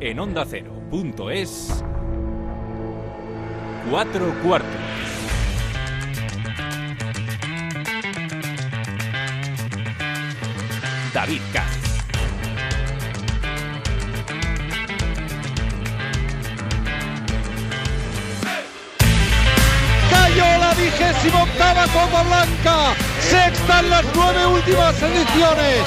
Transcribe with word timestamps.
en 0.00 0.18
onda 0.18 0.44
es 1.30 1.82
cuatro 3.90 4.34
cuartos. 4.42 4.70
David. 11.14 11.40
Cayó 20.10 20.58
la 20.58 20.74
vigésima 20.74 21.42
octava 21.42 21.86
Copa 21.86 22.22
Blanca, 22.22 22.94
sexta 23.20 23.80
en 23.80 23.90
las 23.90 24.04
nueve 24.14 24.46
últimas 24.46 25.02
ediciones, 25.02 25.82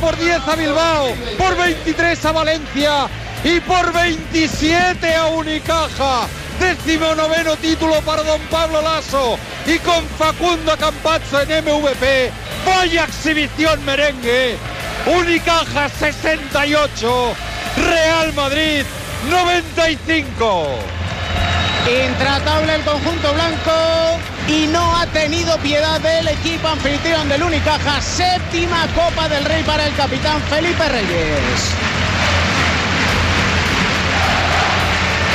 por 0.00 0.18
10 0.18 0.48
a 0.48 0.56
Bilbao, 0.56 1.14
por 1.38 1.56
23 1.56 2.24
a 2.24 2.32
Valencia 2.32 3.06
y 3.44 3.60
por 3.60 3.92
27 3.92 5.14
a 5.14 5.26
Unicaja. 5.28 6.26
Décimo 6.58 7.14
noveno 7.14 7.56
título 7.56 8.00
para 8.00 8.24
don 8.24 8.40
Pablo 8.50 8.82
Lasso 8.82 9.38
y 9.66 9.78
con 9.78 10.04
Facundo 10.18 10.76
Campazzo 10.76 11.40
en 11.42 11.64
MVP. 11.64 12.32
Vaya 12.66 13.04
exhibición 13.04 13.84
merengue. 13.84 14.56
Unicaja 15.06 15.88
68, 15.88 17.34
Real 17.76 18.32
Madrid 18.34 18.84
95. 19.30 20.66
Intratable 22.08 22.74
el 22.74 22.82
conjunto 22.82 23.32
blanco 23.34 24.29
y 24.50 24.66
no 24.66 24.96
ha 24.96 25.06
tenido 25.06 25.56
piedad 25.58 26.00
del 26.00 26.26
equipo 26.28 26.68
anfitrión 26.68 27.28
del 27.28 27.42
Unicaja. 27.42 28.00
Séptima 28.00 28.86
Copa 28.94 29.28
del 29.28 29.44
Rey 29.44 29.62
para 29.62 29.86
el 29.86 29.94
capitán 29.94 30.40
Felipe 30.50 30.88
Reyes. 30.88 31.60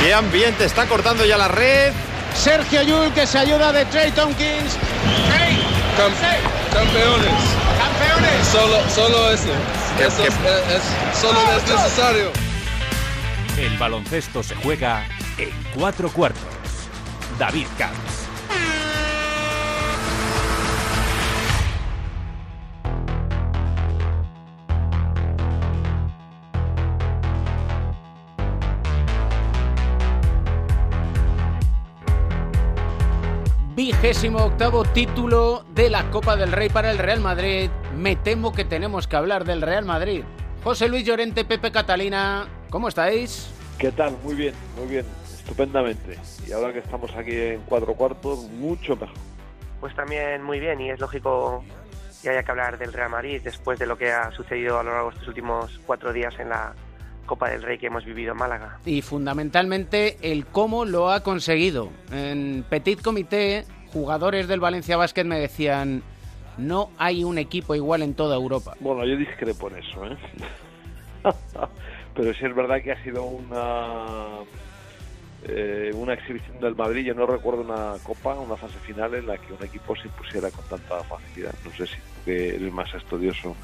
Qué 0.02 0.12
ambiente, 0.14 0.64
está 0.64 0.86
cortando 0.86 1.24
ya 1.24 1.36
la 1.38 1.48
red. 1.48 1.92
Sergio 2.34 2.82
Yul 2.82 3.12
que 3.12 3.26
se 3.26 3.38
ayuda 3.38 3.72
de 3.72 3.84
Trey 3.86 4.10
Tompkins. 4.12 4.76
campeones. 6.72 7.32
Campeones. 7.78 8.48
Solo, 8.52 8.78
solo 8.94 9.30
eso. 9.32 9.48
Eso 9.98 10.22
es, 10.22 10.28
es- 10.28 11.18
solo 11.20 11.38
es 11.56 11.66
necesario. 11.74 12.30
El 13.56 13.78
baloncesto 13.78 14.42
se 14.42 14.54
juega 14.56 15.04
en 15.38 15.50
cuatro 15.74 16.10
cuartos. 16.10 16.42
David 17.38 17.66
Katz. 17.78 18.15
Vigésimo 34.06 34.44
octavo 34.44 34.84
título 34.84 35.64
de 35.74 35.90
la 35.90 36.08
Copa 36.12 36.36
del 36.36 36.52
Rey 36.52 36.68
para 36.68 36.92
el 36.92 36.98
Real 36.98 37.18
Madrid. 37.18 37.68
Me 37.96 38.14
temo 38.14 38.52
que 38.52 38.64
tenemos 38.64 39.08
que 39.08 39.16
hablar 39.16 39.44
del 39.44 39.62
Real 39.62 39.84
Madrid. 39.84 40.22
José 40.62 40.88
Luis 40.88 41.04
Llorente, 41.04 41.44
Pepe 41.44 41.72
Catalina, 41.72 42.46
¿cómo 42.70 42.86
estáis? 42.86 43.50
¿Qué 43.78 43.90
tal? 43.90 44.16
Muy 44.22 44.36
bien, 44.36 44.54
muy 44.78 44.86
bien, 44.86 45.04
estupendamente. 45.24 46.20
Y 46.46 46.52
ahora 46.52 46.72
que 46.72 46.78
estamos 46.78 47.12
aquí 47.16 47.34
en 47.34 47.62
cuatro 47.62 47.94
cuartos, 47.94 48.44
mucho 48.50 48.94
mejor. 48.94 49.16
Pues 49.80 49.92
también 49.96 50.40
muy 50.40 50.60
bien 50.60 50.80
y 50.80 50.90
es 50.90 51.00
lógico 51.00 51.64
que 52.22 52.28
haya 52.30 52.44
que 52.44 52.50
hablar 52.52 52.78
del 52.78 52.92
Real 52.92 53.10
Madrid 53.10 53.40
después 53.42 53.76
de 53.80 53.86
lo 53.86 53.98
que 53.98 54.12
ha 54.12 54.30
sucedido 54.30 54.78
a 54.78 54.84
lo 54.84 54.92
largo 54.92 55.08
de 55.08 55.14
estos 55.14 55.28
últimos 55.30 55.80
cuatro 55.84 56.12
días 56.12 56.32
en 56.38 56.50
la 56.50 56.76
Copa 57.26 57.50
del 57.50 57.64
Rey 57.64 57.76
que 57.76 57.88
hemos 57.88 58.04
vivido 58.04 58.34
en 58.34 58.38
Málaga. 58.38 58.78
Y 58.84 59.02
fundamentalmente 59.02 60.16
el 60.22 60.46
cómo 60.46 60.84
lo 60.84 61.10
ha 61.10 61.24
conseguido. 61.24 61.90
En 62.12 62.64
Petit 62.68 63.02
Comité, 63.02 63.64
jugadores 64.00 64.46
del 64.46 64.60
Valencia 64.60 64.98
Basket 64.98 65.24
me 65.24 65.40
decían, 65.40 66.02
no 66.58 66.90
hay 66.98 67.24
un 67.24 67.38
equipo 67.38 67.74
igual 67.74 68.02
en 68.02 68.12
toda 68.12 68.36
Europa. 68.36 68.74
Bueno, 68.80 69.06
yo 69.06 69.16
discrepo 69.16 69.68
en 69.70 69.76
eso, 69.78 70.04
¿eh? 70.04 70.16
Pero 72.14 72.34
sí 72.34 72.44
es 72.44 72.54
verdad 72.54 72.82
que 72.82 72.92
ha 72.92 73.02
sido 73.02 73.24
una 73.24 74.40
eh, 75.48 75.90
una 75.94 76.12
exhibición 76.14 76.60
del 76.60 76.74
Madrid. 76.76 77.04
Yo 77.06 77.14
no 77.14 77.26
recuerdo 77.26 77.62
una 77.62 77.94
copa, 78.02 78.34
una 78.34 78.56
fase 78.56 78.78
final 78.80 79.14
en 79.14 79.26
la 79.26 79.38
que 79.38 79.52
un 79.52 79.62
equipo 79.64 79.96
se 79.96 80.08
impusiera 80.08 80.50
con 80.50 80.64
tanta 80.66 81.02
facilidad. 81.04 81.54
No 81.64 81.70
sé 81.72 81.86
si 81.86 81.94
tú 81.96 82.00
que 82.26 82.48
eres 82.56 82.72
más 82.72 82.92
estudioso 82.94 83.56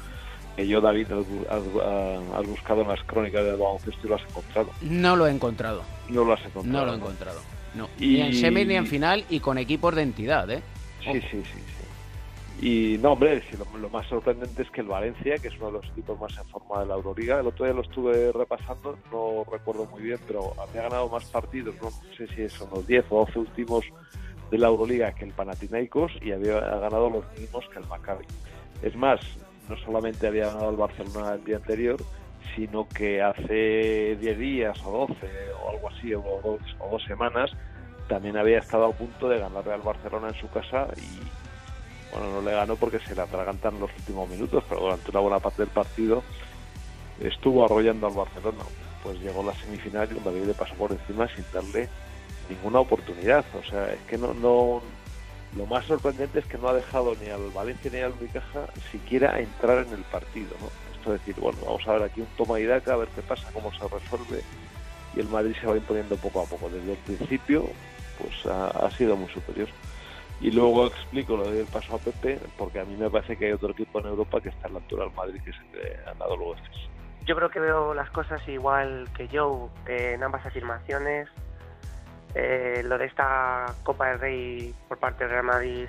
que 0.55 0.67
yo, 0.67 0.81
David, 0.81 1.07
has, 1.11 1.25
has- 1.51 2.35
has 2.39 2.47
buscado 2.47 2.81
en 2.81 2.87
las 2.87 3.03
crónicas 3.03 3.43
del 3.43 3.55
baloncesto 3.57 3.99
y 4.05 4.09
lo 4.09 4.15
has 4.15 4.23
encontrado. 4.23 4.69
No 4.81 5.15
lo 5.15 5.27
he 5.27 5.31
encontrado. 5.31 5.81
No 6.09 6.23
lo 6.25 6.33
has 6.33 6.45
encontrado. 6.45 6.79
No 6.79 6.85
lo 6.85 6.93
he 6.93 6.95
encontrado. 6.97 7.39
No. 7.75 7.89
Y- 7.99 8.07
Ni 8.15 8.21
en 8.21 8.33
semi 8.33 8.65
ni 8.65 8.75
en 8.75 8.85
final 8.87 9.25
y 9.29 9.39
con 9.39 9.57
equipos 9.57 9.95
de 9.95 10.01
entidad, 10.03 10.49
¿eh? 10.51 10.61
Sí, 11.03 11.11
sí, 11.21 11.43
sí, 11.43 11.43
sí. 11.43 11.63
Y 12.61 12.97
no, 12.99 13.13
hombre, 13.13 13.43
lo, 13.57 13.77
lo 13.77 13.89
más 13.89 14.07
sorprendente 14.07 14.61
es 14.61 14.69
que 14.69 14.81
el 14.81 14.87
Valencia, 14.87 15.37
que 15.37 15.47
es 15.49 15.55
uno 15.57 15.65
de 15.67 15.71
los 15.73 15.85
equipos 15.89 16.19
más 16.19 16.37
en 16.37 16.45
forma 16.45 16.81
de 16.81 16.85
la 16.85 16.93
Euroliga, 16.95 17.39
el 17.39 17.47
otro 17.47 17.65
día 17.65 17.73
lo 17.73 17.81
estuve 17.81 18.31
repasando, 18.31 18.97
no 19.11 19.43
recuerdo 19.51 19.85
muy 19.91 20.03
bien, 20.03 20.19
pero 20.27 20.53
había 20.61 20.83
ganado 20.83 21.09
más 21.09 21.25
partidos, 21.25 21.75
no 21.81 21.89
sé 22.15 22.27
si 22.27 22.47
son 22.55 22.69
los 22.69 22.85
10 22.87 23.05
o 23.09 23.25
12 23.25 23.39
últimos 23.39 23.85
de 24.51 24.57
la 24.59 24.67
Euroliga 24.67 25.11
que 25.13 25.25
el 25.25 25.31
Panathinaikos 25.31 26.11
y 26.21 26.31
había 26.31 26.59
ganado 26.59 27.09
los 27.09 27.25
mismos 27.39 27.65
que 27.73 27.79
el 27.79 27.87
Maccabi. 27.87 28.25
Es 28.83 28.95
más, 28.95 29.19
no 29.67 29.75
solamente 29.77 30.27
había 30.27 30.45
ganado 30.47 30.69
el 30.69 30.77
Barcelona 30.77 31.33
el 31.33 31.43
día 31.43 31.57
anterior, 31.57 31.97
sino 32.55 32.87
que 32.87 33.21
hace 33.21 34.15
10 34.19 34.37
días 34.37 34.79
o 34.85 35.07
12 35.07 35.27
o 35.63 35.69
algo 35.69 35.89
así, 35.89 36.13
o 36.13 36.21
dos, 36.43 36.61
o 36.79 36.89
dos 36.89 37.03
semanas, 37.03 37.51
también 38.07 38.37
había 38.37 38.59
estado 38.59 38.85
a 38.85 38.91
punto 38.91 39.29
de 39.29 39.39
ganarle 39.39 39.73
al 39.73 39.81
Barcelona 39.81 40.29
en 40.29 40.35
su 40.35 40.49
casa 40.49 40.87
y 40.97 41.19
bueno, 42.11 42.31
no 42.31 42.41
le 42.41 42.51
ganó 42.51 42.75
porque 42.75 42.99
se 42.99 43.15
le 43.15 43.21
atragantan 43.21 43.79
los 43.79 43.89
últimos 43.97 44.29
minutos, 44.29 44.63
pero 44.69 44.81
durante 44.81 45.09
una 45.09 45.19
buena 45.19 45.39
parte 45.39 45.63
del 45.63 45.71
partido 45.71 46.23
estuvo 47.19 47.65
arrollando 47.65 48.07
al 48.07 48.13
Barcelona. 48.13 48.63
Pues 49.01 49.19
llegó 49.19 49.43
la 49.43 49.53
semifinal 49.55 50.07
y 50.11 50.17
el 50.17 50.23
Madrid 50.23 50.43
le 50.45 50.53
pasó 50.53 50.75
por 50.75 50.91
encima 50.91 51.27
sin 51.27 51.43
darle 51.51 51.89
ninguna 52.49 52.79
oportunidad. 52.79 53.43
O 53.59 53.63
sea, 53.63 53.91
es 53.91 53.99
que 54.01 54.17
no, 54.17 54.33
no 54.33 54.81
lo 55.57 55.65
más 55.65 55.85
sorprendente 55.85 56.39
es 56.39 56.45
que 56.45 56.57
no 56.57 56.69
ha 56.69 56.73
dejado 56.73 57.15
ni 57.21 57.29
al 57.29 57.49
Valencia 57.51 57.91
ni 57.91 57.99
al 57.99 58.13
Unicaja 58.19 58.67
siquiera 58.91 59.39
entrar 59.39 59.85
en 59.85 59.93
el 59.93 60.03
partido, 60.03 60.49
¿no? 60.61 60.67
Esto 61.03 61.15
es 61.15 61.25
decir, 61.25 61.35
bueno, 61.43 61.59
vamos 61.65 61.85
a 61.85 61.91
ver 61.91 62.03
aquí 62.03 62.21
un 62.21 62.27
toma 62.37 62.61
y 62.61 62.65
daca, 62.65 62.93
a 62.93 62.95
ver 62.95 63.09
qué 63.09 63.21
pasa, 63.21 63.49
cómo 63.51 63.73
se 63.73 63.85
resuelve 63.89 64.41
y 65.13 65.19
el 65.19 65.27
Madrid 65.27 65.53
se 65.59 65.67
va 65.67 65.75
imponiendo 65.75 66.15
poco 66.15 66.39
a 66.39 66.45
poco. 66.45 66.69
Desde 66.69 66.93
el 66.93 66.97
principio, 66.99 67.65
pues 68.17 68.45
ha, 68.45 68.67
ha 68.67 68.89
sido 68.91 69.17
muy 69.17 69.29
superior. 69.29 69.67
Y 70.39 70.51
luego 70.51 70.87
explico 70.87 71.35
lo 71.35 71.51
del 71.51 71.65
paso 71.65 71.95
a 71.95 71.97
Pepe, 71.97 72.39
porque 72.57 72.79
a 72.79 72.85
mí 72.85 72.95
me 72.95 73.09
parece 73.09 73.35
que 73.35 73.47
hay 73.47 73.51
otro 73.51 73.71
equipo 73.71 73.99
en 73.99 74.05
Europa 74.05 74.39
que 74.39 74.47
está 74.47 74.67
en 74.67 74.75
la 74.75 74.79
altura 74.79 75.03
del 75.03 75.13
Madrid, 75.13 75.41
que 75.43 75.49
es 75.49 75.57
el 75.57 75.77
que 75.77 75.99
ha 76.09 76.13
dado 76.13 76.37
luego. 76.37 76.55
Yo 77.25 77.35
creo 77.35 77.49
que 77.49 77.59
veo 77.59 77.93
las 77.93 78.09
cosas 78.09 78.41
igual 78.47 79.09
que 79.13 79.27
Joe 79.27 79.67
eh, 79.87 80.13
en 80.15 80.23
ambas 80.23 80.45
afirmaciones. 80.45 81.27
Eh, 82.33 82.81
lo 82.85 82.97
de 82.97 83.07
esta 83.07 83.75
Copa 83.83 84.07
del 84.07 84.19
Rey 84.21 84.73
por 84.87 84.99
parte 84.99 85.25
del 85.25 85.31
Real 85.31 85.43
Madrid 85.43 85.87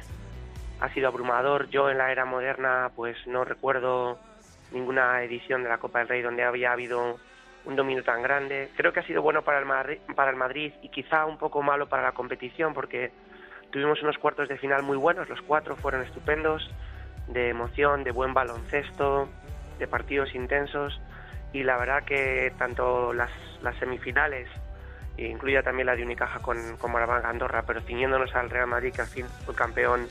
ha 0.80 0.92
sido 0.92 1.06
abrumador. 1.06 1.70
Yo 1.70 1.88
en 1.88 1.98
la 1.98 2.10
era 2.10 2.24
moderna 2.24 2.90
pues 2.96 3.16
no 3.28 3.44
recuerdo 3.44 4.18
ninguna 4.72 5.22
edición 5.22 5.62
de 5.62 5.68
la 5.68 5.78
Copa 5.78 6.00
del 6.00 6.08
Rey 6.08 6.22
donde 6.22 6.44
había 6.44 6.72
habido 6.72 7.18
un 7.64 7.76
dominio 7.76 8.04
tan 8.04 8.22
grande. 8.22 8.70
Creo 8.76 8.92
que 8.92 9.00
ha 9.00 9.06
sido 9.06 9.22
bueno 9.22 9.42
para 9.42 9.58
el 9.58 9.64
Madrid, 9.64 9.98
para 10.14 10.30
el 10.30 10.36
Madrid 10.36 10.72
y 10.82 10.88
quizá 10.88 11.24
un 11.24 11.38
poco 11.38 11.62
malo 11.62 11.88
para 11.88 12.02
la 12.02 12.12
competición 12.12 12.74
porque 12.74 13.12
tuvimos 13.70 14.02
unos 14.02 14.18
cuartos 14.18 14.48
de 14.48 14.58
final 14.58 14.82
muy 14.82 14.96
buenos, 14.96 15.28
los 15.28 15.42
cuatro 15.42 15.76
fueron 15.76 16.02
estupendos, 16.02 16.70
de 17.28 17.48
emoción, 17.48 18.04
de 18.04 18.12
buen 18.12 18.34
baloncesto, 18.34 19.28
de 19.78 19.86
partidos 19.86 20.34
intensos 20.34 21.00
y 21.52 21.62
la 21.62 21.76
verdad 21.76 22.04
que 22.04 22.52
tanto 22.58 23.12
las, 23.12 23.30
las 23.62 23.76
semifinales, 23.78 24.48
incluida 25.16 25.62
también 25.62 25.86
la 25.86 25.96
de 25.96 26.02
Unicaja 26.02 26.40
con, 26.40 26.76
con 26.76 26.90
Moraván 26.90 27.24
Andorra, 27.24 27.64
pero 27.66 27.80
ciñéndonos 27.80 28.34
al 28.34 28.50
Real 28.50 28.66
Madrid 28.66 28.92
que 28.92 29.02
al 29.02 29.06
fin 29.06 29.26
fue 29.44 29.54
campeón, 29.54 30.06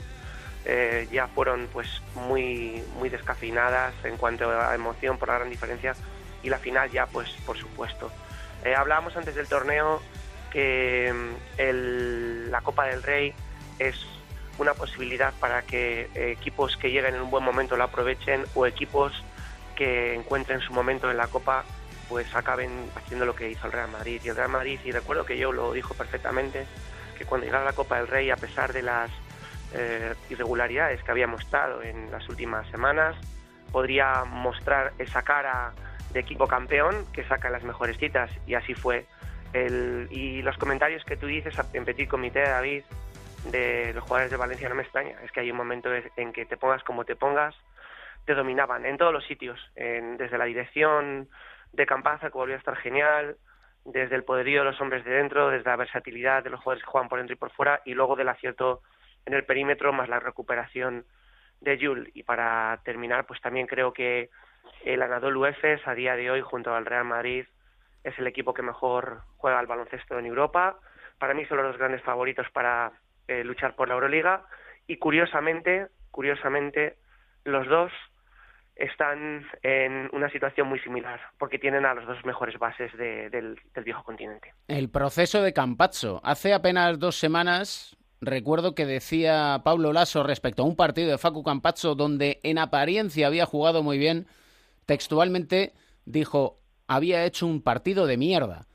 eh, 0.64 1.06
ya 1.10 1.26
fueron 1.28 1.68
pues 1.72 2.02
muy, 2.14 2.82
muy 2.98 3.08
descafeinadas 3.08 3.92
en 4.04 4.16
cuanto 4.16 4.50
a 4.50 4.74
emoción 4.74 5.18
por 5.18 5.28
la 5.28 5.34
gran 5.38 5.50
diferencia 5.50 5.94
y 6.42 6.48
la 6.48 6.58
final 6.58 6.90
ya 6.90 7.06
pues 7.06 7.30
por 7.46 7.58
supuesto. 7.58 8.10
Eh, 8.64 8.74
hablábamos 8.74 9.16
antes 9.16 9.34
del 9.34 9.46
torneo 9.48 10.00
que 10.50 11.12
mm, 11.12 11.60
el- 11.60 12.50
la 12.50 12.60
Copa 12.62 12.86
del 12.86 13.02
Rey 13.02 13.34
es 13.78 14.06
una 14.58 14.72
posibilidad 14.74 15.32
para 15.40 15.62
que 15.62 16.08
equipos 16.14 16.76
que 16.76 16.90
lleguen 16.90 17.16
en 17.16 17.22
un 17.22 17.30
buen 17.30 17.42
momento 17.44 17.76
lo 17.76 17.84
aprovechen 17.84 18.44
o 18.54 18.66
equipos 18.66 19.12
que 19.74 20.14
encuentren 20.14 20.60
su 20.60 20.72
momento 20.72 21.10
en 21.10 21.16
la 21.16 21.26
Copa 21.26 21.64
pues 22.08 22.32
acaben 22.36 22.70
haciendo 22.94 23.24
lo 23.26 23.34
que 23.34 23.50
hizo 23.50 23.66
el 23.66 23.72
Real 23.72 23.90
Madrid. 23.90 24.20
Y 24.24 24.28
el 24.28 24.36
Real 24.36 24.50
Madrid, 24.50 24.78
y 24.84 24.92
recuerdo 24.92 25.24
que 25.26 25.36
yo 25.38 25.50
lo 25.52 25.72
dijo 25.72 25.94
perfectamente, 25.94 26.66
que 27.18 27.24
cuando 27.24 27.46
llegara 27.46 27.64
la 27.64 27.72
Copa 27.72 27.96
del 27.96 28.06
Rey, 28.06 28.30
a 28.30 28.36
pesar 28.36 28.72
de 28.74 28.82
las 28.82 29.10
eh, 29.72 30.14
irregularidades 30.30 31.02
que 31.02 31.10
había 31.10 31.26
mostrado 31.26 31.82
en 31.82 32.10
las 32.10 32.28
últimas 32.28 32.68
semanas, 32.68 33.16
podría 33.72 34.24
mostrar 34.24 34.92
esa 34.98 35.22
cara 35.22 35.72
de 36.12 36.20
equipo 36.20 36.46
campeón 36.46 37.06
que 37.12 37.24
saca 37.24 37.50
las 37.50 37.64
mejores 37.64 37.98
citas 37.98 38.30
y 38.46 38.54
así 38.54 38.74
fue. 38.74 39.06
El, 39.52 40.08
y 40.10 40.42
los 40.42 40.56
comentarios 40.58 41.04
que 41.04 41.16
tú 41.16 41.26
dices 41.26 41.54
en 41.72 41.84
Petit 41.84 42.08
Comité, 42.08 42.42
David, 42.42 42.82
de 43.50 43.92
los 43.94 44.02
jugadores 44.02 44.30
de 44.30 44.36
Valencia 44.36 44.68
no 44.68 44.74
me 44.74 44.82
extraña. 44.82 45.16
Es 45.22 45.30
que 45.32 45.40
hay 45.40 45.50
un 45.50 45.56
momento 45.56 45.90
en 46.16 46.32
que 46.32 46.44
te 46.44 46.56
pongas 46.56 46.82
como 46.82 47.04
te 47.04 47.14
pongas, 47.14 47.54
te 48.24 48.34
dominaban 48.34 48.86
en 48.86 48.96
todos 48.96 49.12
los 49.12 49.24
sitios, 49.26 49.60
desde 49.74 50.38
la 50.38 50.44
dirección 50.44 51.28
de 51.72 51.86
Campaza, 51.86 52.30
que 52.30 52.38
volvió 52.38 52.54
a 52.54 52.58
estar 52.58 52.76
genial, 52.76 53.36
desde 53.84 54.16
el 54.16 54.24
poderío 54.24 54.60
de 54.60 54.70
los 54.70 54.80
hombres 54.80 55.04
de 55.04 55.10
dentro, 55.10 55.50
desde 55.50 55.68
la 55.68 55.76
versatilidad 55.76 56.42
de 56.42 56.50
los 56.50 56.60
jugadores 56.60 56.84
que 56.84 56.90
juegan 56.90 57.08
por 57.08 57.18
dentro 57.18 57.34
y 57.34 57.38
por 57.38 57.50
fuera, 57.50 57.82
y 57.84 57.94
luego 57.94 58.16
del 58.16 58.28
acierto 58.28 58.82
en 59.26 59.34
el 59.34 59.44
perímetro, 59.44 59.92
más 59.92 60.08
la 60.08 60.20
recuperación 60.20 61.04
de 61.60 61.78
Jules. 61.80 62.10
Y 62.14 62.22
para 62.22 62.80
terminar, 62.84 63.26
pues 63.26 63.40
también 63.40 63.66
creo 63.66 63.92
que 63.92 64.30
el 64.84 65.02
Anadolu 65.02 65.46
Efes, 65.46 65.86
a 65.86 65.94
día 65.94 66.16
de 66.16 66.30
hoy, 66.30 66.40
junto 66.42 66.74
al 66.74 66.86
Real 66.86 67.04
Madrid, 67.04 67.46
es 68.02 68.18
el 68.18 68.26
equipo 68.26 68.52
que 68.54 68.62
mejor 68.62 69.22
juega 69.36 69.58
al 69.58 69.66
baloncesto 69.66 70.18
en 70.18 70.26
Europa. 70.26 70.78
Para 71.18 71.34
mí 71.34 71.44
son 71.46 71.58
los 71.58 71.68
dos 71.68 71.78
grandes 71.78 72.02
favoritos 72.02 72.46
para 72.52 72.92
eh, 73.28 73.44
luchar 73.44 73.74
por 73.74 73.88
la 73.88 73.94
Euroliga. 73.94 74.44
Y 74.86 74.98
curiosamente, 74.98 75.88
curiosamente, 76.10 76.96
los 77.44 77.66
dos 77.66 77.92
están 78.76 79.46
en 79.62 80.10
una 80.12 80.28
situación 80.30 80.68
muy 80.68 80.80
similar, 80.80 81.20
porque 81.38 81.58
tienen 81.58 81.86
a 81.86 81.94
los 81.94 82.06
dos 82.06 82.24
mejores 82.24 82.58
bases 82.58 82.92
del, 82.96 83.58
viejo 83.84 84.02
continente. 84.02 84.52
El 84.68 84.90
proceso 84.90 85.42
de 85.42 85.52
Campazzo. 85.52 86.20
Hace 86.24 86.52
apenas 86.52 86.98
dos 86.98 87.16
semanas 87.16 87.96
recuerdo 88.20 88.74
que 88.74 88.86
decía 88.86 89.62
Pablo 89.64 89.92
Lasso 89.92 90.22
respecto 90.22 90.62
a 90.62 90.66
un 90.66 90.76
partido 90.76 91.10
de 91.10 91.18
Facu 91.18 91.42
Campazzo 91.42 91.94
donde 91.94 92.40
en 92.42 92.58
apariencia 92.58 93.26
había 93.26 93.46
jugado 93.46 93.82
muy 93.82 93.98
bien, 93.98 94.26
textualmente 94.86 95.72
dijo, 96.04 96.58
había 96.86 97.24
hecho 97.24 97.46
un 97.46 97.62
partido 97.62 98.06
de 98.06 98.16
mierda. 98.16 98.66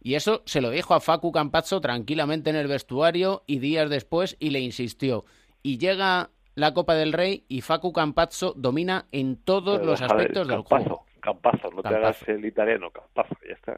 Y 0.00 0.14
eso 0.14 0.42
se 0.46 0.60
lo 0.60 0.70
dijo 0.70 0.94
a 0.94 1.00
Facu 1.00 1.30
Campazzo 1.30 1.80
tranquilamente 1.80 2.50
en 2.50 2.56
el 2.56 2.66
vestuario 2.66 3.44
y 3.46 3.60
días 3.60 3.88
después 3.88 4.36
y 4.40 4.50
le 4.50 4.60
insistió. 4.60 5.24
Y 5.62 5.78
llega 5.78 6.30
la 6.54 6.74
Copa 6.74 6.94
del 6.94 7.12
Rey 7.12 7.44
y 7.48 7.60
Facu 7.60 7.92
Campazzo 7.92 8.52
domina 8.56 9.06
en 9.12 9.36
todos 9.36 9.84
los 9.84 10.02
aspectos 10.02 10.48
del 10.48 10.62
juego. 10.62 11.06
Campazzo, 11.20 11.70
no 11.70 11.82
te 11.82 11.88
hagas 11.88 12.20
el 12.28 12.44
italiano, 12.44 12.90
Campazzo, 12.90 13.36
ya 13.48 13.54
está. 13.54 13.76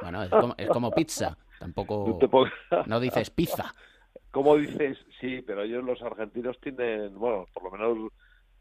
Bueno, 0.00 0.22
es 0.56 0.68
como, 0.68 0.92
pizza, 0.92 1.36
tampoco 1.58 2.16
no, 2.86 3.00
dices 3.00 3.30
pizza. 3.30 3.74
Como 4.36 4.58
dices, 4.58 4.98
sí, 5.18 5.40
pero 5.46 5.62
ellos 5.62 5.82
los 5.82 6.02
argentinos 6.02 6.60
tienen, 6.60 7.18
bueno, 7.18 7.46
por 7.54 7.62
lo 7.62 7.70
menos 7.70 8.12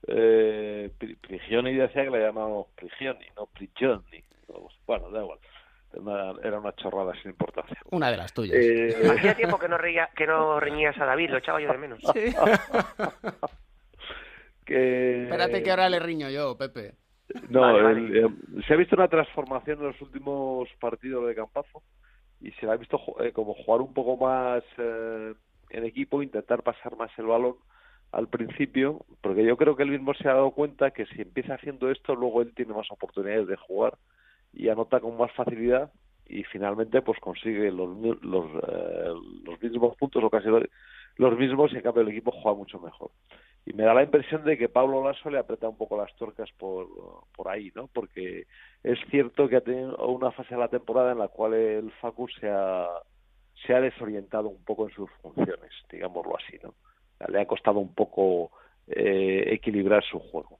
eh, 0.07 0.89
Prigioni 1.19 1.73
decía 1.73 2.05
que 2.05 2.11
le 2.11 2.21
llamamos 2.21 2.67
Prigioni, 2.75 3.25
no 3.35 3.45
Prigioni. 3.47 4.23
Bueno, 4.87 5.11
da 5.11 5.21
igual 5.21 5.37
era 6.43 6.59
una 6.59 6.73
chorrada 6.75 7.11
sin 7.21 7.31
importancia. 7.31 7.77
Una 7.91 8.09
de 8.09 8.15
las 8.15 8.33
tuyas. 8.33 8.55
Eh, 8.57 8.95
Hacía 9.17 9.35
tiempo 9.35 9.59
que 9.59 9.67
no, 9.67 9.77
reía, 9.77 10.09
que 10.15 10.25
no 10.25 10.61
reñías 10.61 10.97
a 10.97 11.03
David, 11.03 11.31
lo 11.31 11.39
echaba 11.39 11.59
yo 11.59 11.69
de 11.69 11.77
menos. 11.77 11.99
Espérate 14.65 15.61
que 15.61 15.71
ahora 15.71 15.89
le 15.89 15.99
riño 15.99 16.29
yo, 16.29 16.57
Pepe. 16.57 16.93
No, 17.49 17.91
eh, 17.91 18.29
se 18.65 18.73
ha 18.73 18.77
visto 18.77 18.95
una 18.95 19.09
transformación 19.09 19.79
en 19.79 19.87
los 19.87 20.01
últimos 20.01 20.69
partidos 20.79 21.27
de 21.27 21.35
Campazo 21.35 21.83
y 22.39 22.51
se 22.51 22.65
le 22.65 22.71
ha 22.71 22.77
visto 22.77 22.97
eh, 23.19 23.33
como 23.33 23.53
jugar 23.55 23.81
un 23.81 23.93
poco 23.93 24.15
más 24.15 24.63
en 25.75 25.85
equipo, 25.85 26.23
intentar 26.23 26.63
pasar 26.63 26.95
más 26.95 27.11
el 27.17 27.25
balón 27.25 27.55
al 28.11 28.29
principio, 28.29 29.05
porque 29.21 29.43
yo 29.43 29.57
creo 29.57 29.75
que 29.75 29.83
él 29.83 29.91
mismo 29.91 30.13
se 30.13 30.29
ha 30.29 30.33
dado 30.33 30.51
cuenta 30.51 30.91
que 30.91 31.05
si 31.07 31.21
empieza 31.21 31.55
haciendo 31.55 31.91
esto, 31.91 32.15
luego 32.15 32.41
él 32.41 32.53
tiene 32.55 32.73
más 32.73 32.89
oportunidades 32.89 33.47
de 33.47 33.57
jugar 33.57 33.97
y 34.53 34.69
anota 34.69 35.01
con 35.01 35.17
más 35.17 35.31
facilidad 35.33 35.91
y 36.27 36.43
finalmente 36.45 37.01
pues 37.01 37.19
consigue 37.19 37.71
los, 37.71 37.89
los, 38.21 38.45
eh, 38.67 39.13
los 39.43 39.61
mismos 39.61 39.97
puntos 39.97 40.23
o 40.23 40.29
casi 40.29 40.47
los 41.17 41.37
mismos 41.37 41.73
y 41.73 41.75
en 41.75 41.81
cambio 41.81 42.03
el 42.03 42.09
equipo 42.09 42.31
juega 42.31 42.57
mucho 42.57 42.79
mejor. 42.79 43.11
Y 43.65 43.73
me 43.73 43.83
da 43.83 43.93
la 43.93 44.03
impresión 44.03 44.43
de 44.45 44.57
que 44.57 44.69
Pablo 44.69 45.03
Lasso 45.03 45.29
le 45.29 45.39
aprieta 45.39 45.67
un 45.67 45.77
poco 45.77 45.97
las 45.97 46.15
tuercas 46.15 46.49
por, 46.57 46.87
por 47.35 47.49
ahí, 47.49 47.71
¿no? 47.75 47.87
Porque 47.87 48.45
es 48.83 48.99
cierto 49.09 49.49
que 49.49 49.57
ha 49.57 49.61
tenido 49.61 49.97
una 50.07 50.31
fase 50.31 50.53
de 50.53 50.61
la 50.61 50.67
temporada 50.67 51.11
en 51.11 51.19
la 51.19 51.27
cual 51.27 51.53
el 51.53 51.91
Facus 51.99 52.31
se 52.39 52.47
ha, 52.49 52.87
se 53.65 53.73
ha 53.73 53.81
desorientado 53.81 54.49
un 54.49 54.63
poco 54.63 54.87
en 54.87 54.93
sus 54.93 55.09
funciones, 55.21 55.71
digámoslo 55.89 56.37
así, 56.37 56.57
¿no? 56.63 56.73
Le 57.27 57.41
ha 57.41 57.47
costado 57.47 57.79
un 57.79 57.93
poco 57.93 58.51
eh, 58.87 59.45
equilibrar 59.51 60.03
su 60.03 60.19
juego. 60.19 60.59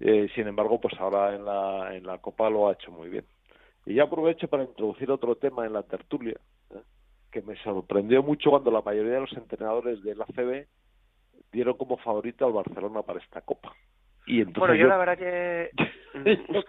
Eh, 0.00 0.28
sin 0.34 0.48
embargo, 0.48 0.80
pues 0.80 0.94
ahora 0.98 1.34
en 1.34 1.44
la, 1.44 1.94
en 1.94 2.04
la 2.04 2.18
Copa 2.18 2.50
lo 2.50 2.68
ha 2.68 2.72
hecho 2.72 2.90
muy 2.90 3.08
bien. 3.08 3.24
Y 3.86 3.94
ya 3.94 4.04
aprovecho 4.04 4.48
para 4.48 4.64
introducir 4.64 5.10
otro 5.10 5.36
tema 5.36 5.64
en 5.64 5.72
la 5.72 5.82
tertulia, 5.82 6.38
¿eh? 6.70 6.82
que 7.30 7.42
me 7.42 7.56
sorprendió 7.62 8.22
mucho 8.22 8.50
cuando 8.50 8.70
la 8.70 8.82
mayoría 8.82 9.14
de 9.14 9.20
los 9.20 9.32
entrenadores 9.32 10.02
de 10.02 10.14
la 10.14 10.26
CB 10.26 10.66
dieron 11.52 11.76
como 11.76 11.96
favorito 11.98 12.46
al 12.46 12.52
Barcelona 12.52 13.02
para 13.02 13.20
esta 13.20 13.40
Copa. 13.42 13.72
Y 14.26 14.38
entonces 14.40 14.60
bueno, 14.60 14.74
yo, 14.74 14.86
la 14.86 14.96
verdad 14.96 15.18
que 15.18 15.70
no, 16.48 16.60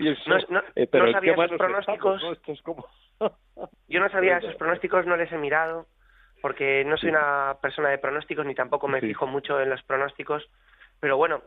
eh, 0.76 0.90
sabía 1.12 1.34
esos 1.34 1.58
pronósticos. 1.58 2.22
yo 3.88 4.00
no 4.00 4.10
sabía 4.10 4.38
esos 4.40 4.56
pronósticos, 4.56 5.06
no 5.06 5.18
les 5.18 5.32
he 5.32 5.38
mirado, 5.38 5.88
porque 6.42 6.84
no 6.86 6.98
soy 6.98 7.10
una 7.10 7.58
persona 7.62 7.90
de 7.90 7.98
pronósticos 7.98 8.46
ni 8.46 8.56
tampoco 8.56 8.88
me 8.88 9.02
fijo 9.02 9.28
mucho 9.28 9.62
en 9.62 9.70
los 9.70 9.84
pronósticos. 9.84 10.50
Pero 11.00 11.18
bueno, 11.18 11.42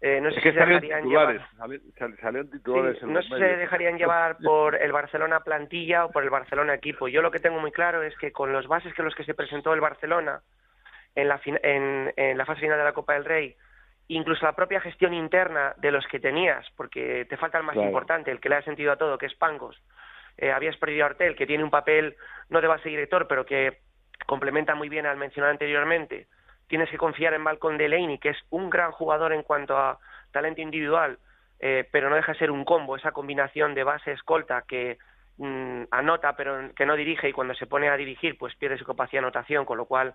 eh, 0.00 0.20
no 0.20 0.30
sé 0.30 0.36
si 0.36 0.52
se 0.52 0.52
dejarían 0.52 1.08
llevar. 1.08 1.48
no 3.02 3.22
se 3.22 3.56
dejarían 3.56 3.96
llevar 3.96 4.36
por 4.38 4.74
el 4.74 4.92
Barcelona 4.92 5.40
plantilla 5.40 6.04
o 6.04 6.10
por 6.10 6.22
el 6.22 6.30
Barcelona 6.30 6.74
equipo. 6.74 7.08
Yo 7.08 7.22
lo 7.22 7.30
que 7.30 7.40
tengo 7.40 7.58
muy 7.60 7.72
claro 7.72 8.02
es 8.02 8.16
que 8.18 8.30
con 8.30 8.52
los 8.52 8.66
bases 8.66 8.92
que 8.94 9.02
los 9.02 9.14
que 9.14 9.24
se 9.24 9.34
presentó 9.34 9.72
el 9.72 9.80
Barcelona 9.80 10.42
en 11.14 11.28
la, 11.28 11.40
en, 11.44 12.36
la 12.36 12.44
fase 12.44 12.60
final 12.60 12.78
de 12.78 12.84
la 12.84 12.92
Copa 12.92 13.14
del 13.14 13.24
Rey, 13.24 13.56
incluso 14.08 14.44
la 14.44 14.54
propia 14.54 14.80
gestión 14.80 15.14
interna 15.14 15.74
de 15.78 15.90
los 15.90 16.06
que 16.06 16.20
tenías, 16.20 16.64
porque 16.76 17.26
te 17.28 17.36
falta 17.36 17.58
el 17.58 17.64
más 17.64 17.76
importante, 17.76 18.30
el 18.30 18.40
que 18.40 18.48
le 18.48 18.56
ha 18.56 18.62
sentido 18.62 18.92
a 18.92 18.96
todo, 18.96 19.18
que 19.18 19.26
es 19.26 19.34
Pangos. 19.34 19.80
Eh, 20.38 20.52
habías 20.52 20.76
perdido 20.76 21.04
a 21.04 21.08
Artel, 21.08 21.34
que 21.34 21.46
tiene 21.46 21.64
un 21.64 21.70
papel 21.70 22.16
no 22.48 22.60
de 22.60 22.68
base 22.68 22.88
director, 22.88 23.26
pero 23.26 23.46
que 23.46 23.80
complementa 24.26 24.74
muy 24.74 24.88
bien 24.88 25.06
al 25.06 25.16
mencionado 25.16 25.52
anteriormente. 25.52 26.28
Tienes 26.68 26.90
que 26.90 26.98
confiar 26.98 27.34
en 27.34 27.42
Malcolm 27.42 27.78
Delaney, 27.78 28.18
que 28.18 28.30
es 28.30 28.38
un 28.50 28.70
gran 28.70 28.92
jugador 28.92 29.32
en 29.32 29.42
cuanto 29.42 29.76
a 29.76 29.98
talento 30.32 30.60
individual, 30.60 31.18
eh, 31.60 31.88
pero 31.90 32.10
no 32.10 32.16
deja 32.16 32.32
de 32.32 32.38
ser 32.38 32.50
un 32.50 32.64
combo, 32.64 32.96
esa 32.96 33.12
combinación 33.12 33.74
de 33.74 33.84
base 33.84 34.12
escolta 34.12 34.64
que 34.68 34.98
mm, 35.38 35.84
anota 35.90 36.36
pero 36.36 36.74
que 36.74 36.84
no 36.84 36.96
dirige 36.96 37.28
y 37.28 37.32
cuando 37.32 37.54
se 37.54 37.66
pone 37.66 37.88
a 37.88 37.96
dirigir 37.96 38.36
pues 38.36 38.54
pierde 38.56 38.76
su 38.76 38.84
capacidad 38.84 39.22
de 39.22 39.26
anotación, 39.26 39.64
con 39.64 39.78
lo 39.78 39.86
cual 39.86 40.14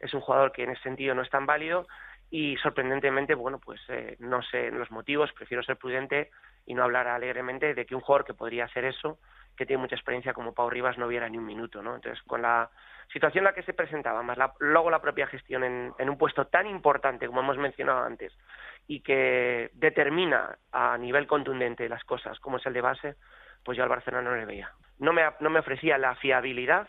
es 0.00 0.12
un 0.12 0.20
jugador 0.20 0.52
que 0.52 0.64
en 0.64 0.70
ese 0.70 0.82
sentido 0.82 1.14
no 1.14 1.22
es 1.22 1.30
tan 1.30 1.46
válido 1.46 1.86
y 2.34 2.56
sorprendentemente, 2.56 3.34
bueno, 3.34 3.58
pues 3.58 3.78
eh, 3.88 4.16
no 4.18 4.40
sé 4.42 4.70
los 4.70 4.90
motivos, 4.90 5.30
prefiero 5.34 5.62
ser 5.62 5.76
prudente 5.76 6.30
y 6.64 6.72
no 6.72 6.82
hablar 6.82 7.06
alegremente 7.06 7.74
de 7.74 7.84
que 7.84 7.94
un 7.94 8.00
jugador 8.00 8.24
que 8.24 8.32
podría 8.32 8.66
ser 8.68 8.86
eso, 8.86 9.18
que 9.54 9.66
tiene 9.66 9.82
mucha 9.82 9.96
experiencia 9.96 10.32
como 10.32 10.54
Pau 10.54 10.70
Rivas, 10.70 10.96
no 10.96 11.08
hubiera 11.08 11.28
ni 11.28 11.36
un 11.36 11.44
minuto, 11.44 11.82
¿no? 11.82 11.94
Entonces, 11.94 12.22
con 12.22 12.40
la 12.40 12.70
situación 13.12 13.42
en 13.42 13.50
la 13.50 13.52
que 13.52 13.64
se 13.64 13.74
presentaba, 13.74 14.22
más 14.22 14.38
luego 14.60 14.88
la 14.88 15.02
propia 15.02 15.26
gestión 15.26 15.62
en, 15.62 16.08
un 16.08 16.16
puesto 16.16 16.46
tan 16.46 16.66
importante 16.66 17.26
como 17.26 17.40
hemos 17.40 17.58
mencionado 17.58 18.02
antes 18.02 18.32
y 18.86 19.00
que 19.00 19.68
determina 19.74 20.56
a 20.72 20.96
nivel 20.96 21.26
contundente 21.26 21.86
las 21.86 22.02
cosas 22.04 22.40
como 22.40 22.56
es 22.56 22.64
el 22.64 22.72
de 22.72 22.80
base, 22.80 23.16
pues 23.62 23.76
yo 23.76 23.84
al 23.84 23.90
Barcelona 23.90 24.30
no 24.30 24.36
le 24.36 24.46
veía. 24.46 24.72
No 24.98 25.12
me, 25.12 25.22
no 25.40 25.50
me 25.50 25.60
ofrecía 25.60 25.98
la 25.98 26.14
fiabilidad 26.14 26.88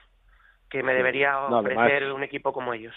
que 0.70 0.84
me 0.84 0.94
debería 0.94 1.38
ofrecer 1.38 2.14
un 2.14 2.24
equipo 2.24 2.54
como 2.54 2.74
ellos. 2.74 2.96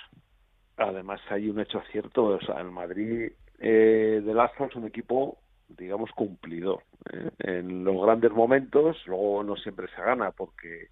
Además 0.76 1.20
hay 1.30 1.48
un 1.48 1.60
hecho 1.60 1.82
cierto, 1.90 2.24
o 2.24 2.40
sea, 2.40 2.60
el 2.60 2.70
Madrid 2.70 3.32
eh, 3.58 4.22
de 4.24 4.34
Lazo 4.34 4.66
es 4.66 4.76
un 4.76 4.86
equipo 4.86 5.38
digamos 5.68 6.10
cumplidor 6.12 6.82
¿eh? 7.12 7.30
en 7.38 7.82
los 7.82 8.00
grandes 8.00 8.30
momentos 8.30 8.96
luego 9.06 9.42
no 9.42 9.56
siempre 9.56 9.88
se 9.88 10.00
gana 10.00 10.30
porque 10.30 10.88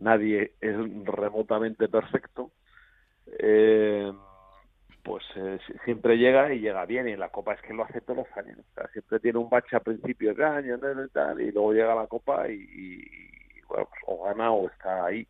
nadie 0.00 0.54
es 0.60 0.76
remotamente 1.04 1.88
perfecto, 1.88 2.50
eh, 3.26 4.12
pues 5.02 5.24
eh, 5.36 5.58
siempre 5.84 6.16
llega 6.18 6.52
y 6.52 6.60
llega 6.60 6.84
bien. 6.86 7.08
Y 7.08 7.16
la 7.16 7.30
Copa 7.30 7.54
es 7.54 7.62
que 7.62 7.74
lo 7.74 7.84
hace 7.84 8.00
todos 8.00 8.26
los 8.26 8.36
años. 8.36 8.58
siempre 8.92 9.20
tiene 9.20 9.38
un 9.38 9.48
bache 9.48 9.76
a 9.76 9.80
principios 9.80 10.36
de 10.36 10.44
año 10.44 10.76
y, 10.76 11.42
y 11.42 11.52
luego 11.52 11.72
llega 11.72 11.94
la 11.94 12.06
Copa 12.06 12.48
y, 12.48 13.04
bueno, 13.68 13.88
pues, 13.88 14.02
o 14.06 14.24
gana 14.24 14.50
o 14.52 14.68
está 14.68 15.06
ahí. 15.06 15.26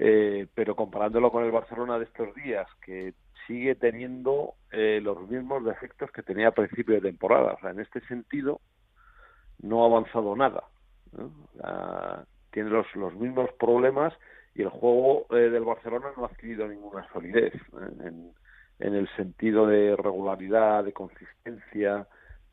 Eh, 0.00 0.46
pero 0.54 0.76
comparándolo 0.76 1.32
con 1.32 1.44
el 1.44 1.50
Barcelona 1.50 1.98
de 1.98 2.04
estos 2.04 2.34
días, 2.36 2.68
que 2.82 3.14
sigue 3.46 3.74
teniendo 3.74 4.54
los 4.70 5.28
mismos 5.28 5.64
defectos 5.64 6.10
que 6.12 6.22
tenía 6.22 6.48
a 6.48 6.52
principio 6.52 6.94
de 6.94 7.00
temporada. 7.00 7.54
O 7.54 7.60
sea, 7.60 7.70
en 7.70 7.80
este 7.80 8.00
sentido, 8.02 8.60
no 9.60 9.82
ha 9.82 9.86
avanzado 9.86 10.36
nada. 10.36 10.64
tiene 12.50 12.70
los, 12.70 12.86
los 12.94 13.14
mismos 13.14 13.50
problemas 13.58 14.12
y 14.58 14.62
el 14.62 14.70
juego 14.70 15.26
eh, 15.30 15.50
del 15.50 15.64
Barcelona 15.64 16.08
no 16.16 16.24
ha 16.24 16.26
adquirido 16.26 16.66
ninguna 16.66 17.06
solidez 17.12 17.54
¿eh? 17.54 18.12
en, 18.80 18.94
el 18.94 19.08
sentido 19.14 19.68
de 19.68 19.94
regularidad, 19.94 20.82
de 20.82 20.92
consistencia, 20.92 22.08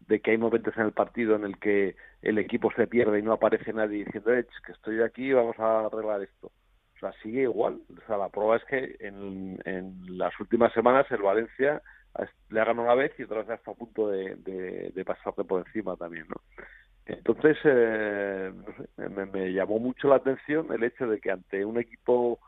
de 0.08 0.20
que 0.20 0.32
hay 0.32 0.38
momentos 0.38 0.78
en 0.78 0.84
el 0.84 0.92
partido 0.92 1.36
en 1.36 1.46
el 1.46 1.58
que 1.58 1.96
el 2.22 2.38
equipo 2.38 2.72
se 2.76 2.86
pierde 2.86 3.20
y 3.20 3.24
no 3.24 3.34
aparece 3.34 3.74
nadie 3.74 4.06
diciendo, 4.06 4.34
eh, 4.34 4.46
que 4.66 4.72
estoy 4.72 5.02
aquí, 5.02 5.34
vamos 5.34 5.58
a 5.60 5.88
arreglar 5.88 6.22
esto. 6.22 6.52
O 6.96 7.00
sea, 7.00 7.12
sigue 7.22 7.42
igual. 7.42 7.80
O 7.90 8.08
sea, 8.08 8.18
la 8.18 8.30
prueba 8.30 8.58
es 8.58 8.64
que 8.66 8.96
en, 9.00 9.58
las 10.18 10.38
últimas 10.40 10.74
semanas 10.74 11.06
el 11.12 11.22
Valencia 11.22 11.82
le 12.50 12.62
ha 12.62 12.66
ganado 12.66 12.84
una 12.84 12.96
vez 12.96 13.12
y 13.20 13.24
otra 13.24 13.44
vez 13.44 13.50
está 13.50 13.72
a 13.72 13.76
punto 13.76 14.10
de, 14.10 14.36
de, 14.38 15.06
pasarle 15.06 15.44
por 15.44 15.66
encima 15.66 15.98
también, 15.98 16.26
¿no? 16.30 16.36
Entonces, 17.06 17.58
eh, 17.66 18.52
me, 18.98 19.26
me, 19.26 19.54
llamó 19.54 19.80
mucho 19.80 20.08
la 20.08 20.16
atención 20.16 20.72
el 20.72 20.84
hecho 20.84 21.08
de 21.08 21.20
que 21.20 21.30
ante 21.30 21.64
un 21.64 21.78
equipo 21.78 22.40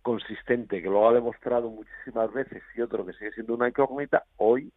consistente 0.00 0.80
que 0.80 0.88
lo 0.88 1.08
ha 1.08 1.12
demostrado 1.12 1.68
muchísimas 1.68 2.32
veces 2.32 2.62
y 2.76 2.80
otro 2.80 3.04
que 3.04 3.12
sigue 3.14 3.32
siendo 3.32 3.54
una 3.54 3.68
incógnita, 3.68 4.22
hoy 4.36 4.72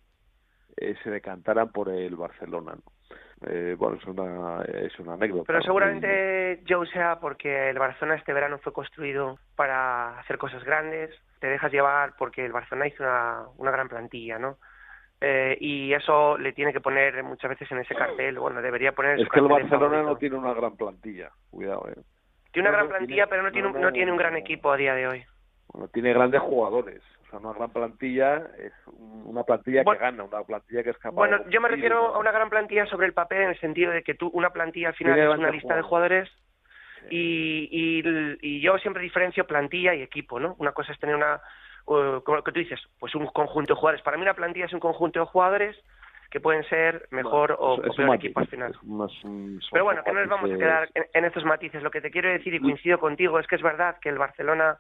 eh, 0.78 0.96
se 1.04 1.12
decantaran 1.12 1.72
por 1.72 1.90
el 1.90 2.16
Barcelona. 2.16 2.74
¿no? 2.74 3.16
Eh, 3.48 3.76
bueno, 3.78 3.98
es 3.98 4.06
una, 4.06 4.64
es 4.64 5.00
una 5.00 5.14
anécdota. 5.14 5.46
Pero 5.48 5.62
seguramente, 5.62 6.62
Joe, 6.68 6.86
sea 6.88 7.20
porque 7.20 7.70
el 7.70 7.80
Barcelona 7.80 8.18
este 8.18 8.34
verano 8.34 8.58
fue 8.60 8.74
construido 8.74 9.40
para 9.56 10.20
hacer 10.20 10.38
cosas 10.38 10.64
grandes, 10.64 11.10
te 11.40 11.48
dejas 11.48 11.72
llevar 11.72 12.16
porque 12.18 12.46
el 12.46 12.52
Barcelona 12.52 12.88
hizo 12.88 13.04
una, 13.04 13.44
una 13.58 13.72
gran 13.72 13.88
plantilla, 13.88 14.38
¿no? 14.40 14.58
Eh, 15.22 15.58
y 15.60 15.94
eso 15.94 16.38
le 16.38 16.54
tiene 16.54 16.72
que 16.72 16.80
poner 16.80 17.24
muchas 17.24 17.50
veces 17.50 17.70
en 17.72 17.80
ese 17.80 17.96
cartel. 17.96 18.40
Bueno, 18.40 18.62
debería 18.62 18.94
poner. 18.94 19.20
es 19.20 19.30
que 19.30 19.40
el 19.40 19.48
Barcelona 19.48 20.02
no 20.02 20.16
tiene 20.16 20.38
una 20.38 20.54
gran 20.54 20.76
plantilla, 20.78 21.30
cuidado. 21.50 21.88
Eh. 21.90 22.02
Tiene 22.52 22.70
una 22.70 22.78
gran 22.78 22.90
plantilla, 22.90 23.28
pero 23.28 23.44
no 23.44 23.52
tiene, 23.52 23.68
un, 23.68 23.82
no 23.82 23.92
tiene 23.92 24.12
un 24.12 24.18
gran 24.18 24.36
equipo 24.38 24.72
a 24.72 24.78
día 24.78 24.96
de 24.96 25.08
hoy. 25.08 25.24
Bueno, 25.74 25.88
tiene 25.90 26.14
grandes 26.14 26.42
jugadores. 26.42 27.02
O 27.30 27.32
sea, 27.32 27.40
una 27.40 27.54
gran 27.54 27.70
plantilla 27.72 28.38
es 28.58 28.74
una 28.88 29.44
plantilla 29.44 29.84
bueno, 29.84 30.00
que 30.00 30.06
gana, 30.06 30.24
una 30.24 30.44
plantilla 30.44 30.84
que 30.84 30.90
es 30.90 30.98
capaz. 30.98 31.16
Bueno, 31.16 31.48
yo 31.50 31.62
me 31.62 31.70
refiero 31.70 32.16
a 32.16 32.20
una 32.20 32.32
gran 32.32 32.50
plantilla 32.50 32.88
sobre 32.88 33.06
el 33.06 33.14
papel 33.14 33.44
en 33.44 33.50
el 33.50 33.60
sentido 33.60 33.92
de 33.92 34.02
que 34.02 34.16
tú, 34.16 34.32
una 34.34 34.50
plantilla 34.50 34.90
al 34.90 34.96
final 34.96 35.20
es 35.20 35.38
una 35.38 35.52
lista 35.52 35.76
de 35.76 35.84
jugadores. 35.84 36.30
Y, 37.12 37.70
y, 37.72 38.04
y 38.42 38.62
yo 38.62 38.78
siempre 38.80 39.04
diferencio 39.04 39.48
plantilla 39.48 39.94
y 39.94 40.02
equipo, 40.02 40.40
¿no? 40.40 40.56
Una 40.58 40.72
cosa 40.74 40.92
es 40.92 41.00
tener 41.00 41.16
una 41.16 41.40
uh, 41.86 42.22
como 42.24 42.44
que 42.44 42.52
tú 42.52 42.60
dices, 42.60 42.80
pues 43.00 43.14
un 43.16 43.28
conjunto 43.28 43.74
de 43.74 43.80
jugadores. 43.80 44.04
Para 44.04 44.18
mí 44.18 44.24
una 44.24 44.34
plantilla 44.34 44.66
es 44.66 44.74
un 44.74 44.80
conjunto 44.80 45.20
de 45.20 45.26
jugadores 45.26 45.78
que 46.30 46.40
pueden 46.40 46.64
ser 46.66 47.08
mejor 47.12 47.58
bueno, 47.58 47.84
o, 47.84 47.90
o 47.90 47.96
peor 47.96 48.16
equipo 48.16 48.40
al 48.40 48.48
final. 48.48 48.76
Pero 49.72 49.84
bueno, 49.84 50.04
que 50.04 50.12
no 50.12 50.20
nos 50.20 50.30
vamos 50.30 50.52
a 50.52 50.58
quedar 50.58 50.90
en, 50.94 51.06
en, 51.14 51.26
estos 51.26 51.44
matices. 51.44 51.82
Lo 51.82 51.90
que 51.92 52.02
te 52.02 52.12
quiero 52.12 52.30
decir, 52.30 52.54
y 52.54 52.60
coincido 52.60 53.00
contigo, 53.00 53.40
es 53.40 53.48
que 53.48 53.56
es 53.56 53.62
verdad 53.62 53.98
que 54.00 54.10
el 54.10 54.20
Barcelona, 54.20 54.78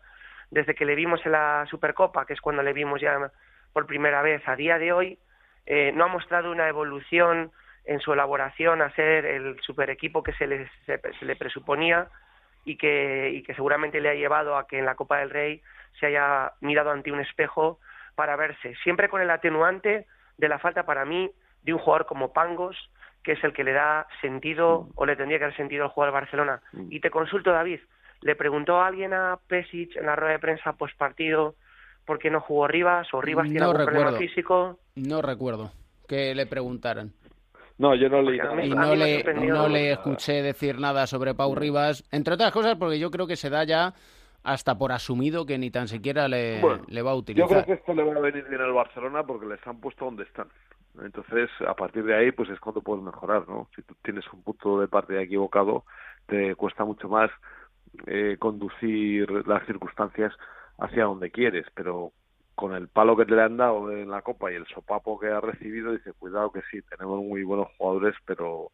desde 0.51 0.75
que 0.75 0.85
le 0.85 0.95
vimos 0.95 1.25
en 1.25 1.33
la 1.33 1.65
Supercopa, 1.69 2.25
que 2.25 2.33
es 2.33 2.41
cuando 2.41 2.63
le 2.63 2.73
vimos 2.73 3.01
ya 3.01 3.31
por 3.73 3.85
primera 3.85 4.21
vez, 4.21 4.41
a 4.47 4.55
día 4.55 4.77
de 4.77 4.91
hoy, 4.91 5.19
eh, 5.65 5.91
no 5.93 6.05
ha 6.05 6.07
mostrado 6.07 6.51
una 6.51 6.67
evolución 6.67 7.51
en 7.85 7.99
su 7.99 8.13
elaboración 8.13 8.81
a 8.81 8.91
ser 8.91 9.25
el 9.25 9.59
super 9.61 9.89
equipo 9.89 10.23
que 10.23 10.33
se 10.33 10.47
le, 10.47 10.69
se, 10.85 10.99
se 11.19 11.25
le 11.25 11.35
presuponía 11.35 12.07
y 12.65 12.77
que, 12.77 13.31
y 13.33 13.43
que 13.43 13.53
seguramente 13.53 14.01
le 14.01 14.09
ha 14.09 14.15
llevado 14.15 14.57
a 14.57 14.67
que 14.67 14.79
en 14.79 14.85
la 14.85 14.95
Copa 14.95 15.17
del 15.17 15.29
Rey 15.29 15.61
se 15.99 16.07
haya 16.07 16.53
mirado 16.61 16.91
ante 16.91 17.11
un 17.11 17.19
espejo 17.19 17.79
para 18.15 18.35
verse, 18.35 18.75
siempre 18.83 19.09
con 19.09 19.21
el 19.21 19.29
atenuante 19.29 20.05
de 20.37 20.49
la 20.49 20.59
falta 20.59 20.85
para 20.85 21.05
mí 21.05 21.31
de 21.63 21.73
un 21.73 21.79
jugador 21.79 22.05
como 22.05 22.33
Pangos, 22.33 22.75
que 23.23 23.33
es 23.33 23.43
el 23.43 23.53
que 23.53 23.63
le 23.63 23.73
da 23.73 24.07
sentido 24.21 24.89
o 24.95 25.05
le 25.05 25.15
tendría 25.15 25.39
que 25.39 25.45
dar 25.45 25.55
sentido 25.55 25.83
al 25.83 25.89
jugador 25.89 26.13
Barcelona. 26.13 26.61
Y 26.89 26.99
te 26.99 27.11
consulto, 27.11 27.51
David, 27.51 27.79
¿le 28.21 28.35
preguntó 28.35 28.77
a 28.81 28.87
alguien 28.87 29.13
a 29.13 29.39
Pesic 29.47 29.95
en 29.95 30.05
la 30.05 30.15
rueda 30.15 30.33
de 30.33 30.39
prensa 30.39 30.73
post 30.73 30.97
partido 30.97 31.55
por 32.05 32.19
qué 32.19 32.29
no 32.29 32.41
jugó 32.41 32.67
Rivas 32.67 33.07
o 33.13 33.21
Rivas 33.21 33.45
tiene 33.47 33.61
algún 33.61 33.77
recuerdo. 33.77 33.99
problema 34.01 34.17
físico? 34.17 34.79
No 34.95 35.21
recuerdo 35.21 35.71
que 36.07 36.33
le 36.33 36.45
preguntaran. 36.47 37.11
No, 37.77 37.95
yo 37.95 38.09
no 38.09 38.21
leí 38.21 38.37
nada. 38.37 38.65
Y 38.65 38.69
no 38.69 38.95
le, 38.95 39.23
no 39.23 39.67
escuché 39.75 40.41
decir 40.41 40.79
nada 40.79 41.07
sobre 41.07 41.33
Pau 41.33 41.55
Rivas, 41.55 42.03
entre 42.11 42.33
otras 42.33 42.51
cosas 42.51 42.75
porque 42.77 42.99
yo 42.99 43.09
creo 43.09 43.25
que 43.27 43.35
se 43.37 43.49
da 43.49 43.63
ya 43.63 43.93
hasta 44.43 44.77
por 44.77 44.91
asumido 44.91 45.45
que 45.45 45.57
ni 45.57 45.69
tan 45.71 45.87
siquiera 45.87 46.27
le, 46.27 46.59
Bueno, 46.61 46.83
le 46.87 47.01
va 47.01 47.11
a 47.11 47.13
Yo 47.13 47.19
utilizar. 47.19 47.47
creo 47.49 47.65
que 47.65 47.73
esto 47.73 47.93
le 47.93 48.03
va 48.03 48.15
a 48.15 48.19
venir 48.19 48.45
bien 48.49 48.61
al 48.61 48.73
Barcelona 48.73 49.23
porque 49.23 49.45
les 49.45 49.65
han 49.67 49.79
puesto 49.79 50.05
donde 50.05 50.23
están. 50.23 50.47
Entonces, 51.03 51.49
a 51.67 51.73
partir 51.75 52.03
de 52.03 52.15
ahí, 52.15 52.31
pues 52.31 52.49
es 52.49 52.59
cuando 52.59 52.81
puedes 52.81 53.03
mejorar, 53.03 53.47
¿no? 53.47 53.69
Si 53.75 53.81
tú 53.83 53.95
tienes 54.03 54.25
un 54.33 54.41
punto 54.43 54.79
de 54.81 54.87
partida 54.87 55.21
equivocado, 55.21 55.85
te 56.25 56.55
cuesta 56.55 56.83
mucho 56.83 57.07
más 57.07 57.29
eh, 58.07 58.37
conducir 58.39 59.29
las 59.47 59.65
circunstancias 59.65 60.33
hacia 60.77 61.05
donde 61.05 61.31
quieres, 61.31 61.65
pero 61.73 62.11
con 62.55 62.75
el 62.75 62.87
palo 62.89 63.15
que 63.15 63.25
te 63.25 63.35
le 63.35 63.43
han 63.43 63.57
dado 63.57 63.91
en 63.91 64.09
la 64.09 64.21
Copa 64.21 64.51
y 64.51 64.55
el 64.55 64.67
sopapo 64.67 65.19
que 65.19 65.27
ha 65.27 65.39
recibido, 65.39 65.93
dice, 65.93 66.11
cuidado 66.13 66.51
que 66.51 66.61
sí, 66.69 66.81
tenemos 66.81 67.23
muy 67.23 67.43
buenos 67.43 67.67
jugadores, 67.77 68.15
pero 68.25 68.71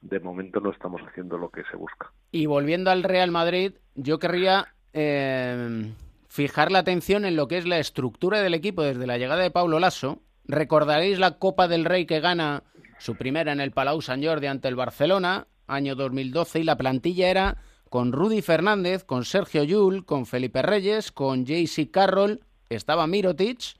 de 0.00 0.18
momento 0.18 0.60
no 0.60 0.70
estamos 0.70 1.00
haciendo 1.02 1.38
lo 1.38 1.50
que 1.50 1.62
se 1.70 1.76
busca. 1.76 2.10
Y 2.32 2.46
volviendo 2.46 2.90
al 2.90 3.02
Real 3.02 3.30
Madrid, 3.30 3.74
yo 3.94 4.18
querría 4.18 4.74
eh, 4.92 5.92
fijar 6.28 6.72
la 6.72 6.80
atención 6.80 7.24
en 7.24 7.36
lo 7.36 7.48
que 7.48 7.58
es 7.58 7.66
la 7.66 7.78
estructura 7.78 8.40
del 8.40 8.54
equipo 8.54 8.82
desde 8.82 9.06
la 9.06 9.18
llegada 9.18 9.42
de 9.42 9.50
Paulo 9.50 9.78
Lasso. 9.78 10.20
Recordaréis 10.44 11.18
la 11.18 11.38
Copa 11.38 11.68
del 11.68 11.84
Rey 11.84 12.06
que 12.06 12.20
gana 12.20 12.62
su 12.98 13.16
primera 13.16 13.52
en 13.52 13.60
el 13.60 13.72
Palau 13.72 14.02
Sant 14.02 14.24
Jordi 14.24 14.46
ante 14.46 14.68
el 14.68 14.76
Barcelona, 14.76 15.46
año 15.66 15.94
2012, 15.94 16.60
y 16.60 16.64
la 16.64 16.76
plantilla 16.76 17.30
era 17.30 17.56
con 17.90 18.12
Rudy 18.12 18.40
Fernández, 18.40 19.02
con 19.04 19.24
Sergio 19.24 19.64
Yul, 19.64 20.06
con 20.06 20.24
Felipe 20.24 20.62
Reyes, 20.62 21.10
con 21.10 21.44
JC 21.44 21.90
Carroll, 21.90 22.40
estaba 22.68 23.08
Mirotic, 23.08 23.74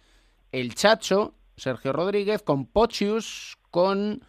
el 0.50 0.74
Chacho, 0.74 1.34
Sergio 1.56 1.92
Rodríguez, 1.92 2.42
con 2.42 2.66
Pochius, 2.66 3.56
con 3.70 4.24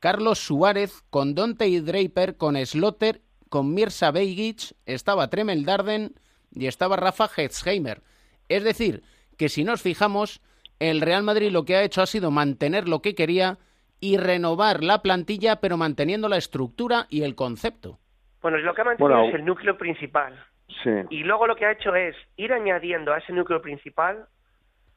Carlos 0.00 0.38
Suárez, 0.38 1.02
con 1.08 1.34
Dante 1.34 1.66
y 1.66 1.80
Draper, 1.80 2.36
con 2.36 2.56
Slotter, 2.64 3.22
con 3.48 3.72
Mirza 3.72 4.10
Begic, 4.10 4.74
estaba 4.84 5.30
Tremel 5.30 5.64
Darden 5.64 6.14
y 6.54 6.66
estaba 6.66 6.96
Rafa 6.96 7.30
Hetzheimer. 7.34 8.02
Es 8.50 8.64
decir, 8.64 9.02
que 9.38 9.48
si 9.48 9.64
nos 9.64 9.80
fijamos, 9.80 10.42
el 10.78 11.00
Real 11.00 11.22
Madrid 11.22 11.50
lo 11.50 11.64
que 11.64 11.76
ha 11.76 11.84
hecho 11.84 12.02
ha 12.02 12.06
sido 12.06 12.30
mantener 12.30 12.86
lo 12.86 13.00
que 13.00 13.14
quería 13.14 13.58
y 13.98 14.18
renovar 14.18 14.84
la 14.84 15.00
plantilla, 15.00 15.56
pero 15.56 15.78
manteniendo 15.78 16.28
la 16.28 16.36
estructura 16.36 17.06
y 17.08 17.22
el 17.22 17.34
concepto. 17.34 17.98
Bueno, 18.42 18.58
lo 18.58 18.74
que 18.74 18.80
ha 18.80 18.84
mantenido 18.84 19.16
Bueno, 19.16 19.28
es 19.28 19.34
el 19.34 19.44
núcleo 19.44 19.78
principal. 19.78 20.44
Sí. 20.82 20.90
Y 21.10 21.24
luego 21.24 21.46
lo 21.46 21.56
que 21.56 21.66
ha 21.66 21.72
hecho 21.72 21.94
es 21.94 22.16
ir 22.36 22.52
añadiendo 22.52 23.12
a 23.12 23.18
ese 23.18 23.32
núcleo 23.32 23.62
principal 23.62 24.26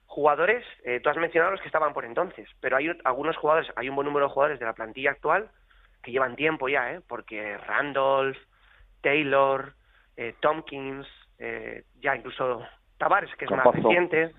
jugadores, 0.08 0.66
eh, 0.84 1.00
tú 1.02 1.10
has 1.10 1.18
mencionado 1.18 1.52
los 1.52 1.62
que 1.62 1.68
estaban 1.68 1.94
por 1.94 2.06
entonces, 2.06 2.48
pero 2.62 2.78
hay 2.78 2.90
algunos 3.04 3.36
jugadores, 3.38 3.70
hay 3.76 3.90
un 3.90 3.96
buen 3.96 4.06
número 4.06 4.28
de 4.28 4.34
jugadores 4.34 4.60
de 4.60 4.66
la 4.66 4.74
plantilla 4.74 5.12
actual 5.12 5.50
que 6.02 6.12
llevan 6.12 6.36
tiempo 6.36 6.70
ya, 6.70 6.94
¿eh? 6.94 7.02
porque 7.08 7.58
Randolph, 7.58 8.38
Taylor, 9.02 9.74
eh, 10.16 10.36
Tompkins, 10.40 11.08
eh, 11.40 11.84
ya 12.00 12.16
incluso 12.16 12.66
Tavares, 12.98 13.36
que 13.36 13.46
es 13.46 13.52
más 13.52 13.66
reciente, 13.66 14.32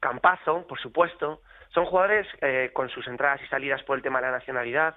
Campazo, 0.00 0.66
por 0.66 0.80
supuesto, 0.80 1.42
son 1.72 1.84
jugadores 1.84 2.26
eh, 2.40 2.70
con 2.72 2.88
sus 2.88 3.06
entradas 3.06 3.40
y 3.42 3.46
salidas 3.48 3.82
por 3.84 3.96
el 3.96 4.02
tema 4.02 4.20
de 4.20 4.26
la 4.26 4.32
nacionalidad. 4.32 4.96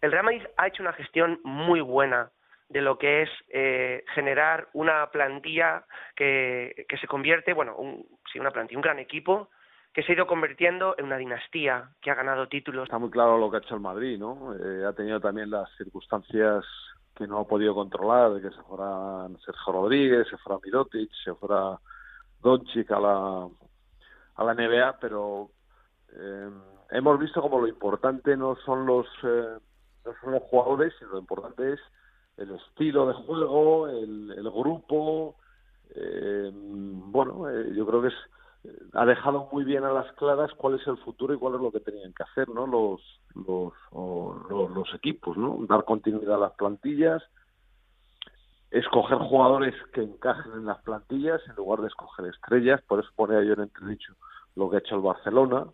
El 0.00 0.10
Real 0.10 0.24
Madrid 0.24 0.42
ha 0.56 0.66
hecho 0.66 0.82
una 0.82 0.92
gestión 0.92 1.40
muy 1.44 1.80
buena 1.80 2.30
de 2.68 2.82
lo 2.82 2.98
que 2.98 3.22
es 3.22 3.30
eh, 3.48 4.04
generar 4.14 4.68
una 4.74 5.10
plantilla 5.10 5.84
que, 6.14 6.84
que 6.88 6.98
se 6.98 7.06
convierte, 7.06 7.52
bueno, 7.52 7.74
un, 7.76 8.06
sí, 8.32 8.38
una 8.38 8.50
plantilla, 8.50 8.78
un 8.78 8.82
gran 8.82 8.98
equipo 8.98 9.48
que 9.92 10.02
se 10.02 10.12
ha 10.12 10.14
ido 10.14 10.26
convirtiendo 10.26 10.94
en 10.98 11.06
una 11.06 11.16
dinastía 11.16 11.90
que 12.00 12.10
ha 12.10 12.14
ganado 12.14 12.46
títulos. 12.46 12.84
Está 12.84 12.98
muy 12.98 13.10
claro 13.10 13.38
lo 13.38 13.50
que 13.50 13.56
ha 13.56 13.60
hecho 13.60 13.74
el 13.74 13.80
Madrid, 13.80 14.18
¿no? 14.18 14.54
Eh, 14.54 14.84
ha 14.84 14.92
tenido 14.92 15.18
también 15.18 15.50
las 15.50 15.68
circunstancias 15.76 16.64
que 17.16 17.26
no 17.26 17.40
ha 17.40 17.44
podido 17.46 17.74
controlar, 17.74 18.34
de 18.34 18.42
que 18.42 18.54
se 18.54 18.62
fuera 18.62 19.26
Sergio 19.44 19.72
Rodríguez, 19.72 20.28
se 20.28 20.36
fuera 20.36 20.60
Mirotic, 20.62 21.10
se 21.24 21.34
fuera 21.34 21.78
Doncic 22.40 22.90
a 22.92 23.00
la, 23.00 23.48
a 24.36 24.44
la 24.44 24.54
NBA, 24.54 24.98
pero 25.00 25.50
eh, 26.12 26.50
hemos 26.90 27.18
visto 27.18 27.42
como 27.42 27.60
lo 27.60 27.66
importante 27.66 28.36
no 28.36 28.54
son 28.64 28.86
los 28.86 29.06
eh, 29.24 29.58
no 30.04 30.12
son 30.20 30.32
los 30.32 30.42
jugadores, 30.44 30.94
sino 30.98 31.10
lo 31.10 31.18
importante 31.18 31.72
es 31.72 31.80
el 32.38 32.54
estilo 32.54 33.06
de 33.06 33.14
juego, 33.14 33.88
el, 33.88 34.32
el 34.36 34.50
grupo. 34.50 35.36
eh, 35.94 36.50
bueno, 36.52 37.48
eh, 37.50 37.72
yo 37.74 37.86
creo 37.86 38.02
que 38.02 38.08
es 38.08 38.14
ha 38.94 39.04
dejado 39.06 39.48
muy 39.52 39.64
bien 39.64 39.84
a 39.84 39.92
las 39.92 40.12
claras 40.14 40.50
cuál 40.56 40.74
es 40.74 40.86
el 40.86 40.96
futuro 40.98 41.34
y 41.34 41.38
cuál 41.38 41.54
es 41.54 41.60
lo 41.60 41.70
que 41.70 41.80
tenían 41.80 42.12
que 42.12 42.24
hacer 42.24 42.48
no 42.48 42.66
los 42.66 43.00
los, 43.34 43.72
los, 43.92 44.70
los 44.70 44.94
equipos 44.94 45.36
no 45.36 45.58
dar 45.68 45.84
continuidad 45.84 46.34
a 46.34 46.38
las 46.38 46.52
plantillas 46.52 47.22
escoger 48.70 49.18
jugadores 49.18 49.74
que 49.92 50.02
encajen 50.02 50.52
en 50.52 50.66
las 50.66 50.82
plantillas 50.82 51.40
en 51.48 51.54
lugar 51.54 51.80
de 51.80 51.88
escoger 51.88 52.26
estrellas 52.26 52.82
por 52.82 53.00
eso 53.00 53.08
ponía 53.14 53.42
yo 53.42 53.54
en 53.54 53.60
entredicho 53.60 54.14
lo 54.56 54.68
que 54.68 54.76
ha 54.76 54.80
hecho 54.80 54.96
el 54.96 55.02
Barcelona 55.02 55.66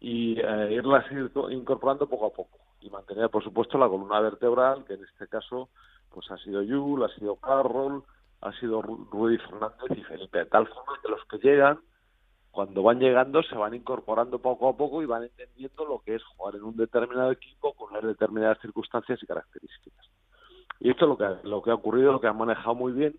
y 0.00 0.38
eh, 0.38 0.72
irlas 0.72 1.10
ir 1.10 1.30
incorporando 1.50 2.08
poco 2.08 2.26
a 2.26 2.30
poco 2.30 2.58
y 2.82 2.90
mantener 2.90 3.30
por 3.30 3.42
supuesto 3.44 3.78
la 3.78 3.88
columna 3.88 4.20
vertebral 4.20 4.84
que 4.84 4.94
en 4.94 5.04
este 5.04 5.28
caso 5.28 5.68
pues 6.10 6.30
ha 6.30 6.36
sido 6.38 6.62
Yul, 6.62 7.04
ha 7.04 7.08
sido 7.14 7.36
Carroll 7.36 8.02
ha 8.40 8.52
sido 8.58 8.82
Ru- 8.82 9.08
Rudy 9.10 9.38
Fernández 9.38 9.96
y 9.96 10.02
Felipe 10.02 10.38
de 10.38 10.46
tal 10.46 10.66
forma 10.68 10.98
que 11.02 11.08
los 11.08 11.24
que 11.26 11.38
llegan 11.38 11.78
cuando 12.50 12.82
van 12.82 12.98
llegando 13.00 13.42
se 13.42 13.54
van 13.54 13.74
incorporando 13.74 14.38
poco 14.38 14.68
a 14.68 14.76
poco 14.76 15.02
y 15.02 15.06
van 15.06 15.22
entendiendo 15.22 15.86
lo 15.86 16.00
que 16.00 16.16
es 16.16 16.22
jugar 16.24 16.56
en 16.56 16.64
un 16.64 16.76
determinado 16.76 17.30
equipo 17.30 17.72
con 17.72 17.90
unas 17.92 18.02
determinadas 18.04 18.58
circunstancias 18.60 19.18
y 19.22 19.26
características. 19.26 20.06
Y 20.78 20.90
esto 20.90 21.06
es 21.06 21.08
lo 21.08 21.16
que, 21.16 21.48
lo 21.48 21.62
que 21.62 21.70
ha 21.70 21.74
ocurrido, 21.74 22.12
lo 22.12 22.20
que 22.20 22.26
han 22.26 22.36
manejado 22.36 22.74
muy 22.74 22.92
bien, 22.92 23.16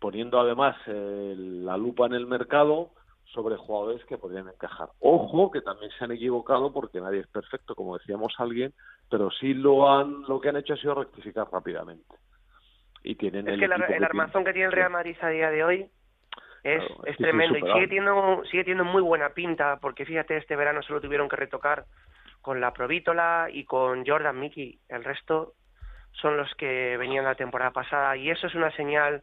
poniendo 0.00 0.40
además 0.40 0.74
eh, 0.86 1.34
la 1.38 1.76
lupa 1.76 2.06
en 2.06 2.14
el 2.14 2.26
mercado 2.26 2.90
sobre 3.32 3.56
jugadores 3.56 4.04
que 4.06 4.18
podrían 4.18 4.48
encajar. 4.48 4.88
Ojo 5.00 5.50
que 5.50 5.60
también 5.60 5.90
se 5.92 6.04
han 6.04 6.12
equivocado 6.12 6.72
porque 6.72 7.00
nadie 7.00 7.20
es 7.20 7.28
perfecto, 7.28 7.74
como 7.74 7.96
decíamos 7.96 8.34
alguien, 8.38 8.72
pero 9.08 9.30
sí 9.30 9.54
lo 9.54 9.90
han 9.90 10.22
lo 10.22 10.40
que 10.40 10.48
han 10.48 10.56
hecho 10.56 10.74
ha 10.74 10.76
sido 10.76 10.94
rectificar 10.94 11.46
rápidamente. 11.50 12.16
Y 13.02 13.14
tienen 13.14 13.48
es 13.48 13.54
el, 13.54 13.60
que 13.60 13.66
el, 13.66 13.94
el 13.94 14.04
armazón 14.04 14.44
que 14.44 14.52
tiene 14.52 14.66
el 14.66 14.72
Real 14.72 14.90
Madrid 14.90 15.16
a 15.20 15.28
día 15.28 15.50
de 15.50 15.64
hoy 15.64 15.90
es, 16.62 16.84
Claro, 16.84 17.04
es 17.06 17.16
tremendo 17.16 17.58
y 17.58 17.62
sigue 17.62 17.88
teniendo, 17.88 18.42
sigue 18.50 18.64
teniendo 18.64 18.84
muy 18.84 19.02
buena 19.02 19.30
pinta 19.30 19.78
porque 19.80 20.04
fíjate, 20.04 20.36
este 20.36 20.56
verano 20.56 20.82
solo 20.82 21.00
tuvieron 21.00 21.28
que 21.28 21.36
retocar 21.36 21.84
con 22.42 22.60
la 22.60 22.72
Provítola 22.72 23.48
y 23.50 23.64
con 23.64 24.04
Jordan 24.06 24.38
Mickey. 24.38 24.78
El 24.88 25.04
resto 25.04 25.54
son 26.12 26.36
los 26.36 26.52
que 26.56 26.96
venían 26.96 27.24
la 27.24 27.34
temporada 27.34 27.70
pasada 27.70 28.16
y 28.16 28.30
eso 28.30 28.46
es 28.46 28.54
una 28.54 28.70
señal 28.72 29.22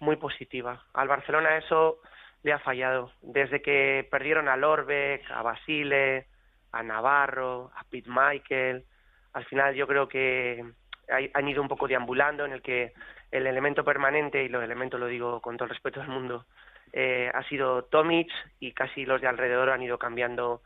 muy 0.00 0.16
positiva. 0.16 0.82
Al 0.92 1.08
Barcelona 1.08 1.56
eso 1.56 1.98
le 2.46 2.52
ha 2.52 2.58
fallado. 2.60 3.10
Desde 3.22 3.60
que 3.60 4.06
perdieron 4.08 4.48
a 4.48 4.56
Lorbeck, 4.56 5.28
a 5.32 5.42
Basile, 5.42 6.26
a 6.70 6.82
Navarro, 6.84 7.72
a 7.74 7.82
Pete 7.90 8.08
Michael, 8.08 8.84
al 9.32 9.44
final 9.46 9.74
yo 9.74 9.86
creo 9.88 10.06
que 10.06 10.64
hay- 11.08 11.30
han 11.34 11.48
ido 11.48 11.60
un 11.60 11.66
poco 11.68 11.88
deambulando 11.88 12.44
en 12.44 12.52
el 12.52 12.62
que 12.62 12.92
el 13.32 13.48
elemento 13.48 13.82
permanente, 13.84 14.44
y 14.44 14.48
los 14.48 14.62
elementos 14.62 15.00
lo 15.00 15.08
digo 15.08 15.40
con 15.40 15.56
todo 15.56 15.64
el 15.64 15.70
respeto 15.70 15.98
del 15.98 16.08
mundo, 16.08 16.46
eh, 16.92 17.28
ha 17.34 17.42
sido 17.48 17.82
Tomic 17.86 18.28
y 18.60 18.70
casi 18.72 19.04
los 19.04 19.20
de 19.20 19.26
alrededor 19.26 19.70
han 19.70 19.82
ido 19.82 19.98
cambiando 19.98 20.62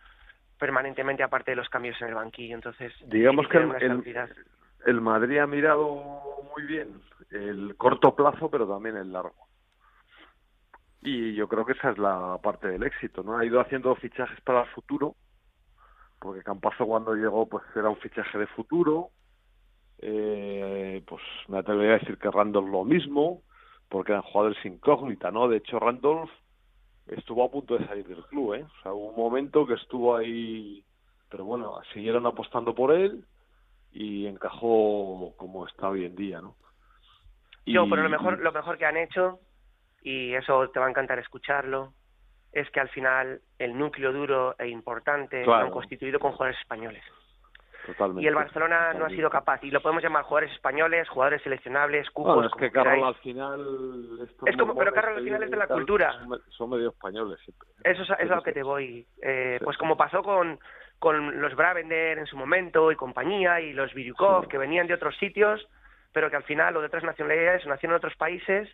permanentemente 0.59 1.23
aparte 1.23 1.53
de 1.53 1.57
los 1.57 1.71
cambios 1.71 1.99
en 2.03 2.09
el 2.09 2.15
banquillo. 2.15 2.55
Entonces, 2.57 2.93
Digamos 3.07 3.49
que 3.49 3.57
el 4.87 5.01
Madrid 5.01 5.39
ha 5.39 5.47
mirado 5.47 5.95
muy 6.55 6.63
bien 6.67 7.01
el 7.31 7.75
corto 7.79 8.15
plazo, 8.15 8.51
pero 8.51 8.69
también 8.69 8.99
el 8.99 9.11
largo. 9.11 9.50
Y 11.03 11.35
yo 11.35 11.49
creo 11.49 11.65
que 11.65 11.73
esa 11.73 11.91
es 11.91 11.99
la 11.99 12.39
parte 12.43 12.69
del 12.69 12.83
éxito, 12.83 13.23
¿no? 13.23 13.39
Ha 13.39 13.45
ido 13.45 13.61
haciendo 13.61 13.95
fichajes 13.97 14.41
para 14.43 14.63
el 14.63 14.69
futuro, 14.69 15.17
porque 16.19 16.43
Campazo 16.43 16.87
cuando 16.87 17.15
llegó 17.15 17.49
pues 17.49 17.65
era 17.75 17.89
un 17.89 17.97
fichaje 17.97 18.39
de 18.39 18.47
futuro. 18.49 19.11
Eh, 19.99 21.03
pues 21.07 21.23
me 21.49 21.59
atrevería 21.59 21.95
a 21.95 21.99
decir 21.99 22.19
que 22.19 22.31
Randolph 22.31 22.71
lo 22.71 22.85
mismo, 22.85 23.43
porque 23.89 24.13
eran 24.13 24.23
jugadores 24.23 24.65
incógnita, 24.65 25.31
¿no? 25.31 25.49
De 25.49 25.59
hecho, 25.59 25.79
Randolph 25.79 26.31
estuvo 27.07 27.45
a 27.45 27.51
punto 27.51 27.77
de 27.77 27.87
salir 27.87 28.07
del 28.07 28.25
club, 28.27 28.55
¿eh? 28.55 28.65
O 28.65 28.83
sea, 28.83 28.93
hubo 28.93 29.09
un 29.11 29.17
momento 29.17 29.67
que 29.67 29.75
estuvo 29.75 30.17
ahí, 30.17 30.85
pero 31.29 31.45
bueno, 31.45 31.81
siguieron 31.93 32.27
apostando 32.27 32.75
por 32.75 32.93
él 32.93 33.25
y 33.93 34.27
encajó 34.27 35.35
como 35.37 35.67
está 35.67 35.89
hoy 35.89 36.05
en 36.05 36.17
día, 36.17 36.41
¿no? 36.41 36.57
Yo, 37.67 37.85
Y- 37.85 37.91
pero 37.91 38.03
lo 38.05 38.11
mejor, 38.11 38.39
lo 38.39 38.53
mejor 38.53 38.79
que 38.79 38.87
han 38.87 38.97
hecho, 38.97 39.41
y 40.03 40.35
eso 40.35 40.69
te 40.71 40.81
va 40.81 40.87
a 40.87 40.91
encantar 40.91 41.19
escucharlo, 41.19 41.93
es 42.53 42.69
que 42.71 42.81
al 42.81 42.89
final 42.89 43.41
el 43.59 43.77
núcleo 43.79 44.13
duro 44.13 44.55
e 44.59 44.69
importante 44.69 45.39
lo 45.41 45.45
Claro. 45.47 45.67
han 45.67 45.71
constituido 45.73 46.19
con 46.19 46.33
jugadores 46.33 46.59
españoles. 46.61 47.03
Totalmente. 47.87 48.23
Y 48.23 48.27
el 48.27 48.35
Barcelona 48.35 48.77
no 48.79 48.85
ha 48.85 48.87
Totalmente. 48.93 49.17
sido 49.17 49.31
capaz, 49.31 49.65
y 49.65 49.71
lo 49.71 49.81
podemos 49.81 50.03
llamar 50.03 50.25
jugadores 50.25 50.53
españoles, 50.53 51.09
jugadores 51.09 51.43
seleccionables, 51.43 52.11
cupos, 52.11 52.35
Bueno, 52.35 52.49
es 52.49 52.55
que 52.61 52.71
queráis. 52.71 53.03
al 53.03 53.15
final... 53.17 54.29
Es 54.47 54.57
como- 54.57 54.75
pero 54.77 54.93
Carroll 54.93 55.17
al 55.19 55.25
final 55.25 55.43
es 55.45 55.51
de 55.51 55.57
la 55.57 55.67
cultura. 55.67 56.13
Son, 56.13 56.29
me- 56.29 56.37
son 56.51 56.71
medio 56.71 56.91
españoles 56.91 57.39
siempre. 57.41 57.69
Eso 57.85 58.03
es, 58.03 58.11
es 58.21 58.31
a 58.31 58.37
lo 58.37 58.43
que 58.43 58.53
te 58.53 58.63
voy. 58.63 59.07
Eh, 59.23 59.57
Sí, 59.59 59.65
pues 59.65 59.79
como 59.79 59.97
pasó 59.97 60.23
con, 60.23 60.61
con 60.99 61.41
los 61.41 61.55
Bravender 61.57 62.19
en 62.19 62.27
su 62.27 62.37
momento 62.37 62.93
y 62.93 62.97
compañía 62.97 63.61
y 63.61 63.73
los 63.73 63.95
Viryukov 63.95 64.43
Sí. 64.45 64.49
que 64.51 64.59
venían 64.59 64.87
de 64.87 64.95
otros 64.95 65.17
sitios, 65.17 65.67
pero 66.13 66.29
que 66.31 66.37
al 66.37 66.45
final 66.45 66.77
o 66.77 66.81
de 66.81 66.87
otras 66.89 67.03
nacionalidades 67.05 67.65
o 67.65 67.69
nacieron 67.71 67.95
en 67.95 67.99
otros 67.99 68.15
países, 68.17 68.69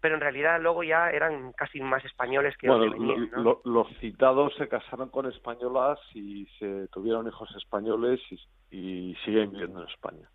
pero 0.00 0.14
en 0.14 0.20
realidad 0.20 0.60
luego 0.60 0.82
ya 0.84 1.10
eran 1.10 1.52
casi 1.52 1.80
más 1.80 2.04
españoles 2.04 2.56
que 2.56 2.68
Bueno, 2.68 2.84
donde 2.84 2.98
venían, 2.98 3.30
¿no? 3.32 3.42
lo- 3.42 3.60
los 3.64 3.88
citados 3.98 4.54
se 4.56 4.68
casaron 4.68 5.08
con 5.10 5.26
españolas 5.26 5.98
y 6.14 6.46
se 6.58 6.88
tuvieron 6.88 7.26
hijos 7.26 7.54
españoles 7.56 8.20
y, 8.30 8.38
y 9.10 9.14
siguen 9.24 9.50
viviendo 9.50 9.82
en 9.82 9.88
España. 9.88 10.28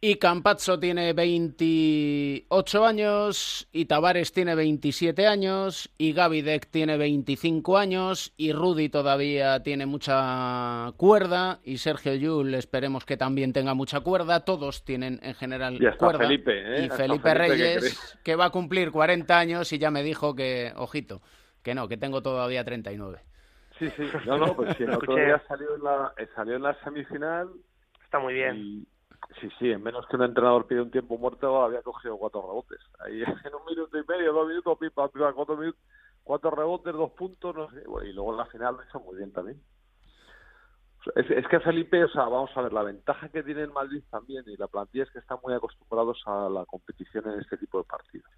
Y 0.00 0.14
Campazzo 0.20 0.78
tiene 0.78 1.12
28 1.12 2.86
años, 2.86 3.68
y 3.72 3.86
Tavares 3.86 4.32
tiene 4.32 4.54
27 4.54 5.26
años, 5.26 5.90
y 5.98 6.12
Gavidec 6.12 6.70
tiene 6.70 6.96
25 6.96 7.76
años, 7.76 8.32
y 8.36 8.52
Rudy 8.52 8.90
todavía 8.90 9.60
tiene 9.64 9.86
mucha 9.86 10.92
cuerda, 10.96 11.58
y 11.64 11.78
Sergio 11.78 12.14
Yul 12.14 12.54
esperemos 12.54 13.04
que 13.04 13.16
también 13.16 13.52
tenga 13.52 13.74
mucha 13.74 13.98
cuerda. 13.98 14.44
Todos 14.44 14.84
tienen 14.84 15.18
en 15.20 15.34
general 15.34 15.82
Y 15.82 15.86
hasta 15.86 15.98
cuerda. 15.98 16.20
Felipe, 16.20 16.52
¿eh? 16.52 16.82
Y 16.82 16.84
Hasta 16.84 16.96
Felipe, 16.96 17.34
Reyes, 17.34 18.18
que, 18.22 18.36
va 18.36 18.44
a 18.44 18.50
cumplir 18.50 18.92
40 18.92 19.36
años 19.36 19.72
y 19.72 19.78
ya 19.78 19.90
me 19.90 20.04
dijo 20.04 20.36
que, 20.36 20.72
ojito, 20.76 21.22
que 21.64 21.74
no, 21.74 21.88
que 21.88 21.96
tengo 21.96 22.22
todavía 22.22 22.62
39. 22.62 23.18
Sí, 23.80 23.90
sí. 23.96 24.04
No, 24.26 24.38
no, 24.38 24.54
pues 24.54 24.76
sí, 24.76 24.84
el 24.84 24.90
otro 24.90 25.12
Escuché. 25.12 25.26
día 25.26 25.42
salió 25.48 25.74
en 25.74 25.82
la, 25.82 26.14
salió 26.36 26.54
en 26.54 26.62
la 26.62 26.74
semifinal 26.84 27.48
Está 28.08 28.20
muy 28.20 28.32
bien. 28.32 28.56
Y, 28.56 28.86
sí, 29.40 29.48
sí, 29.58 29.70
en 29.70 29.82
menos 29.82 30.06
que 30.06 30.16
un 30.16 30.22
entrenador 30.22 30.66
pide 30.66 30.82
un 30.82 30.90
tiempo 30.90 31.18
muerto, 31.18 31.62
había 31.62 31.82
cogido 31.82 32.16
cuatro 32.16 32.42
rebotes. 32.42 32.80
Ahí 33.00 33.22
en 33.44 33.54
un 33.54 33.64
minuto 33.66 33.98
y 33.98 34.04
medio, 34.06 34.32
dos 34.32 34.48
minutos, 34.48 34.78
pipa, 34.78 35.08
pipa, 35.08 35.32
cuatro, 35.32 35.56
minutos, 35.56 35.80
cuatro 36.22 36.50
rebotes, 36.50 36.92
dos 36.92 37.12
puntos, 37.12 37.54
no 37.54 37.70
sé. 37.70 37.82
y 38.06 38.12
luego 38.12 38.32
en 38.32 38.38
la 38.38 38.46
final 38.46 38.76
lo 38.76 38.84
hizo 38.84 39.00
muy 39.00 39.16
bien 39.16 39.32
también. 39.32 39.60
Es, 41.14 41.30
es 41.30 41.46
que 41.48 41.60
Felipe, 41.60 42.04
o 42.04 42.08
sea, 42.08 42.24
vamos 42.24 42.50
a 42.54 42.62
ver, 42.62 42.72
la 42.72 42.82
ventaja 42.82 43.28
que 43.28 43.42
tiene 43.42 43.62
el 43.62 43.70
Madrid 43.70 44.02
también 44.10 44.44
y 44.46 44.56
la 44.56 44.66
plantilla 44.66 45.04
es 45.04 45.10
que 45.10 45.20
están 45.20 45.38
muy 45.42 45.54
acostumbrados 45.54 46.20
a 46.26 46.48
la 46.48 46.66
competición 46.66 47.30
en 47.30 47.40
este 47.40 47.56
tipo 47.56 47.78
de 47.78 47.84
partidos. 47.84 48.30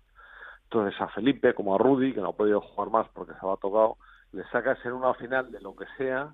Entonces 0.65 1.01
a 1.01 1.09
Felipe, 1.09 1.55
como 1.55 1.75
a 1.75 1.79
Rudy, 1.79 2.15
que 2.15 2.21
no 2.21 2.29
ha 2.29 2.37
podido 2.37 2.61
jugar 2.61 2.91
más 2.91 3.09
porque 3.13 3.33
se 3.33 3.39
ha 3.39 3.57
tocado, 3.57 3.97
le 4.33 4.45
sacas 4.51 4.79
en 4.85 4.93
una 4.93 5.15
final 5.15 5.51
de 5.51 5.61
lo 5.61 5.75
que 5.75 5.87
sea 5.97 6.33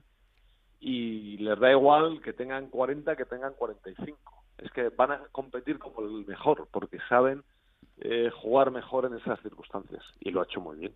y 0.80 1.38
les 1.38 1.58
da 1.58 1.70
igual 1.70 2.20
que 2.22 2.32
tengan 2.32 2.68
40 2.68 3.16
que 3.16 3.24
tengan 3.24 3.54
45. 3.54 4.18
Es 4.58 4.70
que 4.70 4.88
van 4.90 5.12
a 5.12 5.18
competir 5.32 5.78
como 5.78 6.00
el 6.00 6.26
mejor 6.26 6.68
porque 6.70 6.98
saben 7.08 7.42
eh, 7.98 8.30
jugar 8.30 8.70
mejor 8.70 9.06
en 9.06 9.14
esas 9.14 9.40
circunstancias 9.40 10.02
y 10.20 10.30
lo 10.30 10.40
ha 10.40 10.44
hecho 10.44 10.60
muy 10.60 10.76
bien. 10.76 10.94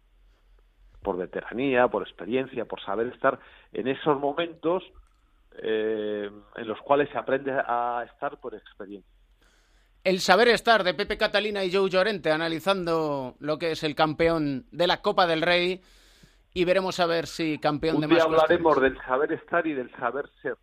Por 1.02 1.16
veteranía, 1.16 1.88
por 1.88 2.02
experiencia, 2.02 2.66
por 2.66 2.80
saber 2.82 3.08
estar 3.08 3.38
en 3.72 3.88
esos 3.88 4.18
momentos 4.18 4.82
eh, 5.62 6.30
en 6.56 6.68
los 6.68 6.80
cuales 6.82 7.08
se 7.10 7.18
aprende 7.18 7.52
a 7.52 8.04
estar 8.06 8.38
por 8.38 8.54
experiencia. 8.54 9.10
El 10.02 10.20
saber 10.20 10.48
estar 10.48 10.82
de 10.82 10.94
Pepe 10.94 11.18
Catalina 11.18 11.62
y 11.62 11.72
Joe 11.72 11.90
Llorente 11.90 12.30
analizando 12.30 13.34
lo 13.38 13.58
que 13.58 13.72
es 13.72 13.82
el 13.82 13.94
campeón 13.94 14.66
de 14.70 14.86
la 14.86 15.02
Copa 15.02 15.26
del 15.26 15.42
Rey 15.42 15.82
y 16.52 16.64
veremos 16.64 16.98
a 17.00 17.06
ver 17.06 17.26
si 17.26 17.58
campeón 17.58 17.96
Un 17.96 18.00
de 18.02 18.06
día 18.08 18.16
más 18.18 18.24
hablaremos 18.26 18.74
cuestiones. 18.74 18.98
del 18.98 19.06
saber 19.06 19.32
estar 19.32 19.66
y 19.66 19.72
del 19.74 19.90
saber 19.96 20.28
ser. 20.42 20.56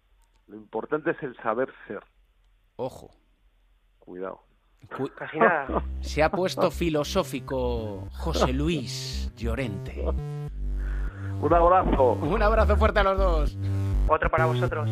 Lo 0.48 0.56
importante 0.58 1.12
es 1.12 1.24
el 1.24 1.36
saber 1.38 1.70
ser. 1.88 2.00
Ojo, 2.76 3.12
Cuidado. 4.00 4.42
cu- 4.96 5.10
Casi 5.18 5.38
nada. 5.40 5.84
se 6.02 6.24
ha 6.24 6.30
puesto 6.32 6.72
filosófico 6.72 8.08
José 8.12 8.54
Luis 8.54 9.32
Llorente. 9.36 10.04
Un 11.40 11.54
abrazo. 11.54 12.14
Un 12.14 12.42
abrazo 12.42 12.76
fuerte 12.78 13.00
a 13.00 13.04
los 13.04 13.18
dos. 13.18 13.58
Otro 14.08 14.30
para 14.32 14.46
vosotros. 14.46 14.90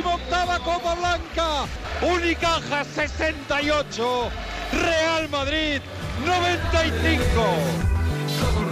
Octava 0.00 0.58
Copa 0.60 0.94
Blanca. 0.94 1.68
Unicaja 2.02 2.84
68, 2.84 4.32
Real 4.72 5.28
Madrid 5.28 5.82
95. 6.24 8.71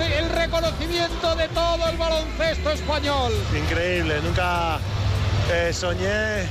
El, 0.00 0.28
reconocimiento 0.30 1.34
de 1.36 1.48
todo 1.48 1.88
el 1.88 1.96
baloncesto 1.96 2.70
español. 2.70 3.32
Increíble, 3.56 4.20
nunca 4.22 4.78
eh, 5.52 5.72
soñé 5.72 6.46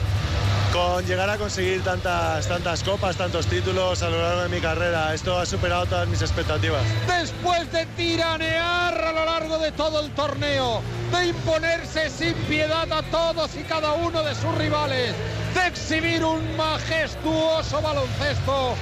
con 0.73 1.05
llegar 1.05 1.29
a 1.29 1.37
conseguir 1.37 1.81
tantas, 1.83 2.47
tantas 2.47 2.83
copas, 2.83 3.15
tantos 3.15 3.45
títulos 3.47 4.03
a 4.03 4.09
lo 4.09 4.21
largo 4.21 4.41
de 4.43 4.49
mi 4.49 4.59
carrera. 4.59 5.13
Esto 5.13 5.37
ha 5.37 5.45
superado 5.45 5.85
todas 5.85 6.07
mis 6.07 6.21
expectativas. 6.21 6.81
Después 7.07 7.71
de 7.71 7.85
tiranear 7.97 8.93
a 8.93 9.11
lo 9.13 9.25
largo 9.25 9.57
de 9.57 9.71
todo 9.71 10.01
el 10.01 10.11
torneo, 10.11 10.81
de 11.11 11.27
imponerse 11.27 12.09
sin 12.09 12.33
piedad 12.49 12.91
a 12.91 13.03
todos 13.03 13.55
y 13.55 13.63
cada 13.63 13.93
uno 13.93 14.21
de 14.23 14.35
sus 14.35 14.53
rivales, 14.57 15.13
de 15.53 15.67
exhibir 15.67 16.25
un 16.25 16.57
majestuoso 16.57 17.81
baloncesto, 17.81 18.75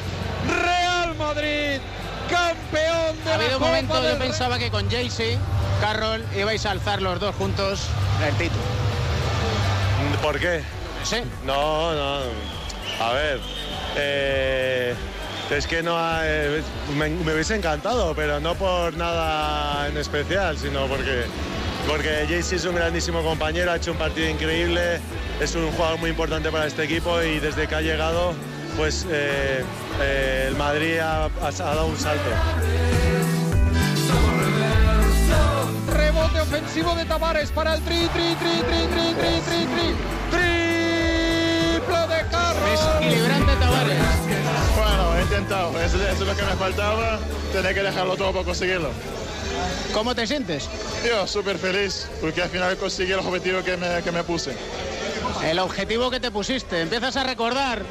Real 0.47 1.15
Madrid, 1.15 1.79
campeón 2.33 3.23
de 3.23 3.31
ha 3.31 3.37
la 3.37 3.43
habido 3.43 3.49
un 3.57 3.59
Copa 3.59 3.65
momento 3.67 4.01
del 4.01 4.13
yo 4.13 4.19
pensaba 4.19 4.59
que 4.59 4.69
con 4.71 4.89
Jaycee, 4.89 5.37
Carroll, 5.81 6.23
ibais 6.37 6.65
a 6.65 6.71
alzar 6.71 7.01
los 7.01 7.19
dos 7.19 7.35
juntos 7.35 7.81
el 8.27 8.33
título. 8.35 8.61
¿Por 10.21 10.39
qué? 10.39 10.61
Sí. 11.03 11.17
No, 11.45 11.93
no. 11.93 12.19
A 13.03 13.11
ver. 13.13 13.39
eh, 13.95 14.93
es 15.51 15.67
que 15.67 15.83
no 15.83 15.97
ha- 15.97 16.21
eh, 16.23 16.63
me, 16.95 17.09
me 17.09 17.33
hubiese 17.33 17.55
encantado, 17.55 18.15
pero 18.15 18.39
no 18.39 18.55
por 18.55 18.95
nada 18.95 19.87
en 19.87 19.97
especial, 19.97 20.57
sino 20.57 20.87
porque, 20.87 21.25
porque 21.87 22.25
Jaycee 22.27 22.55
es 22.57 22.65
un 22.65 22.75
grandísimo 22.75 23.21
compañero, 23.21 23.71
ha 23.71 23.75
hecho 23.75 23.91
un 23.91 23.97
partido 23.97 24.29
increíble, 24.29 24.99
es 25.39 25.53
un 25.55 25.71
jugador 25.73 25.99
muy 25.99 26.09
importante 26.11 26.49
para 26.51 26.65
este 26.65 26.83
equipo 26.85 27.21
y 27.21 27.39
desde 27.39 27.67
que 27.67 27.75
ha 27.75 27.81
llegado, 27.81 28.33
pues 28.77 29.05
eh, 29.09 29.63
eh, 30.01 30.45
el 30.49 30.55
Madrid 30.55 30.97
ha, 30.99 31.25
ha- 31.25 31.29
ha 31.47 31.51
dado 31.51 31.85
un 31.87 31.97
salto. 31.97 32.23
Rebote 35.91 36.39
ofensivo 36.41 36.95
de 36.95 37.05
Tavares 37.05 37.51
para 37.51 37.75
el 37.75 37.81
tri, 37.81 38.07
tri, 38.13 38.35
tri, 38.35 38.61
tri, 38.61 38.87
tri, 38.87 39.13
tri, 39.13 39.41
tri, 39.41 39.65
tri. 39.65 39.95
Triple 40.31 41.97
de 42.07 42.29
Carlos. 42.31 42.79
Equilibrante 43.01 43.55
Tavares. 43.55 43.97
Bueno, 44.75 45.17
he 45.17 45.21
intentado. 45.21 45.79
Eso, 45.81 45.97
eso 45.97 46.11
es 46.11 46.19
lo 46.19 46.35
que 46.35 46.43
me 46.43 46.53
faltaba. 46.55 47.19
Tener 47.51 47.73
que 47.75 47.83
dejarlo 47.83 48.15
todo 48.17 48.31
para 48.31 48.45
conseguirlo. 48.45 48.89
¿Cómo 49.93 50.15
te 50.15 50.25
sientes? 50.25 50.67
Yo 51.05 51.27
súper 51.27 51.57
feliz 51.59 52.07
porque 52.19 52.41
al 52.41 52.49
final 52.49 52.75
conseguí 52.77 53.11
el 53.11 53.19
objetivo 53.19 53.61
que 53.63 53.77
me, 53.77 54.01
que 54.01 54.11
me 54.11 54.23
puse. 54.23 54.55
El 55.45 55.59
objetivo 55.59 56.09
que 56.09 56.19
te 56.19 56.31
pusiste. 56.31 56.81
¿Empiezas 56.81 57.15
a 57.17 57.23
recordar 57.23 57.83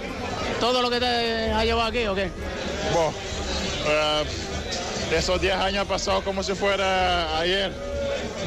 todo 0.62 0.80
lo 0.80 0.90
que 0.90 1.00
te 1.00 1.50
ha 1.50 1.64
llevado 1.64 1.88
aquí 1.88 2.06
o 2.06 2.14
qué? 2.14 2.30
Bueno, 2.94 3.12
eh, 3.84 4.22
esos 5.18 5.40
10 5.40 5.56
años 5.56 5.80
han 5.80 5.88
pasado 5.88 6.22
como 6.22 6.44
si 6.44 6.54
fuera 6.54 7.36
ayer. 7.40 7.72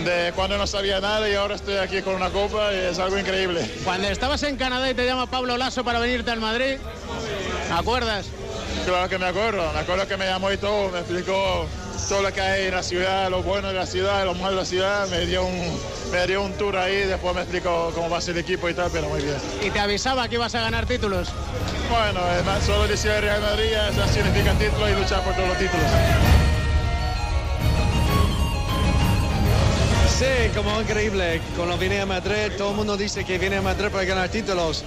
De 0.05 0.31
cuando 0.33 0.57
no 0.57 0.65
sabía 0.65 1.01
nada 1.01 1.27
y 1.29 1.35
ahora 1.35 1.55
estoy 1.55 1.75
aquí 1.75 2.01
con 2.01 2.15
una 2.15 2.29
copa 2.29 2.71
y 2.71 2.77
es 2.77 2.99
algo 2.99 3.19
increíble. 3.19 3.69
Cuando 3.83 4.07
estabas 4.07 4.43
en 4.43 4.55
Canadá 4.55 4.89
y 4.89 4.93
te 4.93 5.05
llama 5.05 5.29
Pablo 5.29 5.57
Lasso 5.57 5.83
para 5.83 5.99
venirte 5.99 6.31
al 6.31 6.39
Madrid, 6.39 6.77
¿te 7.67 7.73
acuerdas? 7.73 8.27
Claro 8.85 9.09
que 9.09 9.17
me 9.17 9.25
acuerdo, 9.25 9.73
me 9.73 9.79
acuerdo 9.79 10.07
que 10.07 10.15
me 10.15 10.25
llamó 10.25 10.53
y 10.53 10.57
todo, 10.57 10.89
me 10.91 10.99
explicó 10.99 11.67
todo 12.07 12.21
lo 12.21 12.31
que 12.31 12.41
hay 12.41 12.65
en 12.67 12.75
la 12.75 12.83
ciudad, 12.83 13.29
lo 13.29 13.41
bueno 13.41 13.69
de 13.69 13.73
la 13.73 13.85
ciudad, 13.85 14.25
lo 14.25 14.35
malo 14.35 14.51
de 14.51 14.55
la 14.57 14.65
ciudad, 14.65 15.07
me 15.09 15.25
dio 15.25 15.45
un, 15.45 15.79
me 16.11 16.27
dio 16.27 16.43
un 16.43 16.53
tour 16.53 16.77
ahí, 16.77 16.97
después 16.97 17.33
me 17.33 17.41
explicó 17.41 17.91
cómo 17.95 18.09
va 18.09 18.19
a 18.19 18.21
ser 18.21 18.35
el 18.35 18.41
equipo 18.41 18.69
y 18.69 18.73
tal, 18.73 18.89
pero 18.91 19.09
muy 19.09 19.21
bien. 19.21 19.37
Y 19.63 19.71
te 19.71 19.79
avisaba 19.79 20.27
que 20.27 20.35
ibas 20.35 20.53
a 20.55 20.61
ganar 20.61 20.85
títulos. 20.85 21.29
Bueno, 21.89 22.19
además 22.19 22.63
solo 22.63 22.87
decir 22.87 23.11
el 23.11 23.21
Real 23.23 23.41
Madrid 23.41 23.71
eso 23.73 24.07
significa 24.13 24.53
título 24.53 24.89
y 24.89 24.93
luchar 24.93 25.23
por 25.23 25.33
todos 25.33 25.47
los 25.49 25.57
títulos. 25.57 25.85
Sí, 30.17 30.49
como 30.55 30.79
increíble. 30.79 31.41
Cuando 31.57 31.77
viene 31.77 31.99
a 31.99 32.05
Madrid, 32.05 32.53
todo 32.57 32.69
el 32.69 32.75
mundo 32.77 32.95
dice 32.95 33.25
que 33.25 33.37
viene 33.37 33.57
a 33.57 33.61
Madrid 33.61 33.89
para 33.89 34.05
ganar 34.05 34.29
títulos. 34.29 34.83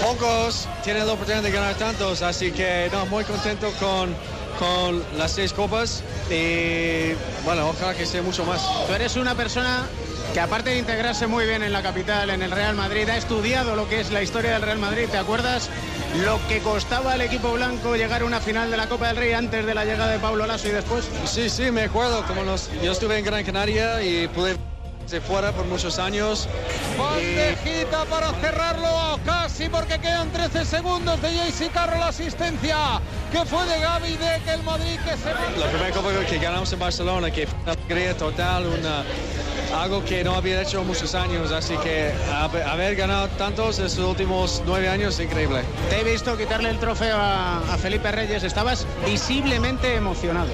Pocos 0.00 0.68
tienen 0.84 1.06
la 1.06 1.12
oportunidad 1.12 1.42
de 1.42 1.50
ganar 1.50 1.74
tantos, 1.74 2.22
así 2.22 2.50
que 2.52 2.88
no, 2.92 3.04
muy 3.06 3.24
contento 3.24 3.70
con, 3.78 4.14
con 4.62 5.02
las 5.18 5.32
seis 5.32 5.52
copas 5.52 6.04
y 6.30 7.14
bueno, 7.44 7.68
ojalá 7.70 7.94
que 7.94 8.06
sea 8.06 8.22
mucho 8.22 8.44
más. 8.44 8.62
Tú 8.86 8.92
eres 8.94 9.16
una 9.16 9.34
persona 9.34 9.82
que 10.32 10.38
aparte 10.38 10.70
de 10.70 10.78
integrarse 10.78 11.26
muy 11.26 11.44
bien 11.46 11.64
en 11.64 11.72
la 11.72 11.82
capital, 11.82 12.30
en 12.30 12.42
el 12.42 12.52
Real 12.52 12.76
Madrid, 12.76 13.08
ha 13.08 13.16
estudiado 13.16 13.74
lo 13.74 13.88
que 13.88 14.00
es 14.00 14.12
la 14.12 14.22
historia 14.22 14.52
del 14.52 14.62
Real 14.62 14.78
Madrid. 14.78 15.08
¿Te 15.10 15.18
acuerdas 15.18 15.68
lo 16.24 16.38
que 16.46 16.60
costaba 16.60 17.14
al 17.14 17.22
equipo 17.22 17.52
blanco 17.52 17.96
llegar 17.96 18.22
a 18.22 18.24
una 18.24 18.40
final 18.40 18.70
de 18.70 18.76
la 18.76 18.88
Copa 18.88 19.08
del 19.08 19.16
Rey 19.16 19.32
antes 19.32 19.66
de 19.66 19.74
la 19.74 19.84
llegada 19.84 20.12
de 20.12 20.20
Pablo 20.20 20.46
Lasso 20.46 20.68
y 20.68 20.70
después? 20.70 21.06
Sí, 21.24 21.50
sí, 21.50 21.72
me 21.72 21.82
acuerdo. 21.82 22.24
Como 22.26 22.44
nos, 22.44 22.70
yo 22.82 22.92
estuve 22.92 23.18
en 23.18 23.24
Gran 23.24 23.42
Canaria 23.44 24.00
y 24.00 24.28
pude 24.28 24.56
de 25.10 25.20
fuera 25.20 25.52
por 25.52 25.66
muchos 25.66 25.98
años. 25.98 26.48
Bandejita 26.98 28.04
para 28.06 28.32
cerrarlo 28.40 29.18
casi 29.24 29.68
porque 29.68 29.98
quedan 29.98 30.30
13 30.30 30.64
segundos 30.64 31.20
de 31.20 31.28
JC 31.34 31.70
Carroll 31.72 32.00
la 32.00 32.08
asistencia 32.08 33.00
que 33.30 33.44
fue 33.44 33.64
de 33.66 33.80
Gaby 33.80 34.16
de 34.16 34.40
que 34.44 34.50
el 34.52 34.62
Madrid 34.62 34.98
que 35.04 35.16
se 35.16 35.58
La 35.58 35.66
primera 35.68 35.90
copa 35.90 36.10
que 36.28 36.38
ganamos 36.38 36.72
en 36.72 36.78
Barcelona, 36.78 37.30
que 37.30 37.46
fue 37.46 37.58
una 37.62 37.72
alegría 37.72 38.16
total, 38.16 38.66
una, 38.66 39.04
algo 39.74 40.04
que 40.04 40.22
no 40.24 40.34
había 40.34 40.62
hecho 40.62 40.82
muchos 40.84 41.14
años, 41.14 41.50
así 41.50 41.76
que 41.78 42.12
haber, 42.64 42.96
ganado 42.96 43.28
tantos 43.28 43.78
en 43.78 43.86
estos 43.86 44.04
últimos 44.04 44.62
nueve 44.66 44.88
años 44.88 45.18
es 45.18 45.26
increíble. 45.26 45.62
Te 45.90 46.00
he 46.00 46.04
visto 46.04 46.36
quitarle 46.36 46.70
el 46.70 46.78
trofeo 46.78 47.16
a, 47.16 47.58
a 47.58 47.78
Felipe 47.78 48.10
Reyes, 48.12 48.42
estabas 48.42 48.86
visiblemente 49.04 49.94
emocionado. 49.94 50.50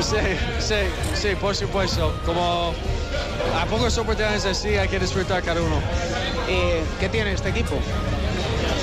Sí, 0.00 0.16
sí, 0.58 0.74
sí, 1.14 1.28
por 1.40 1.54
supuesto. 1.54 2.14
Como 2.24 2.72
a 3.60 3.66
pocas 3.66 3.96
oportunidades 3.98 4.44
así 4.44 4.76
hay 4.76 4.88
que 4.88 4.98
disfrutar 4.98 5.42
cada 5.42 5.60
uno. 5.60 5.76
¿Y 6.48 6.98
qué 7.00 7.08
tiene 7.08 7.32
este 7.32 7.50
equipo? 7.50 7.76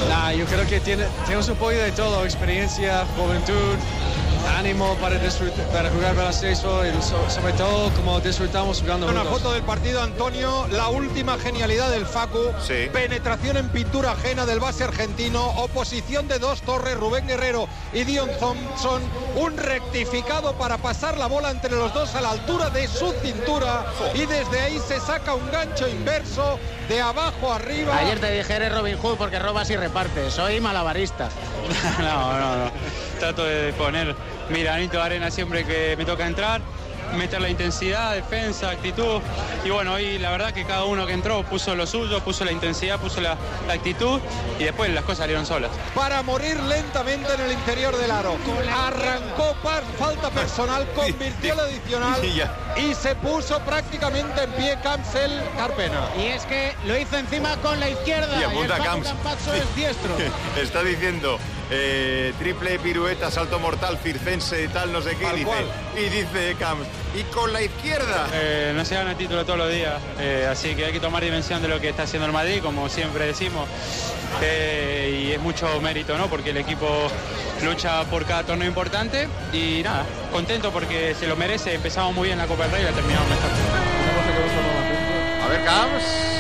Nah, 0.10 0.32
yo 0.32 0.46
creo 0.46 0.68
que 0.68 0.80
tiene, 0.80 1.06
tenemos 1.26 1.48
un 1.50 1.56
poco 1.56 1.72
de 1.72 1.92
todo, 1.92 2.24
experiencia, 2.26 3.06
juventud, 3.18 3.76
ánimo 4.58 4.96
para, 4.96 5.16
disfrutar, 5.18 5.66
para 5.68 5.90
jugar 5.90 6.16
baloncesto 6.16 6.86
y 6.86 6.92
so- 7.02 7.30
sobre 7.30 7.54
todo 7.54 7.90
como 7.94 8.20
disfrutamos 8.20 8.82
jugando 8.82 9.08
Una 9.08 9.22
juntos. 9.22 9.42
foto 9.42 9.54
del 9.54 9.64
partido, 9.64 10.02
Antonio, 10.02 10.68
la 10.72 10.88
última 10.90 11.38
genialidad 11.38 11.90
del 11.90 12.06
Facu, 12.06 12.40
Sí. 12.66 12.90
penetración 12.94 13.58
en 13.58 13.70
pintura 13.70 14.12
ajena 14.12 14.46
del 14.46 14.60
base 14.60 14.84
argentino, 14.84 15.46
oposición 15.58 16.28
de 16.28 16.40
dos 16.40 16.62
torres, 16.62 16.96
Rubén 16.98 17.28
Guerrero 17.28 17.68
y 17.94 18.04
Dion 18.04 18.30
Thompson, 18.40 19.02
un 19.36 19.58
rectificado 19.58 20.54
para 20.54 20.78
pasar 20.78 21.18
la 21.18 21.28
bola 21.28 21.52
entre 21.52 21.72
los 21.72 21.94
dos 21.94 22.14
a 22.16 22.22
la 22.22 22.32
altura 22.32 22.70
de 22.70 22.88
su 22.88 23.12
cintura 23.24 23.86
y 24.14 24.26
desde 24.26 24.62
ahí 24.62 24.80
se 24.88 25.00
saca 25.00 25.34
un 25.34 25.50
gancho 25.52 25.88
inverso 25.88 26.60
de 26.88 27.02
abajo 27.02 27.52
arriba. 27.54 27.98
Ayer 27.98 28.20
te 28.20 28.32
dije 28.32 28.54
eres 28.54 28.74
Robin 28.74 28.98
Hood 28.98 29.16
porque 29.18 29.40
robas 29.40 29.70
y 29.70 29.76
repartes, 29.76 30.34
soy 30.34 30.60
malabarista. 30.62 31.30
No, 32.00 32.34
no, 32.40 32.56
no. 32.66 32.72
Trato 33.20 33.44
de 33.44 33.74
poner 33.74 34.16
mi 34.50 34.64
granito 34.64 34.98
de 34.98 35.04
arena 35.04 35.32
siempre 35.32 35.66
que 35.66 35.96
me 35.98 36.06
toca 36.06 36.28
entrar, 36.28 36.62
meter 37.18 37.42
la 37.42 37.50
intensidad, 37.50 38.14
defensa, 38.14 38.70
actitud. 38.72 39.22
Y 39.64 39.70
bueno, 39.70 39.94
hoy 39.94 40.18
la 40.20 40.32
verdad 40.32 40.54
que 40.54 40.66
cada 40.66 40.86
uno 40.86 41.06
que 41.06 41.14
entró 41.14 41.44
puso 41.44 41.76
lo 41.76 41.88
suyo, 41.88 42.20
puso 42.22 42.46
la 42.46 42.52
intensidad, 42.52 43.00
puso 43.00 43.22
la, 43.22 43.38
la 43.68 43.74
actitud 43.74 44.20
y 44.60 44.64
después 44.66 44.92
las 44.94 45.04
cosas 45.04 45.20
salieron 45.20 45.46
solas. 45.46 45.72
para 45.94 46.22
morir 46.24 46.60
lentamente 46.64 47.34
en 47.34 47.42
el 47.42 47.52
interior 47.54 47.96
del 47.98 48.12
aro. 48.12 48.36
Arrancó 48.76 49.56
par, 49.64 49.84
falta 49.98 50.30
personal, 50.30 50.88
convirtió 50.96 51.54
el 51.54 51.60
adicional 51.60 52.20
Y 52.26 52.90
y 52.90 52.94
se 52.94 53.16
puso 53.16 53.60
prácticamente 53.62 54.44
en 54.44 54.52
pie 54.52 54.78
Cancel 54.84 55.42
Carpena. 55.58 56.10
Y 56.20 56.26
es 56.28 56.46
que 56.46 56.74
lo 56.86 56.98
hizo 56.98 57.18
encima 57.18 57.56
con 57.58 57.80
la 57.80 57.90
izquierda. 57.90 58.38
Y 58.40 58.44
apunta 58.44 58.76
el 58.76 58.82
Facu 58.82 58.84
Camps. 58.84 59.08
Campazzo 59.08 59.54
es 59.54 59.76
diestro. 59.76 60.16
Está 60.62 60.84
diciendo 60.84 61.40
eh, 61.72 62.34
triple 62.40 62.80
pirueta, 62.80 63.32
salto 63.32 63.60
mortal, 63.60 63.98
circense 64.02 64.64
y 64.64 64.68
tal, 64.68 64.92
no 64.92 65.02
sé 65.02 65.16
qué. 65.18 65.26
Dice, 65.36 65.52
y 65.98 66.10
dice 66.10 66.56
Camps, 66.60 66.88
y 67.16 67.24
con 67.34 67.52
la 67.54 67.62
izquierda. 67.62 68.28
Eh, 68.34 68.74
no 68.76 68.86
se 68.86 68.96
gana 68.96 69.16
título 69.16 69.46
todos 69.46 69.60
los 69.60 69.72
días, 69.72 69.96
eh, 70.20 70.48
así 70.50 70.76
que 70.76 70.86
hay 70.86 70.92
que 70.92 71.00
tomar 71.00 71.24
dimensión 71.24 71.62
de 71.62 71.68
lo 71.68 71.80
que 71.80 71.90
está 71.90 72.04
haciendo 72.04 72.26
el 72.26 72.34
Madrid, 72.34 72.62
como 72.62 72.90
siempre 72.90 73.26
decimos. 73.26 73.68
Eh, 74.42 75.28
y 75.28 75.32
es 75.32 75.40
mucho 75.40 75.80
mérito, 75.82 76.18
¿no? 76.18 76.28
Porque 76.28 76.50
el 76.50 76.58
equipo 76.58 76.88
lucha 77.64 78.04
por 78.06 78.26
cada 78.26 78.44
torneo 78.44 78.68
importante 78.68 79.30
y 79.54 79.82
nada, 79.84 80.06
contento 80.32 80.72
porque 80.72 81.16
se 81.18 81.28
lo 81.28 81.36
merece. 81.36 81.76
Empezamos 81.76 82.14
muy 82.14 82.28
bien 82.28 82.38
la 82.38 82.48
Copa 82.48 82.64
del 82.64 82.72
Rey 82.74 82.82
y 82.82 82.86
la 82.86 82.92
terminamos 82.92 83.30
mejor. 83.30 83.50
A 85.44 85.48
ver, 85.48 85.64
Camps. 85.64 86.35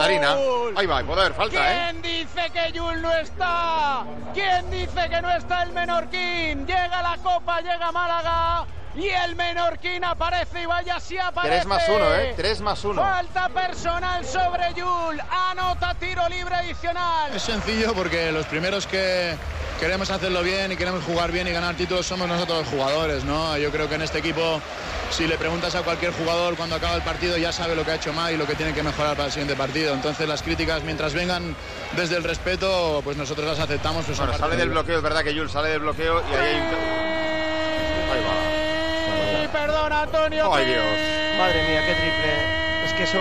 Mandarina. 0.00 0.36
Ahí 0.76 0.86
va, 0.86 1.02
puede 1.02 1.20
haber 1.20 1.34
falta, 1.34 1.56
¿eh? 1.72 1.90
¿Quién 1.90 2.02
dice 2.02 2.50
que 2.52 2.72
Yul 2.72 3.02
no 3.02 3.12
está? 3.12 4.04
¿Quién 4.32 4.70
dice 4.70 5.08
que 5.10 5.20
no 5.20 5.30
está 5.30 5.62
el 5.62 5.72
Menorquín? 5.72 6.66
Llega 6.66 7.02
la 7.02 7.18
Copa, 7.22 7.60
llega 7.60 7.92
Málaga. 7.92 8.64
y 8.94 9.06
el 9.08 9.36
Menorquín 9.36 10.04
aparece 10.04 10.62
y 10.62 10.66
vaya 10.66 10.98
si 10.98 11.16
aparece. 11.18 11.54
3 11.56 11.66
más 11.66 11.88
1, 11.88 12.14
¿eh? 12.16 12.34
3 12.36 12.60
más 12.62 12.84
1. 12.84 13.00
Falta 13.00 13.48
personal 13.50 14.24
sobre 14.24 14.74
Yul. 14.74 15.20
Anota 15.50 15.94
tiro 15.94 16.28
libre 16.28 16.54
adicional. 16.54 17.30
Es 17.34 17.42
sencillo 17.42 17.92
porque 17.94 18.32
los 18.32 18.46
primeros 18.46 18.86
que 18.86 19.36
queremos 19.80 20.10
hacerlo 20.10 20.42
bien 20.42 20.70
y 20.70 20.76
queremos 20.76 21.02
jugar 21.04 21.32
bien 21.32 21.48
y 21.48 21.52
ganar 21.52 21.74
títulos 21.74 22.04
somos 22.04 22.28
nosotros 22.28 22.58
los 22.58 22.68
jugadores, 22.68 23.24
¿no? 23.24 23.56
Yo 23.56 23.70
creo 23.70 23.88
que 23.88 23.94
en 23.94 24.02
este 24.02 24.18
equipo, 24.18 24.60
si 25.10 25.26
le 25.26 25.38
preguntas 25.38 25.74
a 25.74 25.82
cualquier 25.82 26.12
jugador 26.12 26.54
cuando 26.54 26.76
acaba 26.76 26.94
el 26.96 27.02
partido, 27.02 27.38
ya 27.38 27.50
sabe 27.50 27.74
lo 27.74 27.82
que 27.82 27.92
ha 27.92 27.94
hecho 27.94 28.12
mal 28.12 28.32
y 28.32 28.36
lo 28.36 28.46
que 28.46 28.54
tiene 28.54 28.74
que 28.74 28.82
mejorar 28.82 29.16
para 29.16 29.26
el 29.26 29.32
siguiente 29.32 29.56
partido. 29.56 29.94
Entonces 29.94 30.28
las 30.28 30.42
críticas, 30.42 30.82
mientras 30.84 31.14
vengan 31.14 31.56
desde 31.96 32.16
el 32.16 32.24
respeto, 32.24 33.00
pues 33.02 33.16
nosotros 33.16 33.46
las 33.46 33.58
aceptamos. 33.58 34.04
Pues 34.04 34.18
bueno, 34.18 34.36
sale 34.36 34.56
del 34.56 34.68
bloqueo, 34.68 34.98
es 34.98 35.02
verdad 35.02 35.24
que 35.24 35.32
Jules 35.32 35.50
sale 35.50 35.70
del 35.70 35.80
bloqueo 35.80 36.22
y 36.30 36.34
ahí 36.34 36.46
hay 36.46 36.60
Ahí 38.12 38.20
va. 38.20 39.52
Perdón, 39.52 39.92
Antonio. 39.94 40.54
Ay, 40.54 40.66
Dios. 40.66 40.84
Madre 41.38 41.68
mía, 41.68 41.86
qué 41.86 41.94
triple. 41.94 42.86
Es 42.86 42.92
que 42.92 43.02
eso 43.04 43.18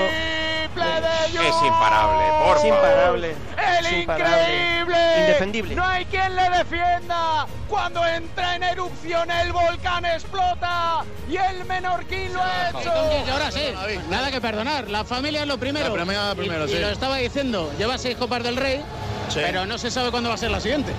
es 0.76 1.63
imparable, 1.63 2.26
por 2.43 2.58
es 2.58 2.65
imparable. 2.65 3.36
El 3.80 3.86
es 3.86 3.94
imparable. 4.02 4.38
increíble. 4.38 5.20
Indefendible. 5.22 5.76
No 5.76 5.86
hay 5.86 6.06
quien 6.06 6.36
le 6.36 6.50
defienda. 6.50 7.48
Cuando 7.68 8.06
entra 8.06 8.56
en 8.56 8.63
erupción 8.63 9.30
el 9.30 9.52
volcán 9.52 10.06
explota 10.06 11.04
y 11.30 11.38
el 11.38 11.65
menorquín 11.65 12.34
lo 12.34 12.42
ha 12.42 12.70
hecho. 12.70 12.92
ahora 13.32 13.52
sí, 13.52 13.62
nada 14.10 14.32
que 14.32 14.42
perdonar. 14.42 14.89
La 14.89 15.04
familia 15.04 15.42
es 15.42 15.48
lo 15.48 15.58
primero. 15.58 15.89
La 15.89 15.94
primera, 15.94 16.36
primero, 16.36 16.65
y, 16.65 16.70
sí. 16.70 16.76
y 16.76 16.80
lo 16.80 16.89
estaba 16.89 17.18
diciendo, 17.18 17.72
lleva 17.78 17.98
seis 17.98 18.15
copas 18.18 18.44
del 18.44 18.56
rey, 18.56 18.82
Sí. 19.30 19.39
pero 19.44 19.65
no 19.68 19.78
se 19.78 19.92
sabe 19.92 20.10
cuándo 20.10 20.30
va 20.30 20.36
a 20.36 20.38
ser 20.39 20.50
la 20.52 20.60
siguiente. 20.60 20.92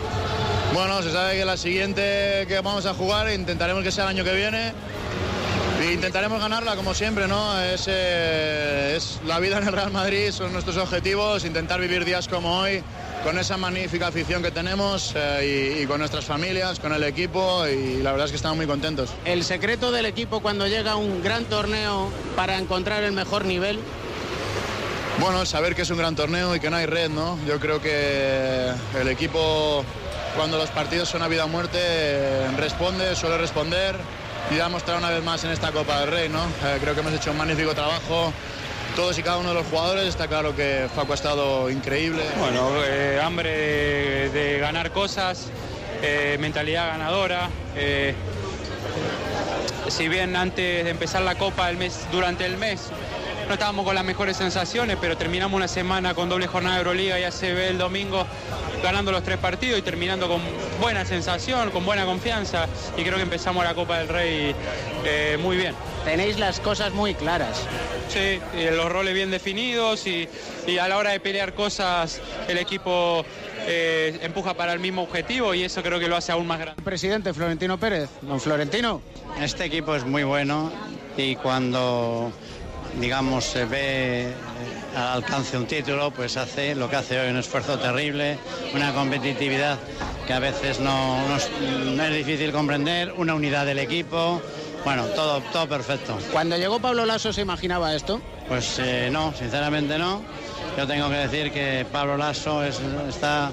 Bueno, 0.72 1.02
se 1.02 1.10
sabe 1.10 1.36
que 1.36 1.44
la 1.44 1.56
siguiente 1.56 2.44
que 2.46 2.60
vamos 2.62 2.86
a 2.86 2.94
jugar 2.94 3.28
intentaremos 3.32 3.82
que 3.82 3.90
sea 3.90 4.04
el 4.04 4.10
año 4.10 4.22
que 4.24 4.32
viene. 4.32 4.72
Intentaremos 5.80 6.40
ganarla 6.40 6.76
como 6.76 6.94
siempre, 6.94 7.26
¿no? 7.26 7.58
Es, 7.60 7.86
eh, 7.88 8.94
es 8.96 9.18
la 9.26 9.38
vida 9.38 9.58
en 9.58 9.66
el 9.66 9.72
Real 9.72 9.90
Madrid, 9.90 10.30
son 10.30 10.52
nuestros 10.52 10.76
objetivos, 10.76 11.44
intentar 11.44 11.80
vivir 11.80 12.04
días 12.04 12.28
como 12.28 12.60
hoy, 12.60 12.82
con 13.24 13.38
esa 13.38 13.56
magnífica 13.56 14.08
afición 14.08 14.42
que 14.42 14.50
tenemos 14.50 15.14
eh, 15.16 15.76
y, 15.78 15.82
y 15.82 15.86
con 15.86 15.98
nuestras 15.98 16.26
familias, 16.26 16.80
con 16.80 16.92
el 16.92 17.02
equipo 17.02 17.66
y 17.66 18.02
la 18.02 18.12
verdad 18.12 18.26
es 18.26 18.32
que 18.32 18.36
estamos 18.36 18.58
muy 18.58 18.66
contentos. 18.66 19.10
El 19.24 19.42
secreto 19.42 19.90
del 19.90 20.04
equipo 20.04 20.40
cuando 20.40 20.66
llega 20.68 20.92
a 20.92 20.96
un 20.96 21.22
gran 21.22 21.44
torneo 21.46 22.10
para 22.36 22.58
encontrar 22.58 23.02
el 23.02 23.12
mejor 23.12 23.46
nivel. 23.46 23.80
Bueno, 25.18 25.44
saber 25.46 25.74
que 25.74 25.82
es 25.82 25.90
un 25.90 25.98
gran 25.98 26.14
torneo 26.14 26.54
y 26.54 26.60
que 26.60 26.70
no 26.70 26.76
hay 26.76 26.86
red, 26.86 27.10
¿no? 27.10 27.38
Yo 27.46 27.58
creo 27.58 27.80
que 27.80 28.70
el 29.00 29.08
equipo, 29.08 29.84
cuando 30.36 30.56
los 30.56 30.70
partidos 30.70 31.08
son 31.08 31.22
a 31.22 31.28
vida 31.28 31.44
o 31.44 31.48
muerte, 31.48 32.46
responde, 32.56 33.16
suele 33.16 33.38
responder 33.38 33.96
y 34.50 34.58
ha 34.58 34.68
mostrado 34.68 34.98
una 34.98 35.10
vez 35.10 35.22
más 35.22 35.44
en 35.44 35.50
esta 35.50 35.72
Copa 35.72 36.00
del 36.00 36.10
Rey, 36.10 36.28
¿no? 36.28 36.44
Eh, 36.44 36.78
creo 36.80 36.94
que 36.94 37.00
hemos 37.00 37.12
hecho 37.12 37.30
un 37.30 37.38
magnífico 37.38 37.74
trabajo. 37.74 38.32
Todos 38.96 39.18
y 39.18 39.22
cada 39.22 39.38
uno 39.38 39.50
de 39.50 39.54
los 39.54 39.66
jugadores, 39.66 40.06
está 40.06 40.26
claro 40.26 40.54
que 40.56 40.88
Facu 40.94 41.12
ha 41.12 41.14
estado 41.14 41.70
increíble. 41.70 42.24
Bueno, 42.38 42.70
eh, 42.84 43.20
hambre 43.22 44.30
de, 44.30 44.58
ganar 44.58 44.90
cosas, 44.90 45.46
eh, 46.02 46.36
mentalidad 46.40 46.88
ganadora. 46.88 47.48
si 49.88 50.08
bien 50.08 50.34
antes 50.36 50.84
de 50.84 50.90
empezar 50.90 51.22
la 51.22 51.36
Copa 51.36 51.70
el 51.70 51.76
mes, 51.76 52.00
durante 52.10 52.46
el 52.46 52.56
mes 52.56 52.90
no 53.50 53.54
estábamos 53.54 53.84
con 53.84 53.96
las 53.96 54.04
mejores 54.04 54.36
sensaciones, 54.36 54.96
pero 55.00 55.16
terminamos 55.16 55.56
una 55.56 55.66
semana 55.66 56.14
con 56.14 56.28
doble 56.28 56.46
jornada 56.46 56.76
de 56.76 56.82
Euroliga, 56.82 57.18
ya 57.18 57.32
se 57.32 57.52
ve 57.52 57.66
el 57.66 57.78
domingo 57.78 58.24
ganando 58.80 59.10
los 59.10 59.24
tres 59.24 59.38
partidos 59.38 59.76
y 59.76 59.82
terminando 59.82 60.28
con 60.28 60.40
buena 60.80 61.04
sensación, 61.04 61.72
con 61.72 61.84
buena 61.84 62.04
confianza 62.04 62.68
y 62.96 63.02
creo 63.02 63.16
que 63.16 63.22
empezamos 63.22 63.64
la 63.64 63.74
Copa 63.74 63.98
del 63.98 64.06
Rey 64.06 64.54
eh, 65.04 65.36
muy 65.42 65.56
bien. 65.56 65.74
Tenéis 66.04 66.38
las 66.38 66.60
cosas 66.60 66.92
muy 66.92 67.14
claras. 67.14 67.66
Sí, 68.08 68.38
y 68.56 68.70
los 68.70 68.88
roles 68.88 69.14
bien 69.14 69.32
definidos 69.32 70.06
y, 70.06 70.28
y 70.68 70.78
a 70.78 70.86
la 70.86 70.96
hora 70.96 71.10
de 71.10 71.18
pelear 71.18 71.52
cosas 71.52 72.20
el 72.46 72.56
equipo 72.56 73.24
eh, 73.66 74.16
empuja 74.22 74.54
para 74.54 74.72
el 74.72 74.78
mismo 74.78 75.02
objetivo 75.02 75.54
y 75.54 75.64
eso 75.64 75.82
creo 75.82 75.98
que 75.98 76.06
lo 76.06 76.16
hace 76.16 76.30
aún 76.30 76.46
más 76.46 76.60
grande. 76.60 76.80
Presidente 76.84 77.34
Florentino 77.34 77.78
Pérez. 77.78 78.10
Don 78.22 78.40
Florentino. 78.40 79.02
Este 79.40 79.64
equipo 79.64 79.96
es 79.96 80.04
muy 80.04 80.22
bueno 80.22 80.70
y 81.16 81.34
cuando, 81.34 82.32
digamos, 82.98 83.44
se 83.44 83.64
ve 83.64 84.22
eh, 84.28 84.34
al 84.96 85.22
alcance 85.22 85.56
un 85.56 85.66
título, 85.66 86.10
pues 86.10 86.36
hace 86.36 86.74
lo 86.74 86.88
que 86.90 86.96
hace 86.96 87.20
hoy, 87.20 87.30
un 87.30 87.36
esfuerzo 87.36 87.78
terrible, 87.78 88.38
una 88.74 88.92
competitividad 88.92 89.78
que 90.26 90.32
a 90.32 90.38
veces 90.40 90.80
no, 90.80 91.26
no 91.28 91.36
es, 91.36 91.48
no 91.94 92.02
es 92.04 92.14
difícil 92.14 92.52
comprender, 92.52 93.12
una 93.16 93.34
unidad 93.34 93.66
del 93.66 93.78
equipo, 93.78 94.40
bueno, 94.84 95.04
todo, 95.06 95.40
todo 95.52 95.68
perfecto. 95.68 96.18
Cuando 96.32 96.56
llegó 96.56 96.80
Pablo 96.80 97.04
Lasso, 97.06 97.32
¿se 97.32 97.42
imaginaba 97.42 97.94
esto? 97.94 98.20
Pues 98.48 98.78
eh, 98.78 99.08
no, 99.12 99.32
sinceramente 99.34 99.98
no. 99.98 100.22
Yo 100.76 100.86
tengo 100.86 101.08
que 101.10 101.16
decir 101.16 101.52
que 101.52 101.86
Pablo 101.92 102.16
Lasso 102.16 102.64
es- 102.64 102.80
está 103.08 103.50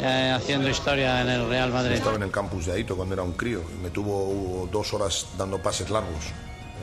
eh, 0.00 0.32
haciendo 0.36 0.68
historia 0.68 1.20
en 1.22 1.28
el 1.28 1.48
Real 1.48 1.72
Madrid. 1.72 1.94
Estaba 1.96 2.16
en 2.16 2.22
el 2.22 2.30
campus 2.30 2.66
de 2.66 2.72
Aito 2.74 2.94
cuando 2.96 3.14
era 3.14 3.22
un 3.24 3.32
crío. 3.32 3.62
Me 3.82 3.90
tuvo 3.90 4.68
dos 4.70 4.92
horas 4.94 5.26
dando 5.36 5.58
pases 5.60 5.90
largos. 5.90 6.24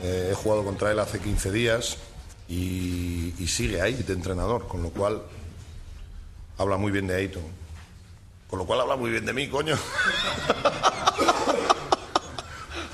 Eh, 0.02 0.30
he 0.32 0.34
jugado 0.34 0.64
contra 0.64 0.90
él 0.90 0.98
hace 0.98 1.18
15 1.18 1.52
días 1.52 1.98
y, 2.48 3.32
sigue 3.46 3.80
ahí 3.80 3.94
de 3.94 4.12
entrenador, 4.12 4.66
con 4.66 4.82
lo 4.82 4.90
cual 4.90 5.22
habla 6.58 6.76
muy 6.76 6.92
bien 6.92 7.06
de 7.06 7.14
Aito. 7.16 7.40
Con 8.50 8.58
lo 8.58 8.66
cual 8.66 8.80
habla 8.80 8.96
muy 8.96 9.10
bien 9.10 9.24
de 9.24 9.32
mí, 9.32 9.48
coño. 9.48 9.76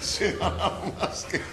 Sí, 0.01 0.25
más 0.41 1.25
que... 1.25 1.41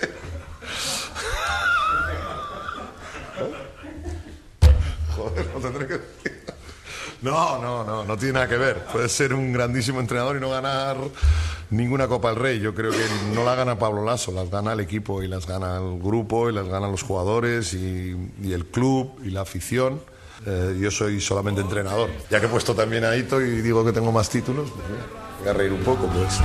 Joder, 5.15 5.45
lo 5.53 5.59
tendré 5.59 5.87
que. 5.87 6.28
No, 7.21 7.61
no, 7.61 7.83
no, 7.83 8.05
no 8.05 8.17
tiene 8.17 8.33
nada 8.33 8.47
que 8.47 8.57
ver. 8.57 8.85
Puede 8.85 9.09
ser 9.09 9.33
un 9.33 9.51
grandísimo 9.51 9.99
entrenador 9.99 10.37
y 10.37 10.39
no 10.39 10.49
ganar 10.49 10.97
ninguna 11.69 12.07
Copa 12.07 12.29
del 12.29 12.37
Rey. 12.37 12.59
Yo 12.59 12.73
creo 12.73 12.91
que 12.91 13.05
no 13.33 13.43
la 13.43 13.55
gana 13.55 13.77
Pablo 13.77 14.03
Lasso, 14.05 14.31
las 14.31 14.49
gana 14.49 14.73
el 14.73 14.79
equipo 14.79 15.21
y 15.21 15.27
las 15.27 15.45
gana 15.45 15.77
el 15.77 15.99
grupo 15.99 16.49
y 16.49 16.53
las 16.53 16.67
ganan 16.67 16.91
los 16.91 17.03
jugadores 17.03 17.73
y, 17.73 18.15
el 18.43 18.65
club 18.65 19.11
y 19.23 19.31
la 19.31 19.41
afición. 19.41 20.01
Eh, 20.45 20.77
yo 20.79 20.89
soy 20.89 21.19
solamente 21.19 21.61
entrenador. 21.61 22.09
Ya 22.29 22.39
que 22.39 22.45
he 22.45 22.49
puesto 22.49 22.73
también 22.73 23.03
a 23.03 23.15
Ito 23.15 23.41
y 23.41 23.61
digo 23.61 23.83
que 23.83 23.91
tengo 23.91 24.11
más 24.11 24.29
títulos, 24.29 24.69
pues 24.71 24.85
voy 25.41 25.49
a 25.49 25.53
reír 25.53 25.73
un 25.73 25.83
poco, 25.83 26.07
pues. 26.07 26.39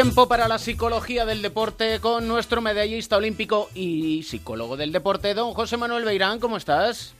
Tiempo 0.00 0.28
para 0.28 0.46
la 0.46 0.58
psicología 0.58 1.26
del 1.26 1.42
deporte 1.42 1.98
con 2.00 2.28
nuestro 2.28 2.60
medallista 2.60 3.16
olímpico 3.16 3.68
y 3.74 4.22
psicólogo 4.22 4.76
del 4.76 4.92
deporte, 4.92 5.34
don 5.34 5.54
José 5.54 5.76
Manuel 5.76 6.04
Beirán. 6.04 6.38
¿Cómo 6.38 6.56
estás? 6.56 7.16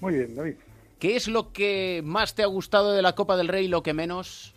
Muy 0.00 0.14
bien, 0.14 0.34
David. 0.34 0.54
¿Qué 0.98 1.16
es 1.16 1.28
lo 1.28 1.52
que 1.52 2.00
más 2.02 2.34
te 2.34 2.42
ha 2.42 2.46
gustado 2.46 2.94
de 2.94 3.02
la 3.02 3.14
Copa 3.14 3.36
del 3.36 3.48
Rey 3.48 3.66
y 3.66 3.68
lo 3.68 3.82
que 3.82 3.92
menos? 3.92 4.54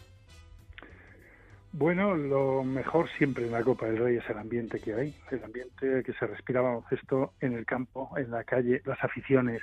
Bueno, 1.74 2.15
lo 2.15 2.63
mejor 2.63 3.10
siempre 3.17 3.45
en 3.45 3.52
la 3.52 3.62
Copa 3.62 3.88
del 3.88 3.98
Rey 3.98 4.15
es 4.15 4.30
el 4.30 4.38
ambiente 4.38 4.80
que 4.80 4.93
hay, 4.93 5.13
el 5.30 5.43
ambiente 5.43 6.02
que 6.06 6.13
se 6.13 6.28
respira 6.28 6.62
esto 6.91 7.34
en 7.41 7.58
el 7.58 7.65
campo, 7.65 8.10
en 8.15 8.32
la 8.32 8.45
calle, 8.45 8.82
las 8.86 9.04
aficiones, 9.04 9.62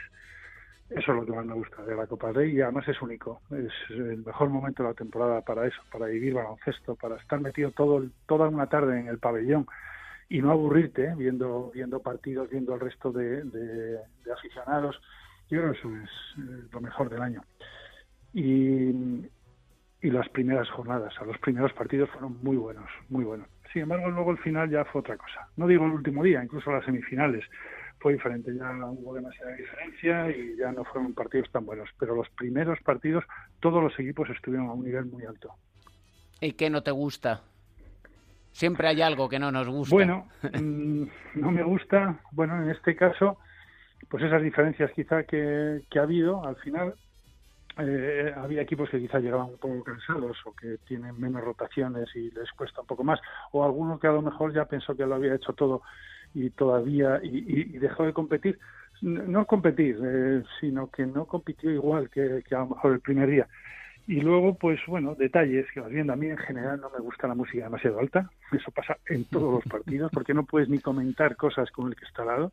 eso 0.91 1.13
es 1.13 1.19
lo 1.19 1.27
que 1.27 1.33
más 1.33 1.45
me 1.45 1.55
gusta 1.55 1.83
de 1.83 1.97
la 1.97 2.07
Copa 2.07 2.31
Rey 2.33 2.57
y 2.57 2.61
además 2.61 2.87
es 2.87 3.01
único. 3.03 3.41
Es 3.51 3.73
el 3.91 4.25
mejor 4.25 4.51
momento 4.51 4.83
de 4.83 4.91
la 4.91 4.95
temporada 4.95 5.41
para 5.41 5.67
eso, 5.67 5.81
para 5.91 6.07
vivir 6.07 6.35
baloncesto, 6.35 6.95
para 6.95 7.17
estar 7.17 7.41
metido 7.41 7.73
todo 7.73 8.05
toda 8.27 8.49
una 8.49 8.69
tarde 8.69 9.01
en 9.01 9.09
el 9.09 9.19
pabellón 9.19 9.67
y 10.29 10.41
no 10.41 10.53
aburrirte 10.53 11.07
¿eh? 11.07 11.15
viendo 11.17 11.71
viendo 11.75 12.01
partidos, 12.01 12.51
viendo 12.51 12.75
el 12.75 12.81
resto 12.81 13.11
de, 13.11 13.99
aficionados. 14.33 15.01
Yo 15.51 15.61
creo 15.61 15.73
que 15.73 15.79
eso 15.79 15.97
es 15.97 16.11
eh, 16.39 16.69
lo 16.73 16.81
mejor 16.81 17.11
del 17.11 17.23
año. 17.23 17.43
Y, 18.33 19.27
y 20.03 20.11
las 20.11 20.29
primeras 20.29 20.69
jornadas, 20.71 21.15
a 21.21 21.25
los 21.25 21.39
primeros 21.39 21.73
partidos 21.73 22.11
fueron 22.11 22.39
muy 22.43 22.57
buenos, 22.57 22.89
muy 23.09 23.25
buenos. 23.25 23.49
Sin 23.73 23.83
embargo, 23.83 24.09
luego 24.11 24.31
el 24.31 24.39
final 24.39 24.71
ya 24.71 24.85
fue 24.85 25.01
otra 25.01 25.17
cosa. 25.17 25.49
No 25.57 25.67
digo 25.67 25.85
el 25.85 25.93
último 25.93 26.23
día, 26.23 26.43
incluso 26.43 26.71
las 26.71 26.85
semifinales 26.85 27.45
fue 28.07 28.13
diferente, 28.13 28.55
ya 28.57 28.71
hubo 28.87 29.15
demasiada 29.15 29.53
diferencia 29.57 30.31
y 30.31 30.57
ya 30.57 30.71
no 30.71 30.85
fueron 30.85 31.13
partidos 31.13 31.51
tan 31.51 31.67
buenos, 31.67 31.89
pero 31.99 32.15
los 32.15 32.29
primeros 32.31 32.79
partidos 32.85 33.25
todos 33.59 33.83
los 33.83 33.99
equipos 33.99 34.31
estuvieron 34.31 34.69
a 34.69 34.75
un 34.75 34.85
nivel 34.85 35.07
muy 35.07 35.25
alto. 35.25 35.51
¿Y 36.41 36.53
qué 36.53 36.71
no 36.71 36.85
te 36.85 36.93
gusta? 36.93 37.43
Siempre 38.53 38.87
hay 38.87 39.03
algo 39.03 39.29
que 39.29 39.41
no 39.41 39.51
nos 39.51 39.69
gusta. 39.69 39.93
Bueno, 39.93 40.29
mm, 40.53 41.03
no 41.35 41.51
me 41.51 41.65
gusta, 41.65 42.21
bueno, 42.31 42.63
en 42.63 42.71
este 42.71 42.95
caso, 42.95 43.39
pues 44.09 44.23
esas 44.23 44.41
diferencias 44.41 44.93
quizá 44.93 45.25
que, 45.25 45.83
que 45.91 45.99
ha 45.99 46.03
habido, 46.03 46.47
al 46.47 46.55
final 46.59 46.95
eh, 47.79 48.33
había 48.37 48.63
equipos 48.63 48.89
que 48.89 49.01
quizá 49.01 49.19
llegaban 49.19 49.47
un 49.49 49.59
poco 49.59 49.83
cansados 49.83 50.39
o 50.45 50.55
que 50.55 50.79
tienen 50.87 51.19
menos 51.19 51.43
rotaciones 51.43 52.09
y 52.15 52.31
les 52.31 52.53
cuesta 52.53 52.83
un 52.83 52.87
poco 52.87 53.03
más, 53.03 53.19
o 53.51 53.65
alguno 53.65 53.99
que 53.99 54.07
a 54.07 54.13
lo 54.13 54.23
mejor 54.23 54.55
ya 54.55 54.67
pensó 54.67 54.97
que 54.97 55.07
lo 55.07 55.17
había 55.17 55.35
hecho 55.35 55.55
todo 55.55 55.83
y 56.35 56.51
todavía 56.51 57.21
y, 57.23 57.79
dejó 57.79 58.05
de 58.05 58.13
competir 58.13 58.59
no 59.03 59.45
competir 59.47 59.99
eh, 60.03 60.43
sino 60.61 60.91
que 60.91 61.07
no 61.07 61.27
compitió 61.27 61.71
igual 61.71 62.09
que, 62.09 62.43
a 62.51 62.59
lo 62.59 62.69
mejor 62.69 62.93
el 62.93 63.01
primer 63.01 63.29
día 63.29 63.47
y 64.07 64.21
luego 64.21 64.55
pues 64.55 64.81
bueno 64.87 65.15
detalles 65.15 65.67
que 65.73 65.81
vas 65.81 65.91
viendo 65.91 66.13
a 66.13 66.17
mí 66.17 66.29
en 66.29 66.39
general 66.39 66.81
no 66.81 66.91
me 66.91 67.01
gusta 67.01 67.29
la 67.29 67.35
música 67.35 67.65
demasiado 67.65 67.99
alta 68.01 68.31
eso 68.53 68.71
pasa 68.71 68.97
en 69.07 69.25
todos 69.25 69.55
los 69.55 69.65
partidos 69.73 70.11
porque 70.13 70.35
no 70.35 70.45
puedes 70.45 70.69
ni 70.69 70.79
comentar 70.79 71.37
cosas 71.37 71.71
con 71.71 71.89
el 71.89 71.97
que 71.97 72.05
está 72.05 72.23
al 72.23 72.29
lado 72.29 72.53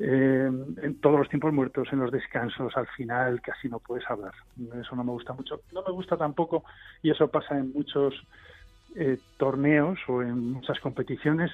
eh, 0.00 0.48
en 0.82 1.00
todos 1.00 1.18
los 1.18 1.28
tiempos 1.28 1.52
muertos, 1.52 1.88
en 1.90 1.98
los 1.98 2.12
descansos, 2.12 2.76
al 2.76 2.86
final 2.88 3.40
casi 3.42 3.68
no 3.68 3.80
puedes 3.80 4.08
hablar. 4.08 4.32
Eso 4.80 4.94
no 4.94 5.02
me 5.02 5.10
gusta 5.10 5.32
mucho. 5.32 5.60
No 5.72 5.82
me 5.82 5.92
gusta 5.92 6.16
tampoco, 6.16 6.64
y 7.02 7.10
eso 7.10 7.28
pasa 7.28 7.58
en 7.58 7.72
muchos 7.72 8.14
eh, 8.94 9.18
torneos 9.36 9.98
o 10.06 10.22
en 10.22 10.52
muchas 10.52 10.78
competiciones, 10.80 11.50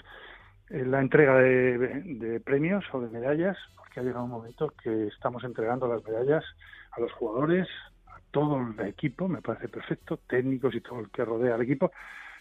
la 0.70 1.00
entrega 1.00 1.38
de, 1.38 2.40
premios 2.44 2.84
o 2.92 3.00
de 3.00 3.10
medallas, 3.10 3.56
porque 3.76 4.00
ha 4.00 4.02
llegado 4.02 4.24
un 4.24 4.30
momento 4.30 4.72
que 4.82 5.08
estamos 5.08 5.44
entregando 5.44 5.86
las 5.86 6.04
medallas 6.04 6.44
a 6.92 7.00
los 7.00 7.12
jugadores, 7.12 7.68
a 8.06 8.18
todo 8.30 8.60
el 8.60 8.88
equipo, 8.88 9.28
me 9.28 9.42
parece 9.42 9.68
perfecto, 9.68 10.18
técnicos 10.26 10.74
y 10.74 10.80
todo 10.80 11.00
el 11.00 11.10
que 11.10 11.24
rodea 11.24 11.54
al 11.54 11.62
equipo, 11.62 11.92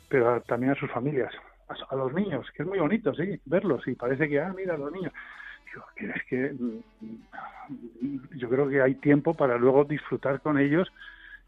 pero 0.07 0.41
también 0.41 0.71
a 0.71 0.75
sus 0.75 0.91
familias, 0.91 1.33
a, 1.67 1.95
los 1.95 2.13
niños, 2.13 2.45
que 2.55 2.63
es 2.63 2.69
muy 2.69 2.79
bonito, 2.79 3.13
sí, 3.13 3.39
verlos, 3.45 3.88
y 3.88 3.95
parece 3.95 4.29
que, 4.29 4.39
ah, 4.39 4.53
mira, 4.55 4.77
los 4.77 4.91
niños. 4.91 5.13
es 5.97 6.23
que 6.29 6.53
mm, 6.53 8.38
yo 8.38 8.49
creo 8.49 8.69
que 8.69 8.81
hay 8.81 8.95
tiempo 8.95 9.33
para 9.33 9.57
luego 9.57 9.83
disfrutar 9.83 10.39
con 10.41 10.57
ellos 10.59 10.91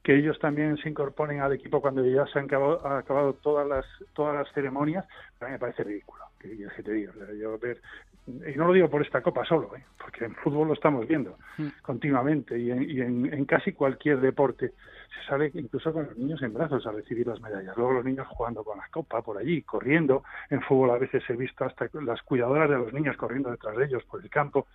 que 0.06 0.16
ellos 0.16 0.38
también 0.38 0.78
se 0.78 0.88
incorporen 0.88 1.42
al 1.42 1.54
equipo 1.54 1.82
cuando 1.82 2.06
ya 2.06 2.28
se 2.28 2.38
han 2.38 2.46
acabado, 2.46 2.88
acabado 2.88 3.34
todas 3.34 3.68
las 3.68 3.86
todas 4.14 4.36
las 4.36 4.54
ceremonias, 4.54 5.04
a 5.42 5.46
mí 5.46 5.52
me 5.52 5.60
parece 5.60 5.84
ridículo. 5.84 6.24
Que, 6.38 6.56
que 6.56 6.84
te 6.84 6.92
digo, 6.92 7.12
yo 7.42 7.58
ver, 7.58 7.82
y 8.28 8.56
no 8.56 8.68
lo 8.68 8.74
digo 8.74 8.88
por 8.88 9.02
esta 9.02 9.22
copa 9.22 9.44
solo, 9.46 9.76
¿eh? 9.76 9.84
porque 9.98 10.26
en 10.26 10.36
fútbol 10.36 10.68
lo 10.68 10.74
estamos 10.76 11.08
viendo 11.08 11.40
mm. 11.58 11.68
continuamente 11.82 12.56
y, 12.56 12.70
en, 12.70 12.84
y 12.88 13.02
en, 13.02 13.46
casi 13.46 13.74
cualquier 13.74 14.20
deporte 14.20 14.74
se 15.10 15.28
sale 15.28 15.50
incluso 15.56 15.92
con 15.92 16.06
los 16.06 16.16
niños 16.16 16.40
en 16.44 16.54
brazos 16.54 16.86
a 16.86 16.92
recibir 16.92 17.26
las 17.26 17.42
medallas. 17.42 17.76
Luego 17.76 17.94
los 17.94 18.06
niños 18.06 18.28
jugando 18.28 18.64
con 18.64 18.78
la 18.78 18.88
copa 18.92 19.24
por 19.24 19.40
allí, 19.40 19.64
corriendo. 19.64 20.24
En 20.52 20.62
fútbol 20.62 20.92
a 20.92 21.00
veces 21.00 21.24
he 21.30 21.36
visto 21.36 21.66
hasta 21.66 21.90
las 21.94 22.22
cuidadoras 22.22 22.70
de 22.70 22.78
los 22.78 22.94
niños 22.94 23.18
corriendo 23.18 23.50
detrás 23.50 23.76
de 23.76 23.86
ellos 23.86 24.04
por 24.04 24.22
el 24.22 24.30
campo. 24.30 24.68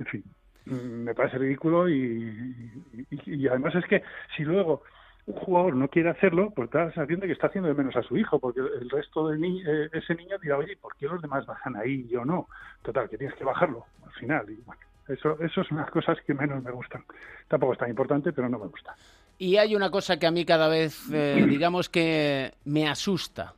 En 0.00 0.06
fin, 0.06 0.24
me 0.64 1.14
parece 1.14 1.38
ridículo 1.38 1.88
y, 1.88 2.82
y, 3.26 3.48
además 3.48 3.74
es 3.74 3.84
que 3.86 4.02
si 4.36 4.44
luego 4.44 4.82
un 5.26 5.34
jugador 5.34 5.74
no 5.76 5.88
quiere 5.88 6.10
hacerlo, 6.10 6.50
pues 6.54 6.70
da 6.70 6.84
la 6.84 6.92
sensación 6.92 7.20
de 7.20 7.26
que 7.26 7.32
está 7.32 7.46
haciendo 7.46 7.68
de 7.68 7.74
menos 7.74 7.94
a 7.96 8.02
su 8.02 8.16
hijo, 8.16 8.38
porque 8.38 8.60
el 8.60 8.90
resto 8.90 9.28
de 9.28 9.38
eh, 9.38 9.88
ese 9.92 10.14
niño 10.14 10.36
dirá, 10.38 10.58
oye, 10.58 10.76
¿por 10.76 10.96
qué 10.96 11.06
los 11.06 11.22
demás 11.22 11.46
bajan 11.46 11.76
ahí 11.76 12.04
y 12.06 12.08
yo 12.08 12.24
no? 12.24 12.48
Total, 12.82 13.08
que 13.08 13.18
tienes 13.18 13.36
que 13.36 13.44
bajarlo 13.44 13.86
al 14.04 14.12
final. 14.12 14.50
Y 14.50 14.60
bueno, 14.64 14.80
eso, 15.08 15.38
eso 15.40 15.64
son 15.64 15.78
las 15.78 15.90
cosas 15.90 16.18
que 16.26 16.34
menos 16.34 16.62
me 16.62 16.72
gustan. 16.72 17.04
Tampoco 17.48 17.74
es 17.74 17.78
tan 17.78 17.90
importante, 17.90 18.32
pero 18.32 18.48
no 18.48 18.58
me 18.58 18.66
gusta. 18.66 18.96
Y 19.38 19.56
hay 19.56 19.76
una 19.76 19.90
cosa 19.90 20.18
que 20.18 20.26
a 20.26 20.30
mí 20.30 20.44
cada 20.44 20.68
vez, 20.68 21.08
eh, 21.12 21.46
digamos 21.48 21.88
que 21.88 22.52
me 22.64 22.88
asusta 22.88 23.54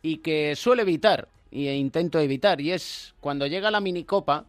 y 0.00 0.18
que 0.18 0.54
suelo 0.56 0.82
evitar 0.82 1.28
e 1.50 1.74
intento 1.74 2.18
evitar, 2.18 2.60
y 2.60 2.72
es 2.72 3.14
cuando 3.20 3.46
llega 3.46 3.70
la 3.70 3.80
minicopa, 3.80 4.44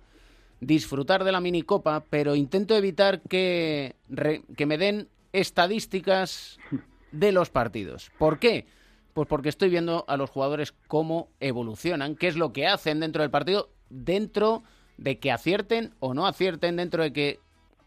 disfrutar 0.59 1.23
de 1.23 1.31
la 1.31 1.41
minicopa, 1.41 2.05
pero 2.09 2.35
intento 2.35 2.75
evitar 2.75 3.21
que, 3.21 3.95
que 4.55 4.65
me 4.65 4.77
den 4.77 5.09
estadísticas 5.33 6.57
de 7.11 7.31
los 7.31 7.49
partidos. 7.49 8.11
¿Por 8.17 8.39
qué? 8.39 8.65
Pues 9.13 9.27
porque 9.27 9.49
estoy 9.49 9.69
viendo 9.69 10.05
a 10.07 10.17
los 10.17 10.29
jugadores 10.29 10.73
cómo 10.87 11.29
evolucionan, 11.39 12.15
qué 12.15 12.27
es 12.27 12.35
lo 12.35 12.53
que 12.53 12.67
hacen 12.67 12.99
dentro 12.99 13.21
del 13.21 13.31
partido, 13.31 13.69
dentro 13.89 14.63
de 14.97 15.19
que 15.19 15.31
acierten 15.31 15.93
o 15.99 16.13
no 16.13 16.27
acierten, 16.27 16.75
dentro 16.75 17.03
de 17.03 17.13
que 17.13 17.39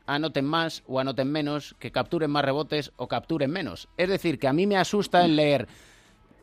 anoten 0.07 0.45
más 0.45 0.83
o 0.87 0.99
anoten 0.99 1.31
menos, 1.31 1.77
que 1.79 1.93
capturen 1.93 2.31
más 2.31 2.45
rebotes 2.45 2.93
o 2.97 3.07
capturen 3.09 3.51
menos. 3.51 3.89
Es 3.97 4.09
decir, 4.09 4.39
que 4.39 4.49
a 4.49 4.53
mí 4.53 4.67
me 4.67 4.77
asusta 4.77 5.25
el 5.25 5.37
leer 5.37 5.69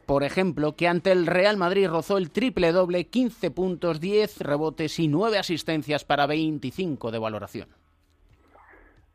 por 0.07 0.23
ejemplo, 0.23 0.75
que 0.77 0.87
ante 0.87 1.11
el 1.11 1.27
Real 1.27 1.57
Madrid 1.57 1.89
rozó 1.89 2.17
el 2.17 2.31
triple 2.31 2.71
doble, 2.71 3.07
15 3.07 3.51
puntos, 3.51 3.99
10 3.99 4.39
rebotes 4.39 4.99
y 4.99 5.09
9 5.09 5.37
asistencias 5.37 6.05
para 6.05 6.25
25 6.25 7.11
de 7.11 7.19
valoración. 7.19 7.67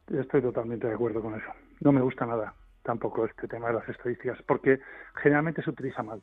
Estoy 0.06 0.42
totalmente 0.42 0.86
de 0.86 0.92
acuerdo 0.92 1.22
con 1.22 1.34
eso. 1.34 1.50
No 1.80 1.92
me 1.92 2.02
gusta 2.02 2.26
nada 2.26 2.54
tampoco 2.82 3.24
este 3.24 3.48
tema 3.48 3.68
de 3.68 3.74
las 3.74 3.88
estadísticas, 3.88 4.38
porque 4.42 4.80
generalmente 5.14 5.62
se 5.62 5.70
utiliza 5.70 6.02
mal. 6.02 6.20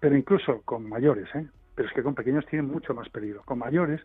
Pero 0.00 0.16
incluso 0.16 0.62
con 0.64 0.88
mayores, 0.88 1.28
¿eh? 1.34 1.48
pero 1.74 1.88
es 1.88 1.94
que 1.94 2.02
con 2.02 2.14
pequeños 2.14 2.46
tienen 2.46 2.70
mucho 2.70 2.94
más 2.94 3.08
peligro. 3.08 3.42
Con 3.44 3.58
mayores 3.58 4.00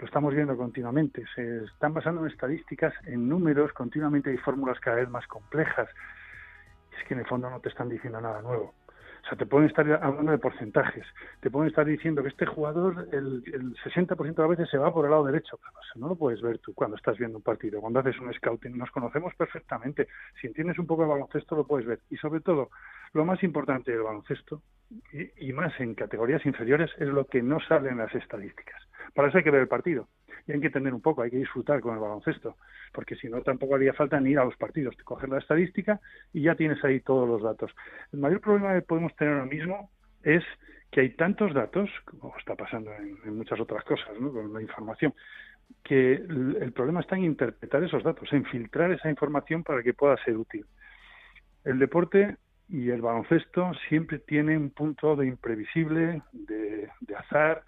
lo 0.00 0.06
estamos 0.06 0.34
viendo 0.34 0.56
continuamente. 0.56 1.22
Se 1.34 1.64
están 1.64 1.92
basando 1.92 2.22
en 2.22 2.30
estadísticas, 2.30 2.94
en 3.04 3.28
números, 3.28 3.72
continuamente 3.74 4.30
hay 4.30 4.38
fórmulas 4.38 4.80
cada 4.80 4.96
vez 4.96 5.10
más 5.10 5.26
complejas. 5.26 5.88
Es 6.98 7.06
que 7.06 7.12
en 7.12 7.20
el 7.20 7.26
fondo 7.26 7.50
no 7.50 7.60
te 7.60 7.68
están 7.68 7.90
diciendo 7.90 8.22
nada 8.22 8.40
nuevo. 8.40 8.72
O 9.24 9.26
sea, 9.26 9.38
te 9.38 9.46
pueden 9.46 9.68
estar 9.68 9.90
hablando 10.02 10.32
de 10.32 10.38
porcentajes, 10.38 11.06
te 11.40 11.50
pueden 11.50 11.70
estar 11.70 11.86
diciendo 11.86 12.22
que 12.22 12.28
este 12.28 12.44
jugador 12.44 13.08
el, 13.10 13.42
el 13.54 13.74
60% 13.76 14.34
de 14.34 14.42
las 14.42 14.48
veces 14.50 14.68
se 14.68 14.76
va 14.76 14.92
por 14.92 15.06
el 15.06 15.12
lado 15.12 15.24
derecho. 15.24 15.58
no 15.96 16.08
lo 16.08 16.14
puedes 16.14 16.42
ver 16.42 16.58
tú 16.58 16.74
cuando 16.74 16.96
estás 16.96 17.16
viendo 17.16 17.38
un 17.38 17.42
partido, 17.42 17.80
cuando 17.80 18.00
haces 18.00 18.18
un 18.20 18.32
scouting. 18.34 18.76
Nos 18.76 18.90
conocemos 18.90 19.34
perfectamente. 19.34 20.08
Si 20.40 20.46
entiendes 20.46 20.78
un 20.78 20.86
poco 20.86 21.04
de 21.04 21.08
baloncesto, 21.08 21.56
lo 21.56 21.66
puedes 21.66 21.86
ver. 21.86 22.00
Y 22.10 22.18
sobre 22.18 22.40
todo, 22.40 22.68
lo 23.14 23.24
más 23.24 23.42
importante 23.42 23.92
del 23.92 24.02
baloncesto, 24.02 24.60
y, 25.10 25.48
y 25.48 25.52
más 25.54 25.72
en 25.80 25.94
categorías 25.94 26.44
inferiores, 26.44 26.90
es 26.98 27.08
lo 27.08 27.24
que 27.24 27.42
no 27.42 27.60
sale 27.60 27.88
en 27.88 27.98
las 27.98 28.14
estadísticas. 28.14 28.82
Para 29.14 29.28
eso 29.28 29.38
hay 29.38 29.44
que 29.44 29.50
ver 29.50 29.62
el 29.62 29.68
partido 29.68 30.06
y 30.46 30.52
hay 30.52 30.60
que 30.60 30.66
entender 30.66 30.94
un 30.94 31.00
poco, 31.00 31.22
hay 31.22 31.30
que 31.30 31.38
disfrutar 31.38 31.80
con 31.80 31.94
el 31.94 32.00
baloncesto, 32.00 32.56
porque 32.92 33.16
si 33.16 33.28
no 33.28 33.42
tampoco 33.42 33.74
haría 33.74 33.92
falta 33.92 34.20
ni 34.20 34.30
ir 34.30 34.38
a 34.38 34.44
los 34.44 34.56
partidos, 34.56 34.96
coger 35.04 35.28
la 35.28 35.38
estadística 35.38 36.00
y 36.32 36.42
ya 36.42 36.54
tienes 36.54 36.82
ahí 36.84 37.00
todos 37.00 37.28
los 37.28 37.42
datos. 37.42 37.74
El 38.12 38.20
mayor 38.20 38.40
problema 38.40 38.74
que 38.74 38.82
podemos 38.82 39.14
tener 39.16 39.34
ahora 39.34 39.46
mismo 39.46 39.90
es 40.22 40.44
que 40.90 41.00
hay 41.00 41.10
tantos 41.10 41.52
datos, 41.52 41.90
como 42.04 42.36
está 42.38 42.54
pasando 42.54 42.92
en, 42.92 43.36
muchas 43.36 43.58
otras 43.58 43.84
cosas, 43.84 44.08
¿no? 44.20 44.32
con 44.32 44.52
la 44.52 44.62
información, 44.62 45.12
que 45.82 46.12
el, 46.12 46.72
problema 46.72 47.00
está 47.00 47.16
en 47.16 47.24
interpretar 47.24 47.82
esos 47.82 48.02
datos, 48.02 48.32
en 48.32 48.44
filtrar 48.44 48.92
esa 48.92 49.10
información 49.10 49.64
para 49.64 49.82
que 49.82 49.92
pueda 49.92 50.16
ser 50.24 50.36
útil. 50.36 50.64
El 51.64 51.78
deporte 51.78 52.36
y 52.68 52.90
el 52.90 53.02
baloncesto 53.02 53.72
siempre 53.88 54.18
tienen 54.18 54.58
un 54.58 54.70
punto 54.70 55.16
de 55.16 55.26
imprevisible, 55.26 56.22
de 56.32 56.88
azar, 57.16 57.64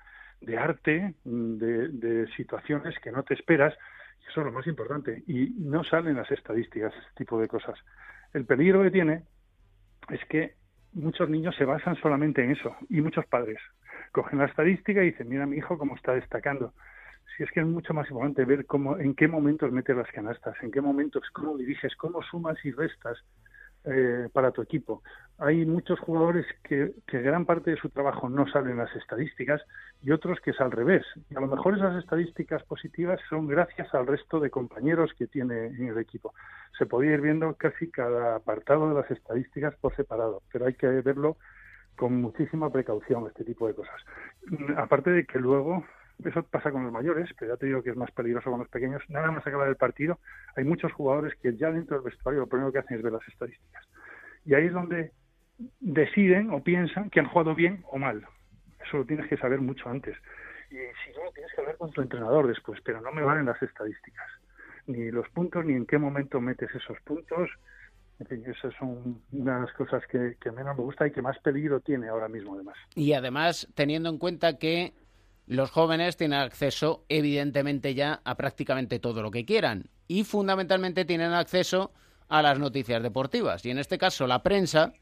de 0.47 0.57
arte, 0.57 1.15
de, 1.25 2.27
situaciones 2.37 2.99
que 3.01 3.11
no 3.11 3.25
te 3.25 3.35
esperas, 3.35 3.75
y 4.21 4.31
eso 4.31 4.41
es 4.41 4.47
lo 4.47 4.53
más 4.53 4.67
importante, 4.67 5.25
y 5.27 5.51
no 5.59 5.83
salen 5.85 6.17
las 6.17 6.31
estadísticas, 6.31 6.95
ese 6.95 7.15
tipo 7.17 7.41
de 7.41 7.49
cosas. 7.49 7.79
El 8.33 8.47
peligro 8.47 8.83
que 8.83 8.93
tiene 8.93 9.25
es 10.09 10.25
que 10.27 10.55
muchos 10.93 11.29
niños 11.29 11.55
se 11.57 11.65
basan 11.65 11.97
solamente 11.97 12.45
en 12.45 12.53
eso 12.53 12.77
y 12.89 13.01
muchos 13.01 13.27
padres 13.27 13.59
cogen 14.13 14.39
la 14.39 14.47
estadística 14.47 15.03
y 15.03 15.11
dicen, 15.11 15.29
mira 15.29 15.47
mi 15.47 15.57
hijo 15.57 15.77
cómo 15.77 15.97
está 15.97 16.15
destacando. 16.15 16.73
Si 17.37 17.43
es 17.43 17.51
que 17.51 17.61
es 17.61 17.67
mucho 17.67 17.93
más 17.93 18.09
importante 18.09 18.45
ver 18.45 18.67
cómo, 18.67 18.99
en 18.99 19.15
qué 19.15 19.29
momentos 19.29 19.73
metes 19.73 19.97
las 19.97 20.11
canastas, 20.11 20.57
en 20.63 20.71
qué 20.71 20.81
momentos, 20.81 21.29
cómo 21.33 21.57
diriges, 21.57 21.95
cómo 21.97 22.23
sumas 22.23 22.57
y 22.65 22.71
restas 22.71 23.19
eh, 23.87 24.29
para 24.33 24.51
tu 24.51 24.63
equipo. 24.63 25.03
Hay 25.39 25.65
muchos 25.65 26.01
jugadores 26.01 26.45
que, 26.65 26.93
que, 27.07 27.23
gran 27.23 27.45
parte 27.45 27.71
de 27.71 27.77
su 27.77 27.89
trabajo 27.89 28.29
no 28.29 28.49
salen 28.49 28.79
las 28.79 28.95
estadísticas 28.97 29.63
y 30.03 30.11
otros 30.11 30.41
que 30.41 30.51
es 30.51 30.61
al 30.61 30.73
revés. 30.73 31.05
Y 31.31 31.37
a 31.37 31.41
lo 31.41 31.47
mejor 31.47 31.77
esas 31.77 31.97
estadísticas 32.03 32.63
positivas 32.65 33.21
son 33.29 33.47
gracias 33.47 33.95
al 33.95 34.07
resto 34.07 34.41
de 34.41 34.51
compañeros 34.51 35.13
que 35.17 35.27
tiene 35.27 35.67
en 35.67 35.89
el 35.89 35.99
equipo. 35.99 36.35
Se 36.77 36.87
podía 36.87 37.13
ir 37.13 37.21
viendo 37.21 37.55
casi 37.55 37.91
cada 37.91 38.37
apartado 38.37 38.89
de 38.89 39.01
las 39.01 39.11
estadísticas 39.11 39.75
por 39.77 39.95
separado, 39.95 40.43
pero 40.53 40.67
hay 40.67 40.75
que 40.75 40.89
verlo 40.89 41.37
con 41.97 42.21
muchísima 42.21 42.71
precaución 42.71 43.27
este 43.27 43.45
tipo 43.45 43.69
de 43.69 43.75
cosas. 43.75 44.01
Aparte 44.77 45.11
de 45.11 45.27
que 45.27 45.39
luego 45.39 45.85
eso 46.25 46.43
pasa 46.45 46.71
con 46.71 46.85
los 46.85 46.93
mayores, 46.93 47.31
pero 47.39 47.55
ya 47.55 47.59
te 47.59 47.67
digo 47.67 47.83
que 47.83 47.91
es 47.91 47.97
más 47.97 48.11
peligroso 48.11 48.51
con 48.51 48.61
los 48.61 48.69
pequeños. 48.69 49.03
Nada 49.09 49.31
más 49.31 49.47
acabar 49.47 49.69
el 49.69 49.77
partido, 49.77 50.19
hay 50.57 50.65
muchos 50.65 50.93
jugadores 50.93 51.35
que 51.43 51.57
ya 51.57 51.71
dentro 51.71 51.97
del 51.97 52.05
vestuario 52.05 52.41
lo 52.41 52.47
primero 52.47 52.73
que 52.73 52.79
hacen 52.79 52.97
es 52.97 53.03
ver 53.03 53.13
las 53.13 53.29
estadísticas. 53.29 53.85
Y 54.45 54.55
ahí 54.55 54.67
es 54.67 54.73
donde 54.73 55.13
deciden 55.81 56.51
o 56.51 56.63
piensan 56.63 57.11
que 57.11 57.21
han 57.21 57.27
jugado 57.27 57.55
bien 57.55 57.83
o 57.91 57.99
mal. 57.99 58.27
Eso 58.87 58.99
lo 58.99 59.05
tienes 59.05 59.29
que 59.29 59.37
saber 59.37 59.61
mucho 59.61 59.89
antes. 59.89 60.17
Y 60.71 60.75
si 60.75 61.11
no, 61.13 61.31
tienes 61.33 61.53
que 61.55 61.61
hablar 61.61 61.77
con 61.77 61.91
tu 61.91 62.01
entrenador 62.01 62.47
después, 62.47 62.81
pero 62.85 63.01
no 63.01 63.13
me 63.13 63.23
valen 63.23 63.47
las 63.47 63.61
estadísticas. 63.63 64.27
Ni 64.87 65.11
los 65.11 65.29
puntos, 65.31 65.65
ni 65.65 65.75
en 65.75 65.87
qué 65.87 65.99
momento 65.99 66.41
metes 66.41 66.71
esos 66.75 66.99
puntos. 67.03 67.51
En 68.19 68.27
fin, 68.27 68.45
esas 68.47 68.73
son 68.79 69.21
una 69.33 69.57
de 69.57 69.61
las 69.67 69.73
cosas 69.75 70.03
que, 70.07 70.37
que 70.41 70.51
menos 70.51 70.77
me 70.77 70.83
gusta 70.83 71.07
y 71.07 71.11
que 71.11 71.21
más 71.21 71.39
peligro 71.41 71.81
tiene 71.81 72.09
ahora 72.09 72.29
mismo, 72.29 72.55
además. 72.55 72.77
Y 72.95 73.13
además, 73.13 73.69
teniendo 73.75 74.09
en 74.09 74.19
cuenta 74.19 74.59
que 74.59 74.95
los 75.47 75.71
jóvenes 75.71 76.17
tienen 76.17 76.41
acceso, 76.41 77.05
evidentemente, 77.09 77.95
ya 77.95 78.21
a 78.25 78.37
prácticamente 78.37 78.99
todo 78.99 79.23
lo 79.23 79.31
que 79.31 79.45
quieran. 79.45 79.91
Y 80.09 80.25
fundamentalmente 80.25 81.05
tienen 81.05 81.33
acceso 81.33 81.93
a 82.29 82.43
las 82.43 82.59
noticias 82.59 83.03
deportivas. 83.03 83.65
Y 83.65 83.71
en 83.71 83.79
este 83.79 83.99
caso, 83.99 84.27
la 84.27 84.43
prensa, 84.43 84.93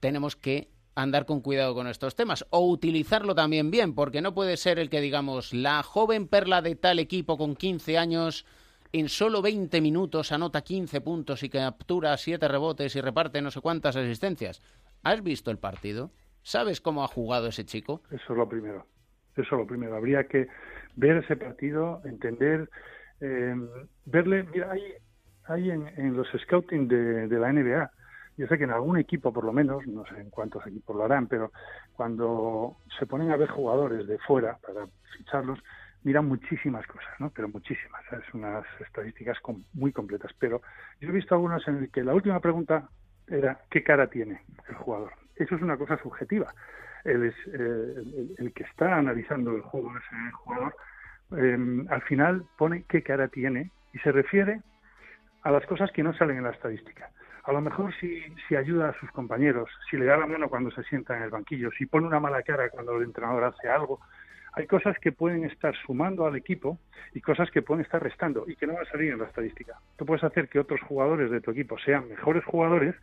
tenemos 0.00 0.36
que 0.36 0.70
andar 0.94 1.26
con 1.26 1.40
cuidado 1.40 1.74
con 1.74 1.88
estos 1.88 2.14
temas 2.14 2.46
o 2.50 2.66
utilizarlo 2.68 3.34
también 3.34 3.70
bien, 3.70 3.94
porque 3.94 4.22
no 4.22 4.34
puede 4.34 4.56
ser 4.56 4.78
el 4.78 4.88
que 4.88 5.00
digamos, 5.00 5.52
la 5.52 5.82
joven 5.82 6.26
perla 6.26 6.62
de 6.62 6.74
tal 6.74 6.98
equipo 6.98 7.36
con 7.36 7.54
15 7.54 7.98
años 7.98 8.46
en 8.92 9.08
solo 9.08 9.42
20 9.42 9.80
minutos 9.80 10.32
anota 10.32 10.62
15 10.62 11.00
puntos 11.02 11.42
y 11.42 11.50
captura 11.50 12.16
7 12.16 12.48
rebotes 12.48 12.96
y 12.96 13.00
reparte 13.00 13.42
no 13.42 13.50
sé 13.50 13.60
cuántas 13.60 13.96
asistencias. 13.96 14.62
¿Has 15.02 15.22
visto 15.22 15.50
el 15.50 15.58
partido? 15.58 16.12
¿Sabes 16.42 16.80
cómo 16.80 17.04
ha 17.04 17.08
jugado 17.08 17.48
ese 17.48 17.66
chico? 17.66 18.02
Eso 18.10 18.32
es 18.32 18.38
lo 18.38 18.48
primero. 18.48 18.86
Eso 19.36 19.54
es 19.54 19.60
lo 19.60 19.66
primero. 19.66 19.96
Habría 19.96 20.24
que 20.24 20.48
ver 20.96 21.18
ese 21.18 21.36
partido, 21.36 22.00
entender, 22.04 22.68
eh, 23.20 23.54
verle. 24.06 24.44
Mira, 24.44 24.70
hay, 24.72 24.94
hay 25.44 25.70
en, 25.70 26.16
los 26.16 26.28
scouting 26.28 26.88
de, 26.88 27.38
la 27.38 27.52
NBA, 27.52 27.90
yo 28.38 28.46
sé 28.46 28.58
que 28.58 28.64
en 28.64 28.70
algún 28.70 28.98
equipo, 28.98 29.32
por 29.32 29.44
lo 29.44 29.52
menos, 29.52 29.86
no 29.86 30.04
sé 30.06 30.20
en 30.20 30.30
cuántos 30.30 30.66
equipos 30.66 30.96
lo 30.96 31.04
harán, 31.04 31.26
pero 31.26 31.52
cuando 31.92 32.78
se 32.98 33.06
ponen 33.06 33.30
a 33.30 33.36
ver 33.36 33.48
jugadores 33.48 34.06
de 34.06 34.18
fuera 34.18 34.58
para 34.58 34.86
ficharlos, 35.16 35.58
miran 36.02 36.26
muchísimas 36.26 36.86
cosas, 36.86 37.12
¿no? 37.18 37.30
Pero 37.30 37.48
muchísimas. 37.48 38.02
Es 38.12 38.34
unas 38.34 38.64
estadísticas 38.80 39.38
muy 39.74 39.92
completas. 39.92 40.32
Pero 40.38 40.62
yo 41.00 41.08
he 41.08 41.12
visto 41.12 41.34
algunas 41.34 41.66
en 41.68 41.80
las 41.80 41.90
que 41.90 42.04
la 42.04 42.14
última 42.14 42.40
pregunta 42.40 42.88
era 43.26 43.58
¿qué 43.70 43.82
cara 43.82 44.06
tiene 44.08 44.42
el 44.68 44.76
jugador? 44.76 45.12
Eso 45.34 45.56
es 45.56 45.62
una 45.62 45.76
cosa 45.76 46.00
subjetiva 46.00 46.54
el, 47.06 47.26
eh, 47.26 48.34
el, 48.38 48.52
que 48.52 48.64
está 48.64 48.96
analizando 48.96 49.54
el 49.54 49.62
juego, 49.62 49.92
ese 49.96 50.32
jugador, 50.32 50.74
eh, 51.36 51.84
al 51.88 52.02
final 52.02 52.44
pone 52.58 52.84
qué 52.88 53.02
cara 53.02 53.28
tiene 53.28 53.70
y 53.92 53.98
se 53.98 54.12
refiere 54.12 54.60
a 55.42 55.50
las 55.50 55.64
cosas 55.66 55.90
que 55.92 56.02
no 56.02 56.12
salen 56.14 56.38
en 56.38 56.44
la 56.44 56.50
estadística. 56.50 57.10
A 57.44 57.52
lo 57.52 57.60
mejor 57.60 57.94
si, 58.00 58.22
si 58.48 58.56
ayuda 58.56 58.88
a 58.88 59.00
sus 59.00 59.10
compañeros, 59.12 59.70
si 59.88 59.96
le 59.96 60.06
da 60.06 60.16
la 60.16 60.26
mano 60.26 60.48
cuando 60.48 60.70
se 60.72 60.82
sienta 60.84 61.16
en 61.16 61.22
el 61.22 61.30
banquillo, 61.30 61.70
si 61.70 61.86
pone 61.86 62.06
una 62.06 62.18
mala 62.18 62.42
cara 62.42 62.68
cuando 62.70 62.96
el 62.96 63.04
entrenador 63.04 63.44
hace 63.44 63.68
algo, 63.68 64.00
hay 64.56 64.66
cosas 64.66 64.98
que 64.98 65.12
pueden 65.12 65.44
estar 65.44 65.76
sumando 65.86 66.26
al 66.26 66.34
equipo 66.34 66.78
y 67.12 67.20
cosas 67.20 67.50
que 67.50 67.60
pueden 67.60 67.84
estar 67.84 68.02
restando 68.02 68.44
y 68.48 68.56
que 68.56 68.66
no 68.66 68.72
van 68.72 68.86
a 68.86 68.90
salir 68.90 69.12
en 69.12 69.18
la 69.18 69.26
estadística. 69.26 69.74
Tú 69.96 70.06
puedes 70.06 70.24
hacer 70.24 70.48
que 70.48 70.58
otros 70.58 70.80
jugadores 70.80 71.30
de 71.30 71.42
tu 71.42 71.50
equipo 71.50 71.78
sean 71.78 72.08
mejores 72.08 72.42
jugadores 72.44 72.94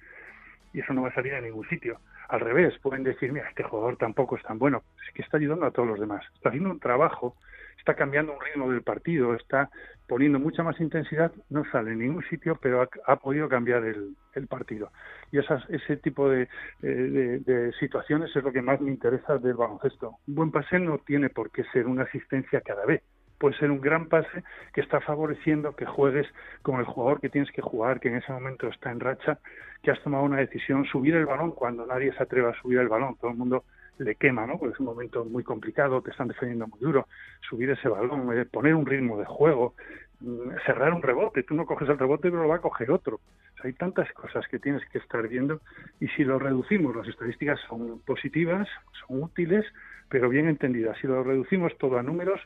y 0.73 0.79
eso 0.79 0.93
no 0.93 1.03
va 1.03 1.09
a 1.09 1.13
salir 1.13 1.33
en 1.33 1.45
ningún 1.45 1.67
sitio. 1.69 1.99
Al 2.29 2.39
revés, 2.39 2.77
pueden 2.79 3.03
decir, 3.03 3.31
mira, 3.31 3.47
este 3.47 3.63
jugador 3.63 3.97
tampoco 3.97 4.35
es 4.35 4.43
tan 4.43 4.57
bueno, 4.57 4.83
es 5.07 5.13
que 5.13 5.21
está 5.21 5.37
ayudando 5.37 5.65
a 5.65 5.71
todos 5.71 5.87
los 5.87 5.99
demás, 5.99 6.23
está 6.33 6.49
haciendo 6.49 6.71
un 6.71 6.79
trabajo, 6.79 7.35
está 7.77 7.95
cambiando 7.95 8.33
un 8.33 8.39
ritmo 8.41 8.71
del 8.71 8.81
partido, 8.81 9.35
está 9.35 9.69
poniendo 10.07 10.39
mucha 10.39 10.63
más 10.63 10.79
intensidad, 10.79 11.31
no 11.49 11.63
sale 11.71 11.91
en 11.91 11.99
ningún 11.99 12.23
sitio, 12.23 12.57
pero 12.61 12.87
ha, 13.05 13.15
podido 13.17 13.49
cambiar 13.49 13.83
el, 13.83 14.15
partido. 14.47 14.91
Y 15.31 15.39
esas, 15.39 15.63
ese 15.69 15.97
tipo 15.97 16.29
de, 16.29 16.47
de, 16.81 17.71
situaciones 17.79 18.35
es 18.35 18.43
lo 18.43 18.51
que 18.51 18.61
más 18.61 18.81
me 18.81 18.91
interesa 18.91 19.37
del 19.37 19.55
baloncesto. 19.55 20.17
Un 20.27 20.35
buen 20.35 20.51
pase 20.51 20.79
no 20.79 20.97
tiene 20.99 21.29
por 21.29 21.51
qué 21.51 21.63
ser 21.73 21.87
una 21.87 22.03
asistencia 22.03 22.61
cada 22.61 22.85
vez 22.85 23.03
puede 23.43 23.57
ser 23.57 23.71
un 23.71 23.81
gran 23.81 24.07
pase 24.07 24.41
que 24.73 24.79
está 24.79 25.01
favoreciendo 25.01 25.75
que 25.75 25.85
juegues 25.85 26.25
con 26.61 26.79
el 26.79 26.85
jugador 26.85 27.19
que 27.19 27.27
tienes 27.27 27.51
que 27.51 27.61
jugar, 27.61 27.99
que 27.99 28.07
en 28.07 28.15
ese 28.15 28.31
momento 28.31 28.69
está 28.69 28.89
en 28.89 29.01
racha, 29.01 29.37
que 29.81 29.91
has 29.91 30.01
tomado 30.01 30.23
una 30.23 30.37
decisión, 30.37 30.85
subir 30.85 31.13
el 31.15 31.25
balón 31.25 31.51
cuando 31.51 31.85
nadie 31.85 32.13
se 32.13 32.23
atreva 32.23 32.51
a 32.51 32.61
subir 32.61 32.79
el 32.79 32.87
balón, 32.87 33.17
todo 33.17 33.31
el 33.31 33.37
mundo 33.37 33.65
le 33.97 34.15
quema, 34.15 34.47
¿no? 34.47 34.57
Porque 34.57 34.75
es 34.75 34.79
un 34.79 34.85
momento 34.85 35.25
muy 35.25 35.43
complicado, 35.43 36.01
te 36.01 36.11
están 36.11 36.29
defendiendo 36.29 36.67
muy 36.67 36.79
duro, 36.79 37.09
subir 37.49 37.69
ese 37.69 37.89
balón, 37.89 38.31
eh, 38.31 38.45
poner 38.45 38.75
un 38.75 38.85
ritmo 38.85 39.19
de 39.19 39.25
juego, 39.25 39.73
mm, 40.21 40.51
cerrar 40.65 40.93
un 40.93 41.01
rebote, 41.01 41.43
tú 41.43 41.53
no 41.53 41.65
coges 41.65 41.89
el 41.89 41.99
rebote 41.99 42.31
pero 42.31 42.43
lo 42.43 42.47
va 42.47 42.55
a 42.55 42.61
coger 42.61 42.91
otro. 42.91 43.19
hay 43.61 43.73
tantas 43.73 44.11
cosas 44.13 44.45
que 44.47 44.59
tienes 44.59 44.83
que 44.89 44.99
estar 44.99 45.27
viendo 45.27 45.59
y 45.99 46.07
si 46.09 46.23
lo 46.23 46.39
reducimos, 46.39 46.95
las 46.95 47.07
estadísticas 47.09 47.59
son 47.67 47.99
positivas, 48.05 48.69
son 49.05 49.23
útiles, 49.23 49.65
pero 50.07 50.29
bien 50.29 50.47
entendidas. 50.47 50.97
Si 50.99 51.07
lo 51.07 51.23
reducimos 51.23 51.77
todo 51.77 51.97
a 51.97 52.03
números, 52.03 52.41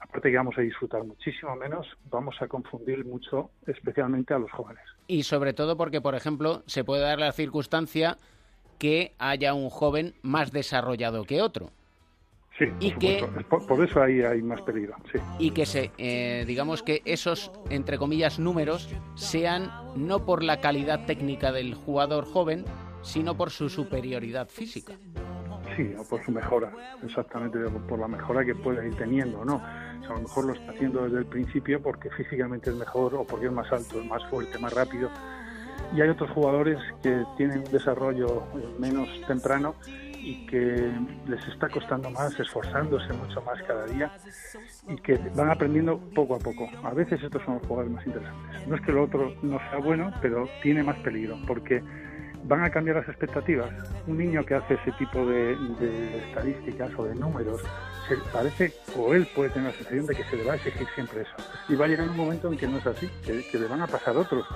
aparte 0.00 0.30
que 0.30 0.36
vamos 0.36 0.56
a 0.58 0.62
disfrutar 0.62 1.04
muchísimo 1.04 1.54
menos, 1.56 1.86
vamos 2.10 2.36
a 2.40 2.48
confundir 2.48 3.04
mucho, 3.04 3.50
especialmente 3.66 4.34
a 4.34 4.38
los 4.38 4.50
jóvenes. 4.50 4.82
Y 5.06 5.22
sobre 5.22 5.52
todo 5.52 5.76
porque, 5.76 6.00
por 6.00 6.14
ejemplo, 6.14 6.62
se 6.66 6.84
puede 6.84 7.02
dar 7.02 7.18
la 7.18 7.32
circunstancia 7.32 8.16
que 8.78 9.14
haya 9.18 9.54
un 9.54 9.70
joven 9.70 10.14
más 10.22 10.52
desarrollado 10.52 11.24
que 11.24 11.42
otro. 11.42 11.70
Sí, 12.58 12.64
y 12.80 12.90
que, 12.92 13.24
por, 13.48 13.84
eso 13.84 14.02
ahí 14.02 14.20
hay 14.20 14.42
más 14.42 14.60
peligro. 14.62 14.96
Sí. 15.12 15.20
Y 15.38 15.52
que 15.52 15.64
se, 15.64 15.92
eh, 15.96 16.44
digamos 16.44 16.82
que 16.82 17.02
esos, 17.04 17.52
entre 17.70 17.98
comillas, 17.98 18.40
números 18.40 18.92
sean 19.14 19.70
no 19.94 20.24
por 20.24 20.42
la 20.42 20.60
calidad 20.60 21.06
técnica 21.06 21.52
del 21.52 21.74
jugador 21.74 22.24
joven, 22.24 22.64
sino 23.02 23.36
por 23.36 23.50
su 23.50 23.68
superioridad 23.68 24.48
física. 24.48 24.94
Sí, 25.78 25.94
o 25.96 26.02
por 26.02 26.24
su 26.24 26.32
mejora, 26.32 26.72
exactamente, 27.04 27.56
por 27.88 28.00
la 28.00 28.08
mejora 28.08 28.44
que 28.44 28.52
puede 28.52 28.88
ir 28.88 28.96
teniendo, 28.96 29.44
¿no? 29.44 29.62
a 29.64 30.12
lo 30.12 30.22
mejor 30.22 30.46
lo 30.46 30.52
está 30.54 30.72
haciendo 30.72 31.04
desde 31.04 31.18
el 31.18 31.26
principio 31.26 31.80
porque 31.80 32.10
físicamente 32.10 32.70
es 32.70 32.76
mejor 32.76 33.14
o 33.14 33.24
porque 33.24 33.46
es 33.46 33.52
más 33.52 33.70
alto, 33.70 34.00
es 34.00 34.06
más 34.06 34.24
fuerte, 34.26 34.58
más 34.58 34.72
rápido. 34.72 35.08
Y 35.94 36.00
hay 36.00 36.08
otros 36.08 36.30
jugadores 36.32 36.78
que 37.00 37.22
tienen 37.36 37.60
un 37.60 37.70
desarrollo 37.70 38.42
menos 38.80 39.08
temprano 39.28 39.76
y 40.18 40.46
que 40.46 40.90
les 41.28 41.46
está 41.46 41.68
costando 41.68 42.10
más, 42.10 42.38
esforzándose 42.40 43.12
mucho 43.12 43.40
más 43.42 43.62
cada 43.62 43.86
día 43.86 44.10
y 44.88 44.96
que 44.96 45.16
van 45.36 45.50
aprendiendo 45.50 45.96
poco 46.12 46.34
a 46.34 46.38
poco. 46.40 46.68
A 46.82 46.90
veces 46.92 47.22
estos 47.22 47.40
son 47.44 47.54
los 47.54 47.66
jugadores 47.68 47.92
más 47.92 48.04
interesantes. 48.04 48.66
No 48.66 48.74
es 48.74 48.82
que 48.82 48.90
lo 48.90 49.04
otro 49.04 49.32
no 49.42 49.58
sea 49.70 49.78
bueno, 49.78 50.12
pero 50.20 50.48
tiene 50.60 50.82
más 50.82 50.96
peligro 51.04 51.38
porque 51.46 51.84
van 52.44 52.62
a 52.62 52.70
cambiar 52.70 52.96
las 52.96 53.08
expectativas. 53.08 53.70
Un 54.06 54.18
niño 54.18 54.44
que 54.44 54.54
hace 54.54 54.74
ese 54.74 54.92
tipo 54.92 55.24
de, 55.26 55.52
estadísticas 56.28 56.90
o 56.96 57.04
de 57.04 57.14
números 57.14 57.62
parece, 58.32 58.72
o 58.96 59.12
él 59.12 59.28
puede 59.34 59.50
tener 59.50 59.70
la 59.70 59.76
sensación 59.76 60.06
de 60.06 60.14
que 60.14 60.24
se 60.24 60.36
le 60.36 60.44
va 60.44 60.54
a 60.54 60.56
exigir 60.56 60.86
siempre 60.94 61.22
eso. 61.22 61.34
Y 61.68 61.74
va 61.74 61.84
a 61.84 61.88
llegar 61.88 62.08
un 62.08 62.16
momento 62.16 62.50
en 62.50 62.58
que 62.58 62.66
no 62.66 62.78
es 62.78 62.86
así, 62.86 63.08
que, 63.24 63.58
le 63.58 63.66
van 63.66 63.82
a 63.82 63.86
pasar 63.86 64.16
otros, 64.16 64.46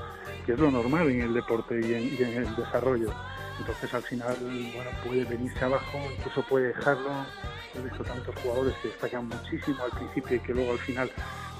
que 0.46 0.52
es 0.52 0.58
lo 0.58 0.70
normal 0.70 1.10
en 1.10 1.20
el 1.20 1.34
deporte 1.34 1.78
y 1.80 2.22
en, 2.22 2.32
el 2.32 2.56
desarrollo. 2.56 3.12
Entonces 3.58 3.92
al 3.92 4.02
final, 4.02 4.34
bueno, 4.40 4.90
puede 5.04 5.24
venirse 5.24 5.64
abajo, 5.64 5.98
incluso 6.16 6.42
puede 6.48 6.68
dejarlo. 6.68 7.10
He 7.74 7.82
visto 7.82 8.02
tantos 8.04 8.34
jugadores 8.36 8.74
que 8.82 8.88
destacan 8.88 9.28
muchísimo 9.28 9.82
al 9.84 9.90
principio 9.90 10.36
y 10.36 10.40
que 10.40 10.54
luego 10.54 10.72
al 10.72 10.78
final 10.78 11.10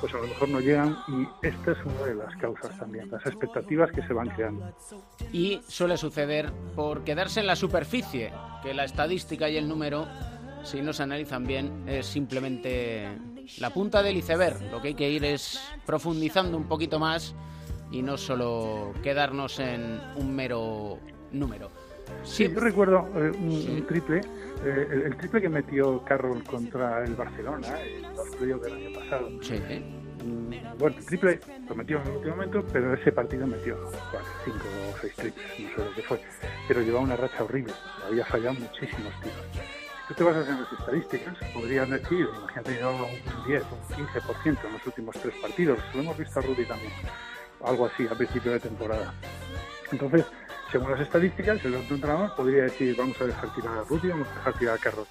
pues 0.03 0.13
a 0.15 0.19
lo 0.19 0.27
mejor 0.27 0.49
no 0.49 0.61
llegan 0.61 0.99
y 1.07 1.47
esta 1.47 1.73
es 1.73 1.79
una 1.85 2.05
de 2.05 2.15
las 2.17 2.37
causas 2.37 2.77
también, 2.77 3.09
las 3.09 3.25
expectativas 3.25 3.91
que 3.93 4.03
se 4.03 4.13
van 4.13 4.29
creando. 4.31 4.75
Y 5.33 5.63
suele 5.69 5.97
suceder 5.97 6.53
por 6.75 7.05
quedarse 7.05 7.39
en 7.39 7.47
la 7.47 7.55
superficie, 7.55 8.33
que 8.65 8.75
la 8.75 8.85
estadística 8.85 9.49
y 9.49 9.57
el 9.57 9.69
número 9.69 10.09
si 10.65 10.81
no 10.81 10.93
se 10.93 11.03
analizan 11.03 11.45
bien, 11.45 11.89
es 11.89 12.07
simplemente 12.07 13.09
la 13.59 13.71
punta 13.71 14.03
del 14.03 14.17
iceberg. 14.17 14.61
Lo 14.71 14.81
que 14.81 14.89
hay 14.89 14.95
que 14.95 15.11
ir 15.11 15.25
es 15.25 15.61
profundizando 15.85 16.57
un 16.57 16.65
poquito 16.65 16.99
más 16.99 17.35
y 17.91 18.03
no 18.03 18.17
solo 18.17 18.93
quedarnos 19.03 19.59
en 19.59 20.01
un 20.17 20.35
mero 20.35 20.99
número. 21.31 21.71
Sí, 22.25 22.49
yo 22.53 22.61
recuerdo 22.61 23.09
eh, 23.17 23.33
un, 23.39 23.71
un 23.77 23.87
triple, 23.87 24.21
eh, 24.65 24.89
el, 24.91 25.03
el 25.03 25.17
triple 25.17 25.43
que 25.43 25.49
metió 25.49 26.03
Carroll 26.05 26.43
contra 26.45 27.05
el 27.05 27.15
Barcelona 27.15 27.69
en 27.81 28.03
los 28.15 28.29
playoffs 28.37 28.63
del 28.65 28.73
año 28.75 28.99
pasado. 28.99 29.29
Sí. 29.43 29.55
Mm, 30.25 30.79
Bueno, 30.79 30.97
el 30.99 31.05
triple 31.05 31.41
lo 31.69 31.75
metió 31.75 32.01
en 32.01 32.07
el 32.07 32.17
último 32.17 32.37
momento, 32.37 32.65
pero 32.73 32.95
ese 32.95 33.11
partido 33.11 33.47
metió 33.47 33.77
cuatro, 34.11 34.31
cinco 34.45 34.65
o 34.93 34.99
seis 35.01 35.15
triples, 35.17 35.47
no 35.59 35.69
sé 35.77 35.85
lo 35.91 35.95
que 35.95 36.03
fue. 36.03 36.21
Pero 36.69 36.81
llevaba 36.83 37.05
una 37.05 37.17
racha 37.17 37.43
horrible, 37.43 37.73
había 38.09 38.25
fallado 38.25 38.55
muchísimos 38.55 39.13
tiros. 39.21 39.47
Si 40.09 40.09
tú 40.09 40.15
te 40.15 40.25
basas 40.25 40.49
en 40.49 40.61
las 40.63 40.73
estadísticas, 40.73 41.37
podrías 41.55 41.89
decir, 41.91 42.27
imagínate, 42.39 42.73
llevaba 42.75 43.03
un 43.05 43.47
10 43.47 43.63
o 43.65 43.75
un 43.75 44.07
15% 44.07 44.67
en 44.67 44.73
los 44.73 44.87
últimos 44.87 45.17
tres 45.21 45.35
partidos. 45.43 45.79
Lo 45.95 46.01
hemos 46.03 46.19
visto 46.19 46.39
a 46.39 46.43
Rudy 46.43 46.65
también, 46.67 46.93
algo 47.65 47.87
así 47.87 48.07
a 48.07 48.15
principio 48.15 48.53
de 48.53 48.61
temporada. 48.61 49.13
Entonces, 49.91 50.25
según 50.73 50.91
las 50.91 51.01
estadísticas, 51.01 51.63
el 51.67 51.75
otro 51.75 51.95
entrenador 51.95 52.35
podría 52.35 52.63
decir, 52.63 52.97
vamos 52.97 53.21
a 53.21 53.27
dejar 53.27 53.55
tirar 53.55 53.79
a 53.79 53.83
Rudy, 53.83 54.09
vamos 54.09 54.27
a 54.29 54.35
dejar 54.35 54.59
tirar 54.59 54.75
a 54.75 54.79
Carlos. 54.79 55.07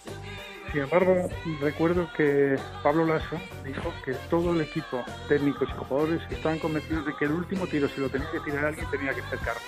Sin 0.72 0.82
embargo, 0.82 1.30
recuerdo 1.62 2.09
que 2.18 2.57
Pablo 2.82 3.05
Lasso 3.05 3.39
dijo 3.64 3.93
que 4.03 4.14
todo 4.30 4.53
el 4.53 4.62
equipo, 4.62 5.03
técnicos 5.28 5.70
y 5.70 5.74
jugadores, 5.74 6.22
estaban 6.32 6.57
convencidos 6.57 7.05
de 7.05 7.14
que 7.16 7.26
el 7.26 7.34
último 7.34 7.68
tiro, 7.68 7.88
si 7.89 8.01
lo 8.01 8.09
tenía 8.09 8.32
que 8.32 8.39
tirar 8.39 8.66
alguien, 8.66 8.89
tenía 8.89 9.14
que 9.14 9.22
ser 9.24 9.39
Carlos. 9.39 9.64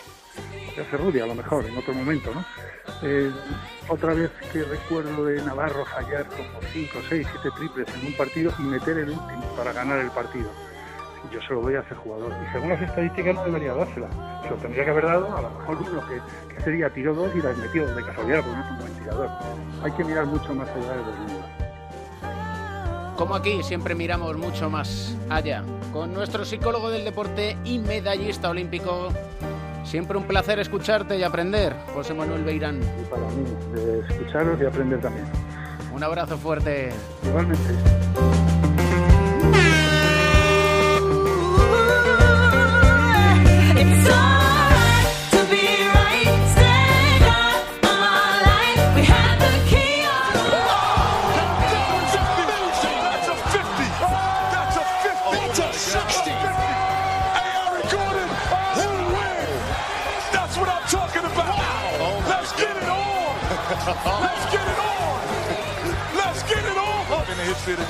Podría 0.65 0.89
ser 0.89 0.99
Rudy, 0.99 1.19
a 1.19 1.27
lo 1.27 1.35
mejor, 1.35 1.65
en 1.65 1.77
otro 1.77 1.93
momento, 1.93 2.33
¿no? 2.33 2.43
Eh, 3.03 3.31
otra 3.87 4.13
vez 4.13 4.31
que 4.51 4.63
recuerdo 4.63 5.25
de 5.25 5.43
Navarro 5.43 5.85
fallar 5.85 6.25
como 6.29 6.59
5, 6.71 6.99
6, 7.07 7.27
7 7.31 7.49
triples 7.55 7.87
en 7.93 8.07
un 8.07 8.13
partido 8.13 8.51
y 8.57 8.63
meter 8.63 8.97
el 8.97 9.09
último 9.09 9.55
para 9.55 9.73
ganar 9.73 9.99
el 9.99 10.09
partido. 10.09 10.49
Yo 11.31 11.41
se 11.41 11.53
lo 11.53 11.61
doy 11.61 11.75
a 11.75 11.79
ese 11.79 11.95
jugador. 11.95 12.31
Y 12.31 12.51
según 12.51 12.69
las 12.69 12.81
estadísticas 12.81 13.35
no 13.35 13.45
debería 13.45 13.73
dársela. 13.73 14.07
Se 14.43 14.49
lo 14.49 14.55
tendría 14.57 14.85
que 14.85 14.91
haber 14.91 15.05
dado 15.05 15.37
a 15.37 15.41
lo 15.41 15.49
mejor 15.49 15.77
uno 15.81 16.01
que, 16.07 16.53
que 16.53 16.61
sería 16.61 16.89
tiró 16.89 17.13
dos 17.13 17.31
y 17.35 17.41
las 17.41 17.57
metió 17.57 17.87
de 17.87 18.03
casualidad 18.03 18.41
porque 18.43 18.57
no 18.57 18.63
es 18.63 18.71
un 18.71 18.77
buen 18.79 18.93
tirador. 18.93 19.29
Hay 19.83 19.91
que 19.91 20.03
mirar 20.03 20.25
mucho 20.25 20.53
más 20.53 20.69
allá 20.69 20.91
de 20.91 20.97
los 20.97 21.19
números. 21.19 21.45
Como 23.17 23.35
aquí, 23.35 23.61
siempre 23.63 23.95
miramos 23.95 24.37
mucho 24.37 24.69
más 24.69 25.15
allá. 25.29 25.63
Con 25.91 26.13
nuestro 26.13 26.45
psicólogo 26.45 26.89
del 26.89 27.05
deporte 27.05 27.55
y 27.63 27.79
medallista 27.79 28.49
olímpico. 28.49 29.09
Siempre 29.83 30.17
un 30.17 30.23
placer 30.23 30.59
escucharte 30.59 31.17
y 31.17 31.23
aprender, 31.23 31.75
José 31.93 32.13
Manuel 32.13 32.43
Beirán. 32.43 32.81
Y 32.81 33.05
para 33.05 33.21
mí, 33.27 33.45
de 33.73 33.99
escucharos 33.99 34.59
y 34.59 34.65
aprender 34.65 34.99
también. 35.01 35.25
Un 35.93 36.03
abrazo 36.03 36.37
fuerte. 36.37 36.89
Igualmente. 37.23 38.42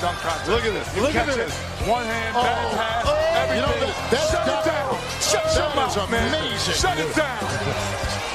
the 0.00 0.06
dunk 0.06 0.18
contest. 0.20 0.48
Look 0.50 0.64
at 0.64 0.72
this. 0.72 0.96
You 0.96 1.02
Look 1.02 1.14
at 1.14 1.28
it. 1.28 1.36
this. 1.36 1.54
One 1.88 2.04
hand, 2.06 2.36
Oh, 2.36 2.42
bad 2.42 2.76
pass, 2.76 3.04
oh, 3.06 3.14
everything. 3.14 3.56
you 3.56 3.62
know, 3.62 3.86
that- 3.86 4.30
Shut 4.30 4.46
it 4.48 4.64
down. 4.64 4.98
Shut 5.20 5.46
your 5.56 5.74
mouth, 5.74 6.10
man. 6.10 6.58
Shut 6.58 6.98
it 6.98 7.14
down. 7.14 7.38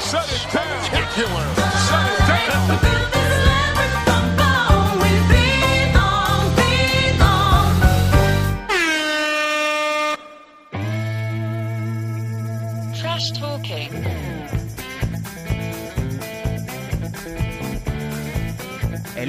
Shut 0.10 0.28
it 0.32 0.43
down. 0.53 0.84
Shut 0.89 2.05
it 2.05 3.12
down. 3.12 3.18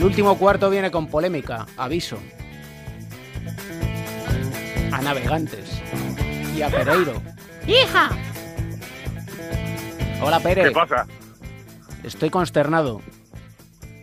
El 0.01 0.07
último 0.07 0.39
cuarto 0.39 0.71
viene 0.71 0.91
con 0.91 1.09
polémica, 1.09 1.67
aviso. 1.77 2.19
A 4.91 5.03
navegantes. 5.03 5.79
Y 6.57 6.63
a 6.63 6.71
Pereiro. 6.71 7.21
¡Hija! 7.67 8.09
Hola, 10.23 10.41
Pere. 10.41 10.65
¿Qué 10.65 10.71
pasa? 10.71 11.07
Estoy 12.03 12.31
consternado. 12.31 13.03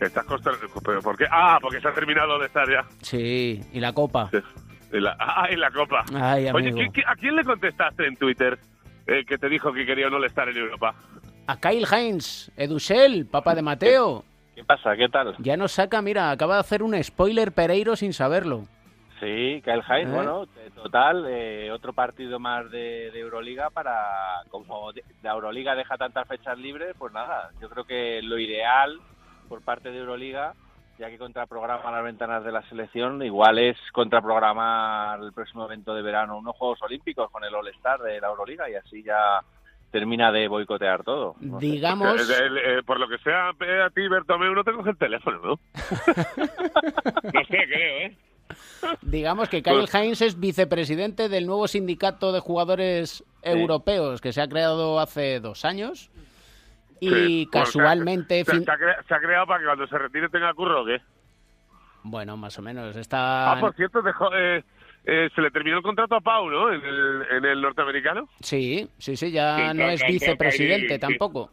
Estás 0.00 0.24
consternado. 0.24 0.68
¿Pero 0.84 1.02
por 1.02 1.16
qué? 1.18 1.24
Ah, 1.32 1.58
porque 1.60 1.80
se 1.80 1.88
ha 1.88 1.92
terminado 1.94 2.38
de 2.38 2.46
estar 2.46 2.70
ya. 2.70 2.86
Sí, 3.02 3.60
y 3.72 3.80
la 3.80 3.92
copa. 3.92 4.30
En 4.92 5.02
la, 5.02 5.16
ah, 5.18 5.48
en 5.50 5.58
la 5.58 5.72
copa. 5.72 6.04
Ay, 6.14 6.48
Oye, 6.54 6.68
amigo. 6.68 6.78
¿qui- 6.78 6.92
qui- 6.92 7.04
¿a 7.08 7.16
quién 7.16 7.34
le 7.34 7.42
contestaste 7.42 8.06
en 8.06 8.16
Twitter 8.16 8.56
eh, 9.08 9.24
que 9.26 9.36
te 9.36 9.48
dijo 9.48 9.72
que 9.72 9.84
quería 9.84 10.08
no 10.08 10.24
estar 10.24 10.48
en 10.48 10.58
Europa? 10.58 10.94
A 11.48 11.56
Kyle 11.58 11.88
Heinz, 11.90 12.52
Edusel, 12.56 13.26
papá 13.26 13.56
de 13.56 13.62
Mateo. 13.62 14.24
¿Qué 14.58 14.64
pasa? 14.64 14.96
¿Qué 14.96 15.08
tal? 15.08 15.36
Ya 15.38 15.56
nos 15.56 15.70
saca, 15.70 16.02
mira, 16.02 16.32
acaba 16.32 16.54
de 16.54 16.60
hacer 16.60 16.82
un 16.82 17.00
spoiler 17.00 17.52
Pereiro 17.52 17.94
sin 17.94 18.12
saberlo. 18.12 18.64
Sí, 19.20 19.62
Kyle 19.62 19.84
Heinz, 19.88 20.10
¿Eh? 20.10 20.12
bueno, 20.12 20.46
total, 20.74 21.26
eh, 21.28 21.70
otro 21.70 21.92
partido 21.92 22.40
más 22.40 22.68
de, 22.72 23.12
de 23.12 23.20
Euroliga 23.20 23.70
para, 23.70 24.42
como 24.50 24.90
la 25.22 25.30
Euroliga 25.30 25.76
deja 25.76 25.96
tantas 25.96 26.26
fechas 26.26 26.58
libres, 26.58 26.96
pues 26.98 27.12
nada, 27.12 27.52
yo 27.60 27.70
creo 27.70 27.84
que 27.84 28.20
lo 28.20 28.36
ideal 28.36 28.98
por 29.48 29.62
parte 29.62 29.92
de 29.92 29.98
Euroliga, 29.98 30.54
ya 30.98 31.08
que 31.08 31.18
contraprograma 31.18 31.92
las 31.92 32.02
ventanas 32.02 32.42
de 32.42 32.50
la 32.50 32.62
selección, 32.62 33.22
igual 33.22 33.60
es 33.60 33.76
contraprogramar 33.92 35.20
el 35.20 35.32
próximo 35.32 35.66
evento 35.66 35.94
de 35.94 36.02
verano, 36.02 36.36
unos 36.36 36.56
Juegos 36.56 36.82
Olímpicos 36.82 37.30
con 37.30 37.44
el 37.44 37.54
All-Star 37.54 38.00
de 38.00 38.20
la 38.20 38.26
Euroliga 38.26 38.68
y 38.68 38.74
así 38.74 39.04
ya 39.04 39.40
termina 39.90 40.30
de 40.32 40.48
boicotear 40.48 41.02
todo. 41.02 41.34
No. 41.40 41.58
Digamos, 41.58 42.20
Eh, 42.30 42.34
eh, 42.34 42.48
eh, 42.78 42.82
por 42.84 43.00
lo 43.00 43.08
que 43.08 43.18
sea, 43.18 43.50
eh, 43.60 43.82
a 43.82 43.90
ti, 43.90 44.06
Bertomeu, 44.08 44.52
no 44.54 44.64
te 44.64 44.72
coge 44.72 44.90
el 44.90 44.96
teléfono, 44.98 45.38
¿no? 45.42 45.60
no 47.32 47.44
sé, 47.44 47.58
creo, 47.66 48.06
¿eh? 48.06 48.16
digamos 49.02 49.48
que 49.48 49.62
Kyle 49.62 49.80
Pues- 49.80 49.94
Heinz 49.94 50.22
es 50.22 50.38
vicepresidente 50.38 51.28
del 51.28 51.46
nuevo 51.46 51.68
sindicato 51.68 52.32
de 52.32 52.40
jugadores 52.40 53.24
europeos 53.42 54.20
que 54.20 54.32
se 54.32 54.40
ha 54.40 54.48
creado 54.48 55.00
hace 55.00 55.40
dos 55.40 55.64
años. 55.64 56.10
Y 57.00 57.08
Sí. 57.10 57.48
Bueno, 57.52 57.64
casualmente... 57.66 58.44
se, 58.44 58.50
ha- 58.50 58.54
fin- 58.54 58.64
se 58.64 58.70
ha 58.72 58.76
crea- 58.76 59.02
se 59.06 59.14
ha 59.14 59.18
creado 59.20 59.46
para 59.46 59.60
que 59.60 59.66
cuando 59.66 59.86
se 59.86 59.98
retire 59.98 60.28
tenga 60.28 60.52
curro, 60.54 60.82
¿o 60.82 60.84
¿qué? 60.86 61.00
Bueno, 62.02 62.36
más 62.36 62.58
o 62.58 62.62
menos. 62.62 62.96
Está... 62.96 63.52
Ah, 63.52 63.60
por 63.60 63.74
cierto, 63.74 64.00
dejó, 64.02 64.30
eh, 64.34 64.64
eh, 65.10 65.30
se 65.34 65.40
le 65.40 65.50
terminó 65.50 65.78
el 65.78 65.82
contrato 65.82 66.14
a 66.16 66.20
Pau, 66.20 66.48
¿no? 66.50 66.72
En 66.72 66.84
el, 66.84 67.22
en 67.30 67.44
el 67.44 67.60
norteamericano. 67.62 68.28
Sí, 68.40 68.88
sí, 68.98 69.16
sí, 69.16 69.30
ya 69.32 69.56
Sí, 69.72 69.76
no 69.78 69.88
es 69.88 70.02
vicepresidente 70.06 70.94
sí. 70.94 71.00
tampoco. 71.00 71.50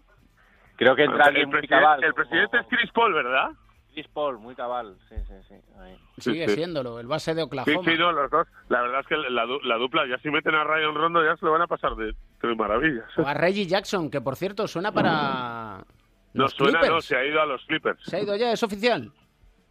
Creo 0.76 0.96
que 0.96 1.04
entra 1.06 1.24
el, 1.24 1.30
alguien 1.30 1.50
muy 1.50 1.60
preside- 1.60 1.70
cabal. 1.70 2.04
el 2.04 2.14
presidente 2.14 2.58
es 2.60 2.66
Chris 2.70 2.92
Paul, 2.92 3.14
¿verdad? 3.14 3.50
Chris 3.94 4.08
Paul, 4.14 4.40
muy 4.40 4.56
cabal, 4.56 4.98
sí, 5.08 5.16
sí, 5.26 5.34
sí. 5.48 5.56
ahí. 5.80 5.98
Sigue 6.18 6.50
sí. 6.50 6.56
siéndolo, 6.56 7.00
el 7.00 7.08
base 7.08 7.34
de 7.34 7.42
Sí, 7.42 7.46
Oklahoma. 7.48 7.90
sí, 7.90 7.98
no, 7.98 8.12
los 8.12 8.30
dos. 8.30 8.46
La 8.68 8.82
verdad 8.82 9.00
es 9.00 9.08
que 9.08 9.16
la, 9.16 9.46
du- 9.46 9.62
la 9.62 9.78
dupla, 9.78 10.06
ya 10.06 10.18
si 10.18 10.30
meten 10.30 10.54
a 10.54 10.66
Ryan 10.66 10.94
Rondo, 10.94 11.24
ya 11.24 11.38
se 11.38 11.46
lo 11.46 11.54
van 11.54 11.62
a 11.62 11.68
pasar 11.68 11.96
de, 11.96 12.08
de 12.42 12.56
maravillas. 12.56 13.06
O 13.18 13.26
a 13.26 13.34
Reggie 13.34 13.66
Jackson, 13.68 14.12
que 14.12 14.20
por 14.20 14.36
cierto 14.36 14.68
suena 14.68 14.92
para 14.92 15.78
No 16.34 16.44
los 16.44 16.52
suena, 16.52 16.82
no, 16.82 17.00
se 17.00 17.16
ha 17.16 17.24
ido 17.24 17.42
a 17.42 17.46
los 17.46 17.64
Clippers. 17.68 18.04
Se 18.04 18.18
ha 18.18 18.22
ido 18.24 18.36
ya, 18.36 18.52
es 18.52 18.62
oficial. 18.64 19.10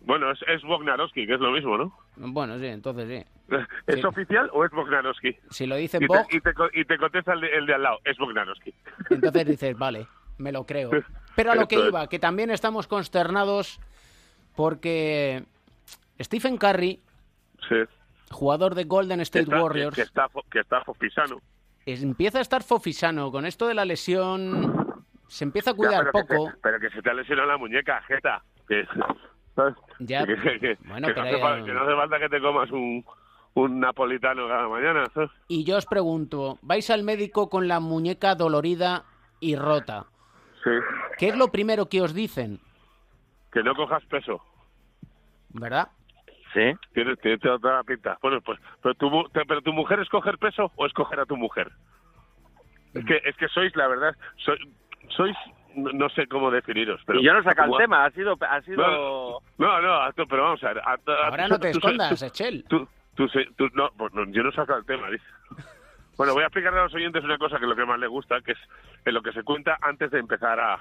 Bueno, 0.04 0.30
es, 0.30 0.38
es 0.48 0.62
Bognarowski, 0.62 1.26
que 1.26 1.34
es 1.34 1.40
lo 1.40 1.50
mismo, 1.50 1.76
¿no? 1.78 1.96
Bueno, 2.16 2.58
sí, 2.58 2.66
entonces 2.66 3.08
sí. 3.08 3.30
¿Es 3.86 3.96
Sí. 4.00 4.04
oficial 4.06 4.50
o 4.52 4.64
es 4.64 4.70
Bognarowski? 4.70 5.36
Si 5.50 5.66
lo 5.66 5.76
dice 5.76 5.98
Y 6.00 6.06
Bog, 6.06 6.26
te, 6.28 6.36
y, 6.36 6.40
te, 6.40 6.52
y 6.74 6.84
te 6.84 6.98
contesta 6.98 7.32
el 7.32 7.40
de, 7.40 7.48
el 7.56 7.66
de 7.66 7.74
al 7.74 7.82
lado, 7.82 7.98
es 8.04 8.16
Bognarowski. 8.18 8.74
entonces 9.10 9.46
dices, 9.46 9.76
vale, 9.78 10.06
me 10.38 10.52
lo 10.52 10.64
creo. 10.66 10.90
Pero 11.36 11.52
a 11.52 11.54
lo 11.56 11.66
que 11.66 11.76
iba, 11.88 12.06
que 12.08 12.18
también 12.18 12.50
estamos 12.50 12.86
consternados 12.86 13.80
porque 14.54 15.44
Stephen 16.20 16.56
Curry, 16.58 17.00
Sí. 17.68 17.76
jugador 18.30 18.74
de 18.74 18.84
Golden 18.84 19.18
Que 19.18 19.22
State 19.24 19.44
está, 19.44 19.62
Warriors, 19.62 19.94
que, 19.96 20.02
que 20.02 20.06
está, 20.06 20.28
que 20.50 20.60
está 20.60 20.84
fofisano. 20.84 21.40
empieza 21.86 22.38
a 22.38 22.42
estar 22.42 22.62
fofisano. 22.62 23.30
Con 23.32 23.46
esto 23.46 23.66
de 23.66 23.74
la 23.74 23.84
lesión, 23.84 25.02
se 25.28 25.44
empieza 25.44 25.70
a 25.70 25.72
Ya, 25.72 25.76
cuidar 25.76 26.10
pero 26.12 26.12
que 26.12 26.34
poco. 26.34 26.50
se- 26.50 26.56
pero 26.62 26.78
que 26.78 26.90
se 26.90 27.02
te 27.02 27.10
ha 27.10 27.14
lesionado 27.14 27.48
la 27.48 27.56
muñeca, 27.56 28.02
jeta. 28.02 28.42
Que, 28.68 28.86
¿sabes? 29.54 29.74
Ya, 30.00 30.24
que, 30.26 30.76
bueno, 30.86 31.08
que 31.08 31.14
pero 31.14 31.22
no 31.24 31.28
hace 31.28 31.38
ya- 31.38 31.42
falta, 31.42 31.64
que 31.66 31.72
no 31.72 31.82
hace 31.82 31.94
falta 31.94 32.18
que 32.18 32.28
te 32.28 32.40
comas 32.40 32.70
un, 32.70 33.04
un 33.54 33.80
napolitano 33.80 34.48
cada 34.48 34.68
mañana. 34.68 35.04
¿sabes? 35.14 35.30
Y 35.48 35.64
yo 35.64 35.76
os 35.76 35.86
pregunto, 35.86 36.58
vais 36.62 36.88
al 36.90 37.02
médico 37.04 37.48
con 37.48 37.68
la 37.68 37.80
muñeca 37.80 38.34
dolorida 38.34 39.04
y 39.40 39.56
rota. 39.56 40.06
Sí. 40.62 40.70
¿Qué 41.18 41.28
es 41.28 41.36
lo 41.36 41.48
primero 41.48 41.88
que 41.88 42.00
os 42.00 42.14
dicen? 42.14 42.58
Que 43.52 43.62
no 43.62 43.74
cojas 43.74 44.04
peso. 44.06 44.40
¿Verdad? 45.50 45.88
Sí. 46.52 46.72
Tienes, 46.92 47.18
tienes 47.20 47.40
toda 47.40 47.76
la 47.76 47.82
pinta. 47.84 48.18
Bueno, 48.22 48.40
pues, 48.40 48.58
pero 48.82 48.94
tu, 48.94 49.10
mu- 49.10 49.28
te- 49.28 49.44
pero 49.44 49.60
tu 49.60 49.72
mujer 49.72 50.00
es 50.00 50.08
coger 50.08 50.38
peso 50.38 50.72
o 50.76 50.86
es 50.86 50.92
coger 50.92 51.20
a 51.20 51.26
tu 51.26 51.36
mujer. 51.36 51.70
Es 52.94 53.04
que, 53.04 53.20
es 53.24 53.36
que 53.36 53.48
sois, 53.48 53.74
la 53.76 53.88
verdad, 53.88 54.14
sois, 54.36 54.60
sois 55.08 55.36
no, 55.76 56.08
sé 56.10 56.26
cómo 56.26 56.50
definiros. 56.50 57.00
Pero 57.06 57.20
y 57.20 57.24
yo 57.24 57.32
no 57.32 57.40
he 57.40 57.44
sacado 57.44 57.68
como- 57.68 57.78
el 57.80 57.84
tema, 57.84 58.04
ha 58.04 58.10
sido... 58.10 58.36
Ha 58.40 58.60
sido... 58.62 59.40
No, 59.58 59.80
no, 59.82 60.06
no, 60.06 60.26
pero 60.28 60.42
vamos 60.42 60.62
a 60.64 60.68
ver. 60.68 60.78
a- 60.78 60.92
a- 60.92 61.26
Ahora 61.28 61.48
no 61.48 61.58
te 61.58 61.72
tú- 61.72 61.78
escondas, 61.78 62.18
tú- 62.20 62.26
Echel. 62.26 62.64
Tú, 62.68 62.88
tú, 63.14 63.28
se- 63.28 63.48
tú- 63.56 63.68
no, 63.74 63.90
pues 63.96 64.12
no, 64.14 64.24
yo 64.26 64.42
no 64.42 64.50
he 64.50 64.54
sacado 64.54 64.78
el 64.78 64.86
tema, 64.86 65.08
dice. 65.10 65.24
Bueno, 66.16 66.32
voy 66.32 66.44
a 66.44 66.46
explicarle 66.46 66.78
a 66.78 66.84
los 66.84 66.94
oyentes 66.94 67.24
una 67.24 67.38
cosa 67.38 67.58
que 67.58 67.64
es 67.64 67.68
lo 67.68 67.74
que 67.74 67.84
más 67.84 67.98
le 67.98 68.06
gusta, 68.06 68.40
que 68.40 68.52
es 68.52 68.58
en 69.04 69.14
lo 69.14 69.20
que 69.20 69.32
se 69.32 69.42
cuenta 69.42 69.76
antes 69.82 70.12
de 70.12 70.20
empezar 70.20 70.60
a, 70.60 70.78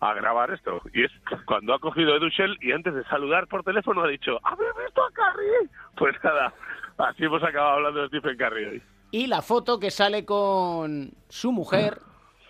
a 0.00 0.14
grabar 0.14 0.50
esto. 0.52 0.80
Y 0.94 1.04
es 1.04 1.12
cuando 1.44 1.74
ha 1.74 1.78
cogido 1.78 2.16
Edu 2.16 2.30
Shell 2.30 2.56
y 2.62 2.72
antes 2.72 2.94
de 2.94 3.04
saludar 3.04 3.46
por 3.46 3.62
teléfono 3.62 4.02
ha 4.02 4.08
dicho, 4.08 4.38
¿habéis 4.42 4.70
visto 4.82 5.04
a 5.04 5.10
Carrie? 5.12 5.68
Pues 5.98 6.16
nada, 6.24 6.54
así 6.96 7.24
hemos 7.24 7.42
acabado 7.42 7.74
hablando 7.74 8.00
de 8.00 8.08
Stephen 8.08 8.38
Curry 8.38 8.64
hoy. 8.64 8.82
Y 9.10 9.26
la 9.26 9.42
foto 9.42 9.78
que 9.78 9.90
sale 9.90 10.24
con 10.24 11.10
su 11.28 11.52
mujer 11.52 11.98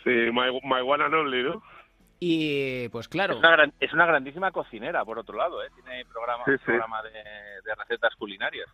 Sí, 0.04 0.10
my, 0.10 0.60
my 0.62 0.80
one 0.82 1.02
and 1.04 1.14
only, 1.14 1.42
¿no? 1.42 1.62
y 2.20 2.88
pues 2.90 3.08
claro, 3.08 3.34
Es 3.34 3.38
una, 3.40 3.50
gran- 3.50 3.72
es 3.80 3.92
una 3.92 4.06
grandísima 4.06 4.50
cocinera, 4.50 5.04
por 5.04 5.18
otro 5.18 5.36
lado, 5.36 5.62
¿eh? 5.62 5.68
Tiene 5.74 6.04
programa, 6.06 6.44
Sí, 6.46 6.52
sí. 6.58 6.64
programa 6.64 7.02
de, 7.02 7.10
de 7.10 7.74
recetas 7.76 8.14
culinarias. 8.16 8.66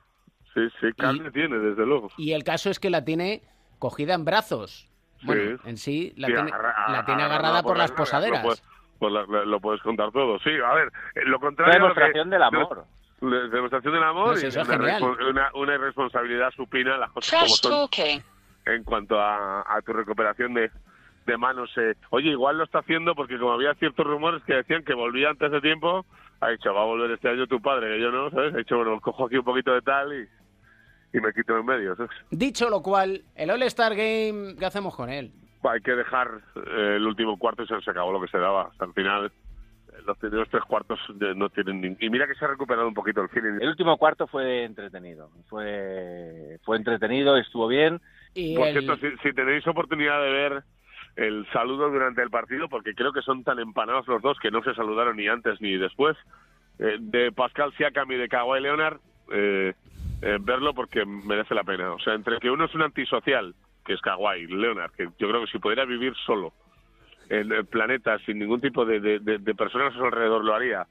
Sí, 0.55 0.61
sí, 0.81 0.87
carne 0.97 1.31
tiene, 1.33 1.59
desde 1.59 1.85
luego. 1.87 2.11
y 2.17 2.33
el 2.33 2.45
caso 2.45 2.71
es 2.71 2.79
que 2.79 2.91
la 2.91 3.05
tiene 3.05 3.43
cogida 3.79 4.15
en 4.15 4.25
brazos. 4.25 4.89
Bueno, 5.23 5.59
Sí. 5.63 5.69
en 5.69 5.77
sí 5.79 6.13
la 6.17 6.29
Sí, 6.29 6.35
tiene, 6.35 6.51
agarra- 6.51 6.75
la 6.93 7.05
tiene 7.05 7.23
agarrada 7.23 7.49
agarrada 7.49 7.63
por 7.63 7.77
las 7.79 7.93
posaderas. 7.93 8.43
Lo 8.45 8.51
pues 8.99 9.13
la- 9.13 9.27
la- 9.27 9.45
lo 9.47 9.61
puedes 9.61 9.81
contar 9.83 10.13
todo. 10.13 10.39
Sí, 10.41 10.51
a 10.65 10.75
ver, 10.75 10.89
eh, 11.15 11.21
lo 11.25 11.41
contrario. 11.41 11.73
a 11.75 11.79
lo 11.89 11.95
que- 11.95 12.01
demostración 12.01 12.31
del 12.31 12.43
amor. 12.43 12.85
de- 13.21 13.49
demostración 13.49 13.95
del 13.95 14.03
amor 14.03 14.37
sé, 14.39 14.47
y 14.47 14.49
es 14.49 14.57
una, 14.57 15.51
una 15.55 15.75
irresponsabilidad 15.75 16.51
supina, 16.53 16.97
las 16.99 17.11
cosas 17.11 17.41
como 17.61 17.89
son. 17.89 17.89
En 18.67 18.85
cuanto 18.85 19.19
a, 19.21 19.63
a 19.67 19.81
tu 19.83 19.93
recuperación 19.93 20.55
de, 20.55 20.71
de 21.31 21.39
manos. 21.39 21.71
eh. 21.77 21.95
Oye, 22.11 22.31
igual 22.31 22.59
lo 22.59 22.65
está 22.65 22.81
haciendo 22.81 23.15
porque 23.15 23.39
como 23.39 23.53
había 23.53 23.75
ciertos 23.75 24.07
rumores 24.07 24.43
que 24.45 24.55
decían 24.55 24.85
que 24.85 24.95
volvía 24.95 25.31
antes 25.31 25.51
de 25.51 25.61
tiempo, 25.61 26.05
ha 26.41 26.49
dicho, 26.51 26.73
va 26.75 26.83
a 26.83 26.87
volver 26.87 27.11
este 27.13 27.29
año 27.29 27.47
tu 27.47 27.61
padre, 27.61 27.95
que 27.97 28.01
yo 28.03 28.11
no, 28.11 28.31
¿sabes? 28.31 28.55
Ha 28.55 28.59
dicho, 28.59 28.77
bueno, 28.77 29.01
cojo 29.01 29.27
aquí 29.27 29.37
un 29.37 29.45
poquito 29.45 29.73
de 29.73 29.83
tal 29.83 30.13
y, 30.13 30.27
y 31.17 31.21
me 31.21 31.33
quito 31.33 31.57
en 31.59 31.67
medio, 31.67 31.95
¿sabes? 31.97 32.11
Dicho 32.31 32.69
lo 32.71 32.83
cual, 32.83 33.23
el 33.35 33.51
All-Star 33.51 33.95
Game, 33.95 34.57
¿qué 34.59 34.67
hacemos 34.67 34.95
con 34.95 35.11
él? 35.11 35.33
hay 35.63 35.81
que 35.83 35.93
dejar 35.93 36.41
eh, 36.57 36.95
el 36.97 37.07
último 37.07 37.39
cuarto 37.39 37.63
y 37.63 37.67
se, 37.67 37.79
se 37.83 37.91
acabó 37.91 38.11
lo 38.13 38.21
que 38.23 38.29
se 38.29 38.39
daba. 38.39 38.69
Hasta 38.69 38.87
el 38.87 38.95
final, 38.95 39.27
eh, 39.27 39.99
los 40.07 40.17
primeros 40.17 40.49
tres 40.49 40.65
cuartos 40.65 40.99
eh, 41.21 41.35
no 41.37 41.51
tienen 41.51 41.83
ni... 41.83 41.97
Y 42.01 42.09
mira 42.09 42.27
que 42.27 42.35
se 42.35 42.47
ha 42.47 42.49
recuperado 42.49 42.89
un 42.89 42.95
poquito 42.95 43.21
el 43.21 43.29
feeling. 43.29 43.59
El 43.61 43.69
último 43.69 43.99
cuarto 43.99 44.27
fue 44.27 44.65
entretenido. 44.65 45.29
Fue, 45.51 46.59
fue 46.65 46.79
entretenido, 46.79 47.37
estuvo 47.37 47.69
bien. 47.69 48.01
Y 48.33 48.57
Por 48.57 48.69
el- 48.69 48.79
cierto, 48.81 48.97
si, 49.07 49.15
si 49.23 49.35
tenéis 49.35 49.67
oportunidad 49.67 50.23
de 50.23 50.31
ver 50.33 50.63
el 51.17 51.47
saludo 51.53 51.91
durante 51.91 52.23
el 52.23 52.31
partido, 52.31 52.69
porque 52.69 52.95
creo 52.95 53.13
que 53.13 53.23
son 53.23 53.45
tan 53.45 53.59
empanados 53.59 54.07
los 54.09 54.23
dos 54.23 54.39
que 54.39 54.51
no 54.51 54.63
se 54.63 54.75
saludaron 54.75 55.17
ni 55.17 55.29
antes 55.29 55.61
ni 55.61 55.77
después, 55.77 56.17
eh, 56.79 56.97
de 57.01 57.33
Pascal 57.33 57.73
Siakam 57.77 58.11
y 58.13 58.17
de 58.17 58.29
Kawhi 58.29 58.61
Leonard, 58.61 58.99
eh, 59.33 59.75
eh, 60.23 60.39
verlo 60.41 60.73
porque 60.75 61.05
merece 61.05 61.55
la 61.55 61.65
pena. 61.65 61.93
O 61.93 61.99
sea, 61.99 62.15
entre 62.15 62.39
que 62.39 62.51
uno 62.51 62.65
es 62.65 62.75
un 62.75 62.83
antisocial, 62.83 63.55
que 63.85 63.95
es 63.95 64.01
Kawhi 64.01 64.47
Leonard, 64.47 64.93
que 64.93 65.05
yo 65.19 65.29
creo 65.29 65.41
que 65.45 65.51
si 65.51 65.59
pudiera 65.59 65.85
vivir 65.85 66.15
solo 66.27 66.53
en 67.29 67.53
el 67.53 67.65
planeta 67.67 68.19
sin 68.21 68.39
ningún 68.39 68.61
tipo 68.61 68.85
de, 68.85 69.01
de- 69.01 69.19
de- 69.21 69.39
de 69.39 69.55
personas 69.55 69.95
a 69.95 69.99
su 69.99 70.05
alrededor 70.05 70.45
lo 70.45 70.55
haría, 70.55 70.87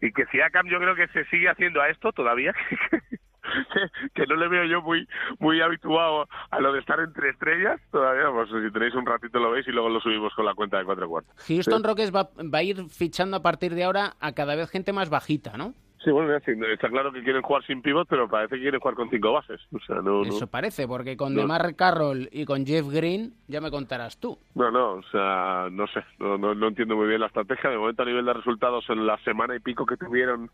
y 0.00 0.12
que 0.12 0.26
Siakam 0.26 0.66
yo 0.68 0.78
creo 0.78 0.94
que 0.94 1.08
se 1.08 1.24
sigue 1.26 1.48
haciendo 1.48 1.80
a 1.80 1.88
esto 1.88 2.12
todavía, 2.12 2.52
que, 3.72 4.08
que 4.14 4.26
no 4.26 4.36
le 4.36 4.48
veo 4.48 4.64
yo 4.64 4.82
muy 4.82 5.06
muy 5.38 5.60
habituado 5.60 6.26
a 6.50 6.60
lo 6.60 6.72
de 6.72 6.80
estar 6.80 6.98
entre 7.00 7.30
estrellas 7.30 7.80
todavía 7.90 8.30
pues 8.32 8.48
si 8.50 8.70
tenéis 8.72 8.94
un 8.94 9.06
ratito 9.06 9.38
lo 9.38 9.50
veis 9.50 9.66
y 9.68 9.72
luego 9.72 9.88
lo 9.88 10.00
subimos 10.00 10.32
con 10.34 10.44
la 10.44 10.54
cuenta 10.54 10.78
de 10.78 10.84
cuatro 10.84 11.08
cuartos 11.08 11.34
Houston 11.46 11.80
sí. 11.82 11.86
Rockets 11.86 12.14
va, 12.14 12.28
va 12.52 12.58
a 12.58 12.62
ir 12.62 12.84
fichando 12.88 13.36
a 13.36 13.42
partir 13.42 13.74
de 13.74 13.84
ahora 13.84 14.14
a 14.20 14.32
cada 14.32 14.54
vez 14.54 14.70
gente 14.70 14.92
más 14.92 15.10
bajita, 15.10 15.56
¿no? 15.56 15.74
Sí, 16.02 16.10
bueno 16.10 16.34
está 16.36 16.90
claro 16.90 17.10
que 17.12 17.22
quieren 17.22 17.40
jugar 17.40 17.64
sin 17.64 17.80
pivot 17.80 18.06
pero 18.06 18.28
parece 18.28 18.56
que 18.56 18.60
quieren 18.60 18.78
jugar 18.78 18.94
con 18.94 19.08
cinco 19.08 19.32
bases 19.32 19.58
o 19.72 19.78
sea 19.86 19.96
no 19.96 20.22
no 20.22 20.24
Eso 20.24 20.46
parece, 20.46 20.86
porque 20.86 21.16
con 21.16 21.34
No. 21.34 21.40
DeMar 21.40 21.74
Carroll 21.76 22.28
y 22.30 22.44
con 22.44 22.66
Jeff 22.66 22.86
Green 22.90 23.32
ya 23.48 23.62
me 23.62 23.70
contarás 23.70 24.18
tú. 24.20 24.38
no, 24.54 24.70
no, 24.70 24.92
o 24.96 25.02
sea, 25.04 25.68
no 25.72 25.86
sé, 25.86 26.04
no, 26.18 26.36
no, 26.36 26.54
no 26.54 26.68
entiendo 26.68 26.94
muy 26.94 27.06
bien 27.08 27.20
la 27.20 27.28
estrategia. 27.28 27.70
De 27.70 27.78
momento, 27.78 28.02
a 28.02 28.06
nivel 28.06 28.26
de 28.26 28.34
resultados, 28.34 28.84
en 28.90 29.06
la 29.06 29.16
semana 29.24 29.56
y 29.56 29.60
pico 29.60 29.86
que 29.86 29.96
tuvieron 29.96 30.50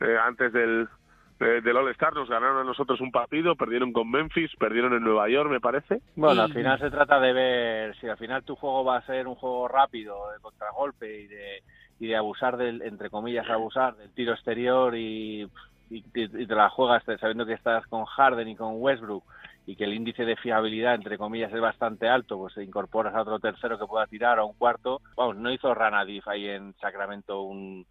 eh, 0.00 0.16
antes 0.22 0.52
del, 0.52 0.86
eh, 1.40 1.60
del 1.62 1.76
All-Star, 1.76 2.14
nos 2.14 2.28
ganaron 2.28 2.58
a 2.58 2.64
nosotros 2.64 3.00
un 3.00 3.12
partido, 3.12 3.54
perdieron 3.54 3.92
con 3.92 4.10
Memphis, 4.10 4.50
perdieron 4.58 4.92
en 4.94 5.04
Nueva 5.04 5.28
York, 5.28 5.50
me 5.50 5.60
parece. 5.60 6.00
Bueno, 6.16 6.42
al 6.42 6.52
final 6.52 6.78
se 6.78 6.90
trata 6.90 7.20
de 7.20 7.32
ver 7.32 7.96
si 7.96 8.08
al 8.08 8.16
final 8.16 8.42
tu 8.42 8.56
juego 8.56 8.84
va 8.84 8.96
a 8.96 9.06
ser 9.06 9.26
un 9.26 9.36
juego 9.36 9.68
rápido, 9.68 10.32
de 10.32 10.40
contragolpe 10.40 11.20
y 11.20 11.26
de, 11.26 11.62
y 12.00 12.06
de 12.08 12.16
abusar 12.16 12.56
del, 12.56 12.82
entre 12.82 13.10
comillas, 13.10 13.48
abusar 13.48 13.96
del 13.96 14.10
tiro 14.14 14.32
exterior 14.32 14.96
y, 14.96 15.42
y, 15.90 16.04
y 16.14 16.46
te 16.46 16.54
la 16.54 16.70
juegas 16.70 17.04
sabiendo 17.04 17.46
que 17.46 17.54
estás 17.54 17.86
con 17.86 18.04
Harden 18.04 18.48
y 18.48 18.56
con 18.56 18.74
Westbrook 18.80 19.22
y 19.68 19.76
que 19.76 19.84
el 19.84 19.92
índice 19.92 20.24
de 20.24 20.34
fiabilidad, 20.36 20.94
entre 20.94 21.18
comillas, 21.18 21.52
es 21.52 21.60
bastante 21.60 22.08
alto, 22.08 22.38
pues 22.38 22.56
incorporas 22.56 23.14
a 23.14 23.20
otro 23.20 23.38
tercero 23.38 23.78
que 23.78 23.86
pueda 23.86 24.06
tirar 24.06 24.38
o 24.38 24.42
a 24.42 24.46
un 24.46 24.54
cuarto. 24.54 25.02
Vamos, 25.14 25.36
no 25.36 25.52
hizo 25.52 25.74
Ranadif 25.74 26.26
ahí 26.26 26.48
en 26.48 26.74
Sacramento 26.80 27.42
un, 27.42 27.84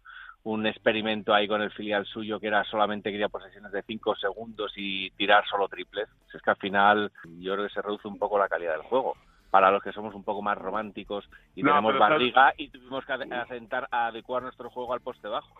un 0.48 0.66
experimento 0.66 1.34
ahí 1.34 1.46
con 1.46 1.60
el 1.60 1.70
filial 1.70 2.06
suyo 2.06 2.40
que 2.40 2.46
era 2.46 2.64
solamente 2.64 3.10
quería 3.10 3.28
posesiones 3.28 3.70
de 3.70 3.82
5 3.82 4.16
segundos 4.16 4.72
y 4.76 5.10
tirar 5.10 5.44
solo 5.46 5.68
triples. 5.68 6.08
Es 6.32 6.40
que 6.40 6.50
al 6.50 6.56
final 6.56 7.12
yo 7.38 7.52
creo 7.52 7.66
que 7.66 7.74
se 7.74 7.82
reduce 7.82 8.08
un 8.08 8.18
poco 8.18 8.38
la 8.38 8.48
calidad 8.48 8.72
del 8.72 8.82
juego. 8.82 9.14
Para 9.50 9.70
los 9.70 9.82
que 9.82 9.92
somos 9.92 10.14
un 10.14 10.24
poco 10.24 10.42
más 10.42 10.58
románticos 10.58 11.28
y 11.54 11.62
No, 11.62 11.70
tenemos 11.70 11.94
sabes- 11.94 12.10
barriga 12.10 12.52
y 12.58 12.68
tuvimos 12.68 13.04
que 13.06 13.12
asentar, 13.12 13.88
adecuar 13.90 14.42
nuestro 14.42 14.68
juego 14.70 14.92
al 14.92 15.00
poste 15.00 15.26
bajo. 15.28 15.54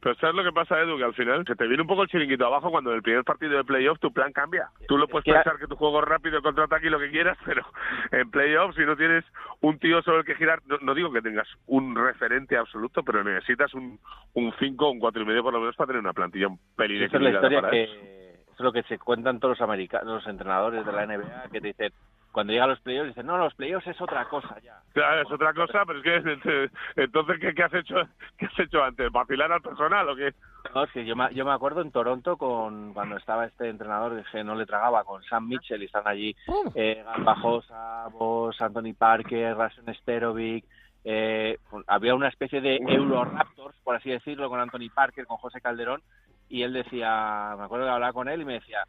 Pero 0.00 0.14
¿sabes 0.14 0.34
lo 0.34 0.42
que 0.44 0.52
pasa, 0.52 0.80
Edu? 0.80 0.96
Que 0.96 1.04
al 1.04 1.12
final 1.14 1.44
se 1.46 1.54
te 1.56 1.66
viene 1.66 1.82
un 1.82 1.88
poco 1.88 2.02
el 2.02 2.08
chiringuito 2.08 2.46
abajo 2.46 2.70
cuando 2.70 2.90
en 2.90 2.96
el 2.96 3.02
primer 3.02 3.22
partido 3.24 3.56
de 3.58 3.64
playoff 3.64 3.98
tu 3.98 4.10
plan 4.12 4.32
cambia. 4.32 4.70
Tú 4.88 4.96
lo 4.96 5.06
puedes 5.08 5.24
pensar 5.26 5.58
que 5.58 5.66
tu 5.66 5.76
juego 5.76 6.00
es 6.00 6.08
rápido, 6.08 6.40
contraataque 6.40 6.86
y 6.86 6.90
lo 6.90 6.98
que 6.98 7.10
quieras, 7.10 7.36
pero 7.44 7.66
en 8.10 8.30
playoff 8.30 8.74
si 8.76 8.82
no 8.86 8.96
tienes 8.96 9.24
un 9.60 9.78
tío 9.78 10.00
sobre 10.02 10.20
el 10.20 10.24
que 10.24 10.36
girar, 10.36 10.60
no, 10.66 10.78
no 10.80 10.94
digo 10.94 11.12
que 11.12 11.20
tengas 11.20 11.46
un 11.66 11.94
referente 11.94 12.56
absoluto, 12.56 13.02
pero 13.02 13.22
necesitas 13.22 13.74
un 13.74 13.98
un 14.32 14.54
5 14.58 14.90
un 14.90 15.00
cuatro 15.00 15.20
y 15.22 15.26
medio 15.26 15.42
por 15.42 15.52
lo 15.52 15.60
menos 15.60 15.76
para 15.76 15.88
tener 15.88 16.00
una 16.00 16.12
plantilla 16.14 16.48
un 16.48 16.58
pelín 16.76 17.02
Esa 17.02 17.16
es 17.16 17.22
la 17.22 17.30
historia 17.30 17.60
para 17.60 17.70
que 17.72 17.82
eso 17.84 18.52
es 18.54 18.60
lo 18.60 18.72
que 18.72 18.82
se 18.84 18.98
cuentan 18.98 19.38
todos 19.40 19.58
los 19.58 19.60
americanos, 19.68 20.06
los 20.06 20.26
entrenadores 20.26 20.86
de 20.86 20.92
la 20.92 21.04
NBA 21.06 21.48
que 21.52 21.60
te 21.60 21.66
dicen 21.68 21.92
cuando 22.32 22.52
llegan 22.52 22.70
los 22.70 22.80
playoffs 22.80 23.08
dicen 23.08 23.26
no 23.26 23.38
los 23.38 23.54
playoffs 23.54 23.86
es 23.86 24.00
otra 24.00 24.24
cosa 24.26 24.58
ya. 24.60 24.80
Claro, 24.92 25.22
es 25.22 25.30
otra 25.30 25.52
cosa, 25.54 25.84
pero 25.86 25.98
es 25.98 26.04
que 26.04 26.70
entonces 27.02 27.38
¿qué, 27.40 27.54
qué 27.54 27.62
has 27.62 27.74
hecho 27.74 27.96
qué 28.38 28.46
has 28.46 28.58
hecho 28.58 28.82
antes? 28.82 29.10
¿Vacilar 29.10 29.52
al 29.52 29.62
personal 29.62 30.08
o 30.08 30.16
qué? 30.16 30.32
No, 30.74 30.84
es 30.84 30.92
que 30.92 31.04
yo 31.04 31.16
me, 31.16 31.32
yo 31.34 31.44
me 31.44 31.52
acuerdo 31.52 31.80
en 31.80 31.90
Toronto 31.90 32.36
con 32.36 32.92
cuando 32.92 33.16
estaba 33.16 33.46
este 33.46 33.68
entrenador 33.68 34.22
que 34.30 34.44
no 34.44 34.54
le 34.54 34.66
tragaba 34.66 35.04
con 35.04 35.22
Sam 35.24 35.48
Mitchell 35.48 35.82
y 35.82 35.86
están 35.86 36.06
allí 36.06 36.36
eh, 36.74 37.02
Garbajosa, 37.04 38.08
Vos, 38.08 38.60
Anthony 38.60 38.94
Parker, 38.96 39.56
Rasen 39.56 39.92
Sterovic, 39.94 40.64
eh, 41.04 41.58
había 41.86 42.14
una 42.14 42.28
especie 42.28 42.60
de 42.60 42.76
Euro-Raptors, 42.76 43.76
por 43.82 43.96
así 43.96 44.10
decirlo, 44.10 44.48
con 44.48 44.60
Anthony 44.60 44.90
Parker, 44.94 45.26
con 45.26 45.38
José 45.38 45.60
Calderón, 45.60 46.02
y 46.48 46.62
él 46.62 46.72
decía, 46.72 47.54
me 47.56 47.64
acuerdo 47.64 47.86
que 47.86 47.92
hablaba 47.92 48.12
con 48.12 48.28
él 48.28 48.42
y 48.42 48.44
me 48.44 48.54
decía, 48.54 48.84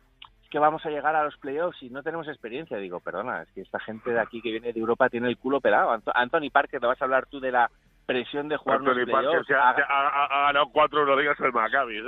que 0.52 0.60
vamos 0.60 0.86
a 0.86 0.90
llegar 0.90 1.16
a 1.16 1.24
los 1.24 1.36
playoffs 1.38 1.82
y 1.82 1.90
no 1.90 2.04
tenemos 2.04 2.28
experiencia. 2.28 2.78
Digo, 2.78 3.00
perdona, 3.00 3.42
es 3.42 3.52
que 3.54 3.62
esta 3.62 3.80
gente 3.80 4.12
de 4.12 4.20
aquí 4.20 4.42
que 4.42 4.52
viene 4.52 4.74
de 4.74 4.80
Europa 4.80 5.10
tiene 5.10 5.30
el 5.30 5.38
culo 5.38 5.62
pelado. 5.62 5.98
Anthony 6.14 6.52
Parker, 6.52 6.80
¿te 6.80 6.86
vas 6.86 7.02
a 7.02 7.06
hablar 7.06 7.26
tú 7.28 7.40
de 7.40 7.52
la 7.52 7.72
presión 8.06 8.50
de 8.50 8.58
jugar 8.58 8.80
Anthony 8.80 8.92
unos 8.92 9.10
Parker 9.12 9.30
playoffs? 9.30 9.48
se 9.48 9.54
ha, 9.56 9.70
A- 9.70 9.76
se 9.76 9.82
ha- 9.82 9.86
ha- 9.88 10.26
ha 10.26 10.46
ganado 10.48 10.70
cuatro 10.74 11.00
Euroligas 11.00 11.40
el 11.40 11.54
Maccabi. 11.54 12.00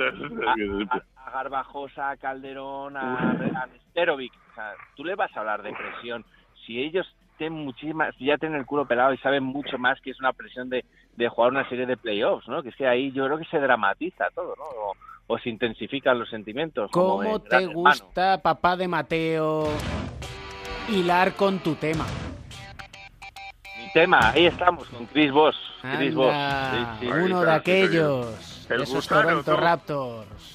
a 1.18 1.32
Garbajosa, 1.32 2.10
a 2.12 2.18
Calderón, 2.18 2.98
a, 2.98 3.32
a 3.32 3.66
Nesterovic. 3.68 4.34
O 4.52 4.56
sea, 4.56 4.74
tú 4.96 5.04
le 5.06 5.16
vas 5.16 5.36
a 5.36 5.40
hablar 5.40 5.64
de 5.64 5.74
presión. 5.74 6.26
Si 6.66 6.80
ellos 6.82 7.08
tienen 7.38 7.64
muchísimas, 7.66 8.16
si 8.18 8.26
ya 8.26 8.38
tienen 8.38 8.60
el 8.60 8.66
culo 8.66 8.86
pelado 8.86 9.14
y 9.14 9.18
saben 9.18 9.44
mucho 9.44 9.78
más 9.78 10.00
que 10.02 10.12
es 10.12 10.20
una 10.20 10.34
presión 10.34 10.70
de, 10.70 10.84
de 11.16 11.30
jugar 11.30 11.52
una 11.52 11.68
serie 11.70 11.86
de 11.86 11.98
playoffs, 11.98 12.48
¿no? 12.48 12.62
Que 12.64 12.70
es 12.70 12.76
que 12.76 12.88
ahí 12.88 13.12
yo 13.12 13.26
creo 13.26 13.38
que 13.38 13.46
se 13.46 13.60
dramatiza 13.60 14.30
todo, 14.36 14.56
¿no? 14.58 14.64
O, 14.64 14.94
o 15.28 15.38
se 15.40 15.50
intensifican 15.50 16.20
los 16.20 16.30
sentimientos. 16.30 16.92
como 16.92 17.18
¿Cómo 17.18 17.36
en 17.38 17.44
te 17.44 17.56
Hermano. 17.58 17.74
gusta, 17.74 18.38
papá 18.42 18.76
de 18.78 18.88
Mateo, 18.88 19.68
hilar 20.90 21.34
con 21.36 21.60
tu 21.60 21.76
tema? 21.76 22.06
Mi 23.78 23.92
tema, 23.94 24.32
ahí 24.32 24.46
estamos 24.48 24.88
con 24.90 25.06
Chris 25.08 25.32
Voss. 25.32 25.56
Chris 25.98 26.14
Voss. 26.16 26.34
Anda, 26.34 26.98
Sí, 27.00 27.06
sí. 27.06 27.12
uno 27.12 27.42
de 27.42 27.52
aquellos, 27.52 28.68
El 28.70 28.78
de 28.80 28.84
esos 28.84 28.96
gusano, 28.96 29.30
Toronto. 29.44 29.58
Raptors. 29.58 30.53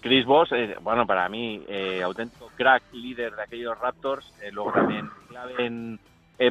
Chris 0.00 0.24
Voss, 0.26 0.52
eh, 0.52 0.76
bueno, 0.80 1.06
para 1.06 1.28
mí, 1.28 1.62
eh, 1.68 2.02
auténtico 2.02 2.50
crack 2.56 2.82
líder 2.92 3.34
de 3.34 3.42
aquellos 3.42 3.78
Raptors, 3.78 4.32
eh, 4.42 4.50
luego 4.52 4.72
también 4.72 5.08
clave 5.28 5.54
en, 5.58 5.98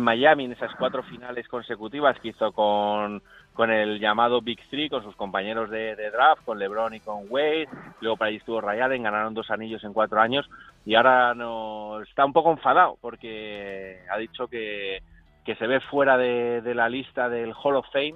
Miami 0.01 0.45
en 0.45 0.53
esas 0.53 0.73
cuatro 0.75 1.03
finales 1.03 1.47
consecutivas 1.47 2.17
que 2.19 2.29
hizo 2.29 2.51
con, 2.53 3.21
con 3.53 3.69
el 3.69 3.99
llamado 3.99 4.41
Big 4.41 4.59
Three, 4.69 4.89
con 4.89 5.03
sus 5.03 5.15
compañeros 5.15 5.69
de, 5.69 5.95
draft, 5.95 6.45
con 6.45 6.57
LeBron 6.57 6.93
y 6.93 6.99
con 7.01 7.25
Wade, 7.29 7.67
luego 7.99 8.17
para 8.17 8.29
ahí 8.29 8.37
estuvo 8.37 8.61
Ray 8.61 8.79
Allen, 8.79 9.03
ganaron 9.03 9.33
dos 9.33 9.51
anillos 9.51 9.83
en 9.83 9.93
cuatro 9.93 10.21
años. 10.21 10.49
Y 10.85 10.95
ahora 10.95 11.33
no 11.33 12.01
está 12.01 12.25
un 12.25 12.33
poco 12.33 12.51
enfadado 12.51 12.97
porque 13.01 13.99
ha 14.09 14.17
dicho 14.17 14.47
que 14.47 15.01
que 15.45 15.55
se 15.55 15.67
ve 15.67 15.81
fuera 15.81 16.17
de 16.17 16.73
la 16.73 16.87
lista 16.87 17.27
del 17.27 17.53
Hall 17.53 17.75
of 17.75 17.85
Fame 17.91 18.15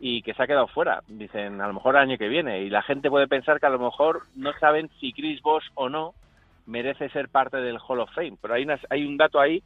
y 0.00 0.22
que 0.22 0.34
se 0.34 0.42
ha 0.42 0.46
quedado 0.46 0.68
fuera. 0.68 1.02
Dicen, 1.08 1.60
a 1.60 1.66
lo 1.66 1.74
mejor 1.74 1.96
el 1.96 2.02
año 2.02 2.18
que 2.18 2.28
viene. 2.28 2.62
Y 2.62 2.70
la 2.70 2.82
gente 2.82 3.10
puede 3.10 3.26
pensar 3.28 3.58
que 3.60 3.66
a 3.66 3.70
lo 3.70 3.78
mejor 3.78 4.22
no 4.36 4.52
saben 4.60 4.90
si 5.00 5.12
Chris 5.12 5.40
Bosh 5.42 5.66
o 5.74 5.88
no 5.88 6.14
merece 6.66 7.08
ser 7.10 7.28
parte 7.28 7.56
del 7.58 7.78
Hall 7.86 8.00
of 8.00 8.12
Fame. 8.14 8.36
Pero 8.40 8.54
hay, 8.54 8.62
unas- 8.64 8.86
hay 8.90 9.04
un 9.04 9.16
dato 9.16 9.40
ahí 9.40 9.62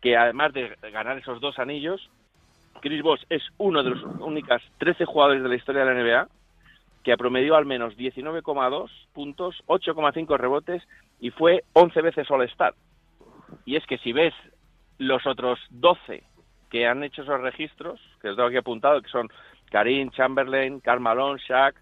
que 0.00 0.16
además 0.16 0.52
de 0.52 0.76
ganar 0.92 1.16
esos 1.18 1.40
dos 1.40 1.58
anillos, 1.58 2.10
Chris 2.80 3.02
Bosh 3.02 3.22
es 3.30 3.42
uno 3.56 3.82
de 3.82 3.90
los 3.90 4.02
únicas 4.20 4.62
13 4.78 5.04
jugadores 5.06 5.42
de 5.42 5.48
la 5.48 5.54
historia 5.54 5.84
de 5.84 5.94
la 5.94 6.00
NBA 6.00 6.28
que 7.02 7.12
ha 7.12 7.16
promediado 7.16 7.56
al 7.56 7.66
menos 7.66 7.96
19,2 7.96 8.90
puntos, 9.12 9.62
8,5 9.66 10.36
rebotes 10.38 10.82
y 11.20 11.30
fue 11.30 11.64
11 11.74 12.00
veces 12.02 12.30
All-Star. 12.30 12.74
Y 13.64 13.76
es 13.76 13.86
que 13.86 13.98
si 13.98 14.12
ves 14.12 14.34
los 14.98 15.26
otros 15.26 15.58
12 15.70 16.24
que 16.74 16.88
han 16.88 17.04
hecho 17.04 17.22
esos 17.22 17.40
registros, 17.40 18.00
que 18.20 18.26
los 18.26 18.36
tengo 18.36 18.48
aquí 18.48 18.56
apuntado, 18.56 19.00
que 19.00 19.08
son 19.08 19.28
Karim, 19.70 20.10
Chamberlain, 20.10 20.80
Karl 20.80 20.98
Malone, 20.98 21.40
Shaq, 21.46 21.76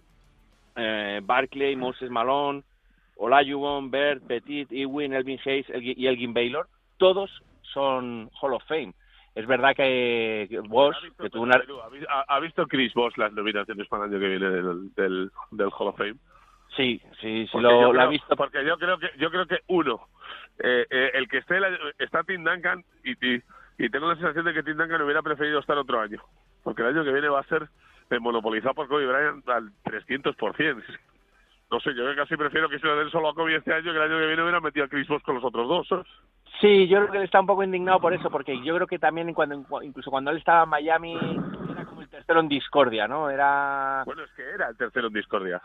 eh, 0.77 1.19
Barkley, 1.23 1.75
Moses 1.77 2.11
Malone, 2.11 2.63
Olajuwon, 3.17 3.91
Bird, 3.91 4.21
Petit, 4.27 4.71
Ewing, 4.71 5.15
Elvin 5.15 5.41
Hayes 5.47 5.65
y 5.81 6.07
Elgin 6.07 6.35
Baylor, 6.35 6.69
todos 6.99 7.31
son 7.63 8.29
Hall 8.39 8.53
of 8.53 8.63
Fame. 8.69 8.93
Es 9.35 9.47
verdad 9.47 9.75
que 9.75 10.61
Bosch, 10.69 10.95
que 11.19 11.31
tuvo 11.31 11.45
una... 11.45 11.55
¿ha 11.57 11.89
vi- 11.89 12.05
¿Ha, 12.07 12.25
ha 12.29 12.41
visto 12.41 12.67
Chris 12.67 12.93
Bosh 12.93 13.17
las 13.17 13.33
nominaciones 13.33 13.89
para 13.89 14.05
el 14.05 14.11
año 14.11 14.21
que 14.21 14.29
viene 14.29 14.51
del, 14.51 14.95
del, 14.95 15.31
del 15.53 15.69
Hall 15.79 15.89
of 15.89 15.97
Fame? 15.97 16.17
Sí, 16.77 17.01
sí, 17.19 17.47
sí, 17.51 17.59
lo, 17.59 17.81
yo 17.81 17.93
lo 17.95 18.03
ha 18.03 18.07
visto. 18.09 18.37
Porque 18.37 18.63
yo 18.63 18.77
creo 18.77 18.99
que 18.99 19.09
yo 19.17 19.31
creo 19.31 19.47
que 19.47 19.61
uno, 19.69 20.07
eh, 20.59 20.85
eh, 20.91 21.11
el 21.15 21.29
que 21.29 21.39
esté 21.39 21.57
el- 21.57 21.79
está 21.99 22.23
Tim 22.25 22.45
Duncan 22.45 22.85
y, 23.05 23.13
y, 23.27 23.43
y 23.79 23.89
tengo 23.89 24.09
la 24.09 24.15
sensación 24.15 24.45
de 24.45 24.55
que 24.55 24.63
Tim 24.63 24.77
Duncan 24.77 25.03
hubiera 25.03 25.23
preferido 25.23 25.61
estar 25.61 25.77
otro 25.79 26.01
año, 26.01 26.21
porque 26.63 26.83
el 26.83 26.89
año 26.89 27.05
que 27.05 27.13
viene 27.13 27.29
va 27.29 27.41
a 27.41 27.45
ser 27.45 27.69
monopolizado 28.21 28.75
por 28.75 28.89
Kobe 28.89 29.07
Bryant 29.07 29.49
al 29.49 29.71
300%. 29.85 30.83
No 31.71 31.81
sé, 31.81 31.95
yo 31.95 32.05
casi 32.15 32.37
prefiero 32.37 32.69
que 32.69 32.79
se 32.79 32.87
lo 32.87 32.97
den 32.97 33.09
solo 33.09 33.31
a 33.31 33.35
Kobe 33.35 33.57
este 33.57 33.73
año 33.73 33.91
que 33.93 33.97
el 33.97 34.03
año 34.03 34.19
que 34.19 34.27
viene 34.27 34.43
hubiera 34.43 34.61
metido 34.61 34.85
a 34.85 34.89
Chris 34.89 35.09
Bosh 35.09 35.23
con 35.23 35.37
los 35.37 35.45
otros 35.45 35.67
dos. 35.67 36.07
Sí, 36.61 36.87
yo 36.87 36.99
creo 36.99 37.11
que 37.11 37.19
él 37.19 37.25
está 37.25 37.41
un 37.41 37.47
poco 37.47 37.65
indignado 37.65 37.99
por 37.99 38.13
eso, 38.13 38.29
porque 38.29 38.63
yo 38.63 38.75
creo 38.75 38.87
que 38.87 38.99
también 38.99 39.33
cuando, 39.33 39.65
incluso 39.83 40.11
cuando 40.11 40.31
él 40.31 40.37
estaba 40.37 40.65
en 40.65 40.69
Miami 40.69 41.19
tercero 42.13 42.41
en 42.41 42.49
discordia, 42.49 43.09
¿no? 43.09 43.29
Era... 43.29 44.03
Bueno, 44.05 44.23
es 44.23 44.31
que 44.33 44.49
era 44.49 44.69
el 44.69 44.77
tercero 44.77 45.09
en 45.09 45.15
discordia. 45.15 45.61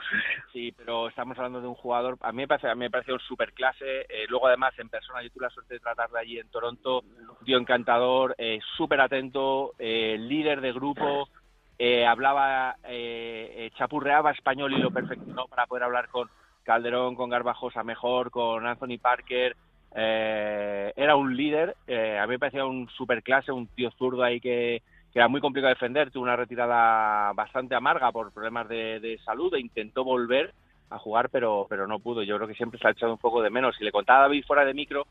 Sí, 0.52 0.72
pero 0.72 1.08
estamos 1.08 1.38
hablando 1.38 1.62
de 1.62 1.68
un 1.68 1.76
jugador, 1.76 2.18
a 2.22 2.32
mí 2.32 2.38
me 2.38 2.48
parece, 2.48 2.70
a 2.70 2.76
mí 2.76 2.80
me 2.80 2.90
pareció 2.90 3.14
un 3.14 3.20
superclase, 3.20 4.02
eh, 4.02 4.26
luego 4.30 4.48
además 4.48 4.74
en 4.80 4.90
persona 4.90 5.22
yo 5.22 5.30
tuve 5.30 5.44
la 5.44 5.50
suerte 5.52 5.76
de 5.76 5.80
tratarle 5.80 6.20
allí 6.20 6.40
en 6.40 6.50
Toronto, 6.50 7.02
un 7.02 7.46
tío 7.46 7.58
encantador, 7.58 8.34
eh, 8.38 8.60
súper 8.78 9.02
atento, 9.02 9.74
eh, 9.78 10.18
líder 10.20 10.62
de 10.62 10.72
grupo, 10.72 11.30
eh, 11.78 12.08
hablaba, 12.08 12.78
eh, 12.86 13.54
eh, 13.56 13.72
chapurreaba 13.78 14.32
español 14.32 14.74
y 14.74 14.80
lo 14.80 14.90
perfeccionó 14.90 15.48
para 15.48 15.68
poder 15.68 15.84
hablar 15.84 16.08
con 16.08 16.30
Calderón, 16.64 17.16
con 17.16 17.30
Garbajosa 17.30 17.84
mejor, 17.84 18.32
con 18.32 18.66
Anthony 18.66 18.98
Parker, 19.00 19.56
eh, 19.96 20.94
era 20.96 21.16
un 21.16 21.36
líder, 21.36 21.76
eh, 21.88 22.18
a 22.18 22.26
mí 22.26 22.32
me 22.32 22.40
parecía 22.40 22.66
un 22.66 22.90
superclase, 22.90 23.52
un 23.52 23.68
tío 23.68 23.92
zurdo 23.92 24.24
ahí 24.24 24.40
que, 24.40 24.82
que 25.14 25.20
era 25.20 25.28
muy 25.28 25.42
complicado 25.42 25.70
de 25.70 25.76
defender, 25.76 26.12
tuvo 26.12 26.24
una 26.24 26.36
retirada 26.36 27.34
bastante 27.34 27.76
amarga 27.76 28.12
por 28.12 28.32
problemas 28.32 28.68
de, 28.68 29.20
salud 29.24 29.54
e 29.56 29.60
intentó 29.60 30.04
volver 30.04 30.54
a 30.90 30.98
jugar, 31.00 31.30
pero, 31.30 31.66
pero 31.70 31.88
no 31.88 32.00
pudo. 32.00 32.24
Yo 32.24 32.36
creo 32.38 32.48
que 32.48 32.56
siempre 32.56 32.80
se 32.80 32.88
ha 32.88 32.92
echado 32.92 33.14
un 33.14 33.18
poco 33.18 33.42
de 33.42 33.50
menos. 33.50 33.76
Y 33.80 33.84
le 33.84 33.92
contaba 33.92 34.20
a 34.20 34.22
David 34.24 34.46
fuera 34.46 34.66
de 34.66 34.74
micro, 34.74 35.08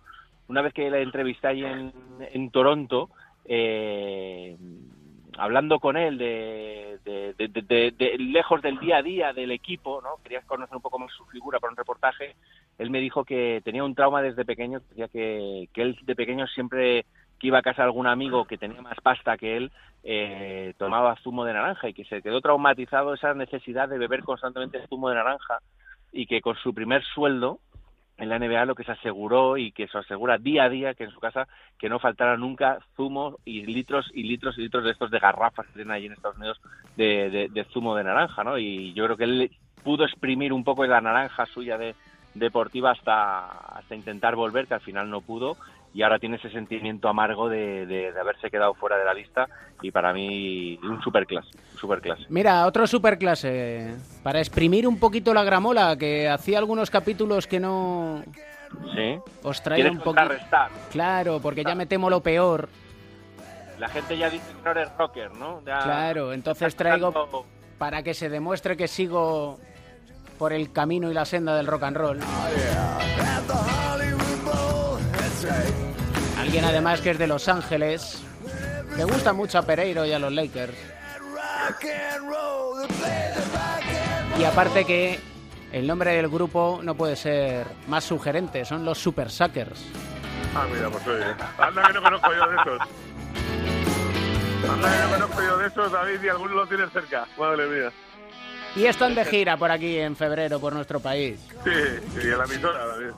una 0.48 0.62
vez 0.62 0.72
que 0.72 0.90
le 0.90 1.02
entrevisté 1.02 1.48
ahí 1.48 1.64
en, 1.64 1.92
en 2.32 2.50
Toronto, 2.50 3.10
eh, 3.44 4.56
hablando 5.38 5.78
con 5.80 5.96
él 5.96 6.18
de, 6.18 6.98
de, 7.04 7.34
de- 7.38 8.16
lejos 8.18 8.62
del 8.62 8.78
día 8.78 8.98
a 8.98 9.02
día 9.02 9.32
del 9.32 9.50
equipo, 9.50 10.00
¿no? 10.02 10.22
Querías 10.22 10.44
conocer 10.44 10.76
un 10.76 10.82
poco 10.82 10.98
más 10.98 11.12
su 11.12 11.24
figura 11.26 11.58
para 11.58 11.72
un 11.72 11.76
reportaje. 11.76 12.36
Él 12.78 12.90
me 12.90 13.00
dijo 13.00 13.24
que 13.24 13.60
tenía 13.64 13.84
un 13.84 13.94
trauma 13.94 14.22
desde 14.22 14.44
pequeño, 14.44 14.80
que 14.80 14.86
decía 14.90 15.08
que, 15.08 15.68
que 15.72 15.82
él 15.82 15.98
de 16.02 16.16
pequeño 16.16 16.46
siempre 16.46 17.06
que 17.38 17.48
iba 17.48 17.58
a 17.58 17.62
casa 17.62 17.84
algún 17.84 18.06
amigo 18.06 18.44
que 18.46 18.58
tenía 18.58 18.80
más 18.82 18.98
pasta 19.02 19.36
que 19.36 19.56
él, 19.56 19.72
eh, 20.04 20.74
tomaba 20.78 21.16
zumo 21.16 21.44
de 21.44 21.52
naranja 21.52 21.88
y 21.88 21.94
que 21.94 22.04
se 22.04 22.22
quedó 22.22 22.40
traumatizado 22.40 23.14
esa 23.14 23.34
necesidad 23.34 23.88
de 23.88 23.98
beber 23.98 24.22
constantemente 24.22 24.86
zumo 24.88 25.08
de 25.08 25.16
naranja 25.16 25.58
y 26.12 26.26
que 26.26 26.40
con 26.40 26.56
su 26.56 26.72
primer 26.72 27.02
sueldo 27.04 27.58
en 28.18 28.30
la 28.30 28.38
NBA 28.38 28.64
lo 28.64 28.74
que 28.74 28.84
se 28.84 28.92
aseguró 28.92 29.58
y 29.58 29.72
que 29.72 29.88
se 29.88 29.98
asegura 29.98 30.38
día 30.38 30.64
a 30.64 30.68
día 30.70 30.94
que 30.94 31.04
en 31.04 31.10
su 31.10 31.20
casa 31.20 31.46
que 31.78 31.88
no 31.88 31.98
faltara 31.98 32.36
nunca 32.36 32.78
zumo 32.96 33.38
y 33.44 33.66
litros 33.66 34.10
y 34.14 34.22
litros 34.22 34.56
y 34.56 34.62
litros 34.62 34.84
de 34.84 34.92
estos 34.92 35.10
de 35.10 35.18
garrafas 35.18 35.66
que 35.66 35.74
tienen 35.74 35.92
allí 35.92 36.06
en 36.06 36.12
Estados 36.12 36.38
Unidos 36.38 36.60
de 36.96 37.66
zumo 37.72 37.94
de 37.94 38.04
naranja, 38.04 38.42
¿no? 38.42 38.56
Y 38.56 38.94
yo 38.94 39.04
creo 39.04 39.16
que 39.16 39.24
él 39.24 39.50
pudo 39.82 40.04
exprimir 40.04 40.52
un 40.52 40.64
poco 40.64 40.82
de 40.82 40.88
la 40.88 41.00
naranja 41.00 41.46
suya 41.46 41.76
de 41.78 41.94
deportiva 42.34 42.90
hasta 42.90 43.50
hasta 43.78 43.94
intentar 43.94 44.36
volver 44.36 44.66
que 44.66 44.74
al 44.74 44.80
final 44.80 45.10
no 45.10 45.20
pudo 45.20 45.56
y 45.96 46.02
ahora 46.02 46.18
tiene 46.18 46.36
ese 46.36 46.50
sentimiento 46.50 47.08
amargo 47.08 47.48
de, 47.48 47.86
de- 47.86 48.12
de 48.12 48.20
haberse 48.20 48.50
quedado 48.50 48.74
fuera 48.74 48.98
de 48.98 49.04
la 49.06 49.14
lista 49.14 49.48
y 49.80 49.90
para 49.90 50.12
mí 50.12 50.78
un 50.82 51.00
superclase, 51.02 51.48
un 51.72 51.78
superclase. 51.78 52.24
Mira, 52.28 52.66
otro 52.66 52.86
superclase. 52.86 53.94
Para 54.22 54.40
exprimir 54.40 54.86
un 54.86 54.98
poquito 54.98 55.32
la 55.32 55.42
gramola, 55.42 55.96
que 55.96 56.28
hacía 56.28 56.58
algunos 56.58 56.90
capítulos 56.90 57.46
que 57.46 57.60
no 57.60 58.22
Sí. 58.94 59.18
os 59.42 59.62
traía 59.62 59.84
¿Quieres 59.84 59.98
un 59.98 60.04
poquito. 60.04 60.34
Claro, 60.90 61.40
porque 61.42 61.64
ya 61.64 61.74
me 61.74 61.86
temo 61.86 62.10
lo 62.10 62.20
peor. 62.20 62.68
La 63.78 63.88
gente 63.88 64.18
ya 64.18 64.28
dice 64.28 64.44
que 64.54 64.62
no 64.64 64.70
eres 64.72 64.88
rocker, 64.98 65.32
¿no? 65.34 65.62
Ya- 65.64 65.78
Claro, 65.78 66.32
entonces 66.34 66.76
traigo 66.76 67.46
para 67.78 68.02
que 68.02 68.12
se 68.12 68.28
demuestre 68.28 68.76
que 68.76 68.86
sigo 68.88 69.58
por 70.38 70.52
el 70.52 70.72
camino 70.72 71.10
y 71.10 71.14
la 71.14 71.24
senda 71.24 71.56
del 71.56 71.66
rock 71.66 71.84
and 71.84 71.96
roll. 71.96 72.20
Alguien 76.46 76.64
además 76.64 77.00
que 77.00 77.10
es 77.10 77.18
de 77.18 77.26
Los 77.26 77.48
Ángeles, 77.48 78.22
que 78.94 79.02
gusta 79.02 79.32
mucho 79.32 79.58
a 79.58 79.62
Pereiro 79.62 80.06
y 80.06 80.12
a 80.12 80.20
los 80.20 80.32
Lakers. 80.32 80.76
Y 84.38 84.44
aparte 84.44 84.84
que 84.84 85.18
el 85.72 85.88
nombre 85.88 86.12
del 86.12 86.28
grupo 86.28 86.78
no 86.84 86.94
puede 86.94 87.16
ser 87.16 87.66
más 87.88 88.04
sugerente, 88.04 88.64
son 88.64 88.84
los 88.84 88.96
Super 88.96 89.28
Suckers. 89.28 89.86
Ah, 90.54 90.66
mira, 90.72 90.88
pues 90.88 91.04
oye. 91.08 91.24
Anda 91.58 91.82
que 91.88 91.92
no 91.94 92.02
conozco 92.02 92.30
yo 92.32 92.46
de 92.48 92.56
esos. 92.56 92.80
Anda 94.70 94.92
que 94.92 95.02
no 95.02 95.10
conozco 95.10 95.42
yo 95.42 95.58
de 95.58 95.66
esos, 95.66 95.90
David, 95.90 96.22
y 96.22 96.28
alguno 96.28 96.54
lo 96.54 96.66
tienes 96.68 96.92
cerca. 96.92 97.26
Madre 97.36 97.66
mía. 97.66 97.92
Y 98.76 98.86
están 98.86 99.16
de 99.16 99.24
gira 99.24 99.56
por 99.56 99.72
aquí 99.72 99.98
en 99.98 100.14
febrero 100.14 100.60
por 100.60 100.72
nuestro 100.72 101.00
país. 101.00 101.40
Sí, 101.64 102.20
y 102.22 102.30
en 102.30 102.38
la 102.38 102.44
emisora 102.44 102.86
también. 102.88 103.14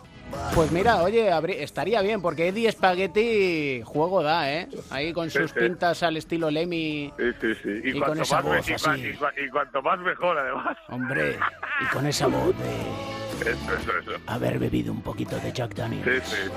Pues 0.54 0.70
mira, 0.72 1.02
oye, 1.02 1.30
estaría 1.62 2.02
bien, 2.02 2.20
porque 2.20 2.48
Eddie 2.48 2.70
Spaghetti 2.72 3.82
juego 3.84 4.22
da, 4.22 4.50
¿eh? 4.52 4.68
Ahí 4.90 5.12
con 5.12 5.30
sus 5.30 5.50
sí. 5.50 5.58
pintas 5.58 6.02
al 6.02 6.16
estilo 6.16 6.50
Lemmy. 6.50 7.12
Sí, 7.16 7.24
sí, 7.40 7.54
sí. 7.62 7.80
Y, 7.84 7.96
Y 7.96 8.00
con 8.00 8.20
esa 8.20 8.42
me- 8.42 8.56
voz 8.56 8.68
y, 8.68 8.72
así. 8.74 8.90
y 8.90 9.12
cua- 9.14 9.32
y 9.36 9.48
cuanto 9.50 9.82
más 9.82 9.98
mejor, 10.00 10.38
además. 10.38 10.76
Hombre, 10.88 11.38
y 11.82 11.86
con 11.94 12.06
esa 12.06 12.26
voz 12.26 12.54
de 12.58 13.50
Eso, 13.50 13.74
eso, 13.80 13.98
eso. 13.98 14.10
haber 14.26 14.58
bebido 14.58 14.92
un 14.92 15.02
poquito 15.02 15.36
de 15.38 15.52
Jack 15.52 15.74
Daniels. 15.74 16.24
Sí, 16.26 16.36
sí. 16.36 16.50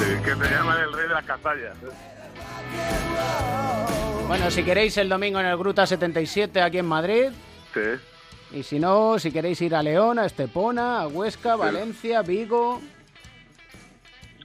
Sí, 0.00 0.22
que 0.24 0.34
te 0.34 0.50
llaman 0.54 0.80
el 0.82 0.92
rey 0.92 1.08
de 1.08 1.14
las 1.14 1.24
castañas. 1.24 1.76
Bueno, 4.26 4.50
si 4.50 4.62
queréis 4.62 4.96
el 4.98 5.08
domingo 5.08 5.40
en 5.40 5.46
el 5.46 5.56
Gruta 5.56 5.86
77 5.86 6.60
aquí 6.60 6.78
en 6.78 6.86
Madrid. 6.86 7.28
Sí. 7.72 7.80
Y 8.52 8.62
si 8.62 8.78
no, 8.78 9.18
si 9.18 9.30
queréis 9.30 9.60
ir 9.60 9.74
a 9.74 9.82
León, 9.82 10.18
a 10.18 10.24
Estepona, 10.26 11.00
a 11.02 11.06
Huesca, 11.08 11.56
Valencia, 11.56 12.22
Vigo. 12.22 12.80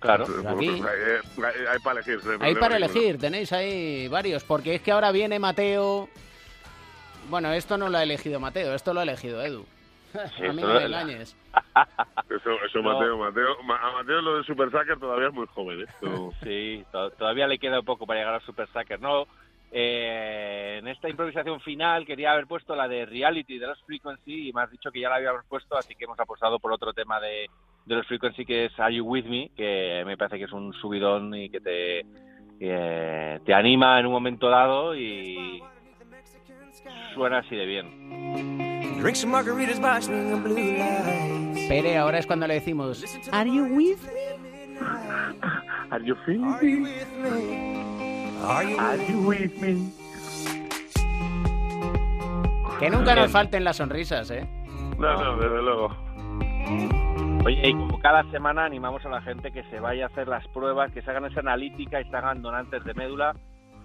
Claro. 0.02 0.26
Aquí. 0.50 0.68
Hay, 0.68 0.82
hay- 0.82 1.66
hay 1.72 1.80
para 1.80 2.02
elegir. 2.02 2.20
hay 2.42 2.56
para 2.56 2.76
elegir, 2.78 3.18
tenéis 3.18 3.54
ahí 3.54 4.08
varios, 4.10 4.44
porque 4.44 4.76
es 4.76 4.82
que 4.82 4.92
ahora 4.92 5.12
viene 5.12 5.40
Mateo. 5.40 6.10
Bueno, 7.30 7.54
esto 7.54 7.78
no 7.78 7.88
lo 7.88 7.98
ha 7.98 8.04
elegido 8.04 8.40
Mateo, 8.42 8.74
esto 8.76 8.94
lo 8.94 9.00
ha 9.00 9.04
elegido 9.04 9.42
Edu. 9.42 9.66
Sí, 10.38 10.46
a 10.46 10.52
mí 10.54 10.62
no 10.62 10.74
me 10.74 10.84
engañes. 10.84 11.36
Eso, 12.30 12.50
eso 12.66 12.80
No. 12.82 12.94
Mateo, 12.94 13.18
Mateo, 13.18 13.64
Ma- 13.64 13.78
a 13.78 13.92
Mateo 13.94 14.20
lo 14.22 14.38
de 14.38 14.44
Super 14.44 14.72
Sucker 14.72 14.98
todavía 15.00 15.28
es 15.28 15.34
muy 15.34 15.46
joven, 15.54 15.82
¿eh? 15.82 15.86
Sí, 16.44 16.84
to- 16.92 17.12
todavía 17.12 17.48
le 17.48 17.60
queda 17.60 17.80
un 17.80 17.86
poco 17.86 18.06
para 18.08 18.20
llegar 18.20 18.34
al 18.36 18.42
Super 18.42 18.68
Sucker. 18.74 19.00
No, 19.00 19.28
eh, 19.76 20.76
en 20.78 20.88
esta 20.88 21.10
improvisación 21.10 21.60
final 21.62 22.06
quería 22.06 22.32
haber 22.32 22.46
puesto 22.46 22.76
la 22.76 22.88
de 22.88 23.08
Reality 23.08 23.58
de 23.58 23.66
los 23.66 23.82
Frequency 23.82 24.50
y 24.50 24.54
me 24.54 24.62
has 24.62 24.70
dicho 24.70 24.92
que 24.92 25.00
ya 25.00 25.10
la 25.10 25.16
habíamos 25.16 25.44
puesto, 25.46 25.76
así 25.76 25.96
que 25.96 26.06
hemos 26.06 26.20
apostado 26.20 26.60
por 26.60 26.72
otro 26.72 26.94
tema 26.94 27.20
de, 27.20 27.50
de 27.84 27.96
los 27.96 28.06
Frequency 28.06 28.46
que 28.46 28.66
es 28.66 28.80
Are 28.80 28.94
You 28.94 29.04
With 29.04 29.26
Me, 29.26 29.50
que 29.58 30.04
me 30.06 30.16
parece 30.16 30.38
que 30.38 30.44
es 30.44 30.52
un 30.52 30.74
subidón 30.74 31.34
y 31.34 31.50
que 31.50 31.60
te, 31.60 32.06
que 32.60 33.42
te 33.44 33.54
anima 33.56 34.00
en 34.00 34.06
un 34.06 34.12
momento 34.12 34.48
dado 34.48 34.96
y 34.96 35.64
suena 37.16 37.40
así 37.40 37.56
de 37.56 37.66
bien. 37.66 39.02
Pere, 41.68 41.98
ahora 41.98 42.20
es 42.20 42.28
cuando 42.28 42.46
le 42.46 42.54
decimos 42.54 43.04
Are 43.32 43.50
you 43.50 43.64
with 43.64 43.98
me? 44.44 44.54
Are 45.90 46.06
you 46.06 46.16
feeling? 46.28 48.23
Are 48.46 48.66
you 49.08 49.26
with 49.26 49.54
me? 49.62 49.90
Que 52.78 52.90
nunca 52.90 53.16
nos 53.16 53.32
falten 53.32 53.64
las 53.64 53.78
sonrisas, 53.78 54.30
¿eh? 54.32 54.46
No, 54.98 55.24
no, 55.24 55.38
desde 55.38 55.62
luego. 55.62 55.96
Oye, 57.46 57.70
y 57.70 57.74
como 57.74 58.00
cada 58.00 58.30
semana 58.32 58.66
animamos 58.66 59.06
a 59.06 59.10
la 59.10 59.22
gente 59.22 59.52
que 59.52 59.64
se 59.66 59.80
vaya 59.80 60.06
a 60.06 60.08
hacer 60.08 60.28
las 60.28 60.46
pruebas, 60.50 60.92
que 60.92 61.02
se 61.02 61.10
hagan 61.10 61.26
esa 61.26 61.40
analítica 61.40 62.02
y 62.02 62.10
se 62.10 62.16
hagan 62.16 62.42
donantes 62.42 62.84
de 62.84 62.94
médula, 62.94 63.34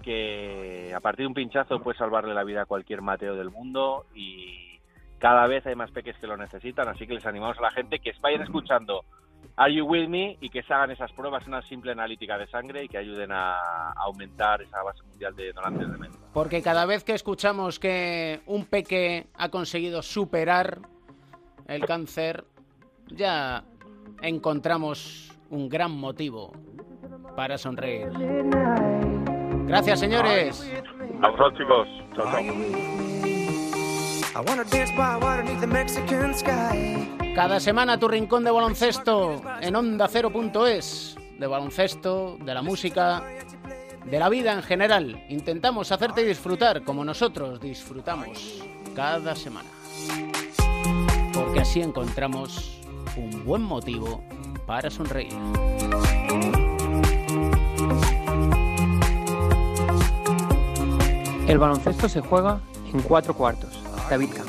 que 0.01 0.93
a 0.93 0.99
partir 0.99 1.23
de 1.23 1.27
un 1.27 1.33
pinchazo 1.33 1.79
puede 1.81 1.97
salvarle 1.97 2.33
la 2.33 2.43
vida 2.43 2.63
a 2.63 2.65
cualquier 2.65 3.01
Mateo 3.01 3.35
del 3.35 3.51
mundo 3.51 4.05
y 4.13 4.79
cada 5.19 5.47
vez 5.47 5.65
hay 5.67 5.75
más 5.75 5.91
peques 5.91 6.17
que 6.17 6.27
lo 6.27 6.35
necesitan, 6.35 6.87
así 6.89 7.07
que 7.07 7.13
les 7.13 7.25
animamos 7.25 7.57
a 7.59 7.63
la 7.63 7.71
gente 7.71 7.99
que 7.99 8.11
vayan 8.21 8.41
escuchando 8.41 9.05
Are 9.59 9.73
You 9.73 9.85
With 9.85 10.07
Me 10.07 10.37
y 10.39 10.49
que 10.49 10.63
se 10.63 10.73
hagan 10.73 10.91
esas 10.91 11.11
pruebas, 11.11 11.45
una 11.45 11.61
simple 11.63 11.91
analítica 11.91 12.37
de 12.37 12.47
sangre 12.47 12.85
y 12.85 12.87
que 12.87 12.97
ayuden 12.97 13.31
a, 13.33 13.91
aumentar 13.97 14.61
esa 14.61 14.81
base 14.81 15.03
mundial 15.03 15.35
de 15.35 15.51
donantes 15.51 15.91
de 15.91 15.97
médula. 15.97 16.19
Porque 16.33 16.61
cada 16.61 16.85
vez 16.85 17.03
que 17.03 17.13
escuchamos 17.13 17.77
que 17.77 18.39
un 18.45 18.65
peque 18.65 19.27
ha 19.35 19.49
conseguido 19.49 20.01
superar 20.01 20.79
el 21.67 21.85
cáncer, 21.85 22.45
ya 23.07 23.65
encontramos 24.21 25.37
un 25.49 25.67
gran 25.67 25.91
motivo 25.91 26.53
para 27.35 27.57
sonreír. 27.57 28.07
Gracias, 29.67 29.99
señores. 29.99 30.71
A 31.21 31.29
vosotros, 31.29 31.59
chicos. 31.59 31.87
Chao, 32.15 32.31
chao. 32.31 32.43
Cada 37.39 37.61
semana 37.61 37.97
tu 37.97 38.09
rincón 38.09 38.43
de 38.43 38.51
baloncesto 38.51 39.41
en 39.61 39.73
onda 39.73 40.09
cero.es. 40.09 41.15
De 41.39 41.47
baloncesto, 41.47 42.35
de 42.37 42.53
la 42.53 42.61
música, 42.61 43.23
de 44.03 44.19
la 44.19 44.27
vida 44.27 44.51
en 44.51 44.61
general. 44.61 45.23
Intentamos 45.29 45.89
hacerte 45.93 46.25
disfrutar 46.25 46.83
como 46.83 47.05
nosotros 47.05 47.61
disfrutamos 47.61 48.61
cada 48.93 49.37
semana. 49.37 49.69
Porque 51.33 51.61
así 51.61 51.79
encontramos 51.79 52.77
un 53.15 53.45
buen 53.45 53.61
motivo 53.61 54.21
para 54.67 54.89
sonreír. 54.89 55.31
El 61.47 61.57
baloncesto 61.57 62.09
se 62.09 62.19
juega 62.19 62.59
en 62.93 63.01
cuatro 63.01 63.33
cuartos. 63.33 63.81
David 64.09 64.27
Camps. 64.35 64.48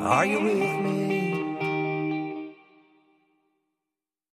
Are 0.00 0.24
you 0.24 0.40
with 0.40 0.54
me? 0.54 1.07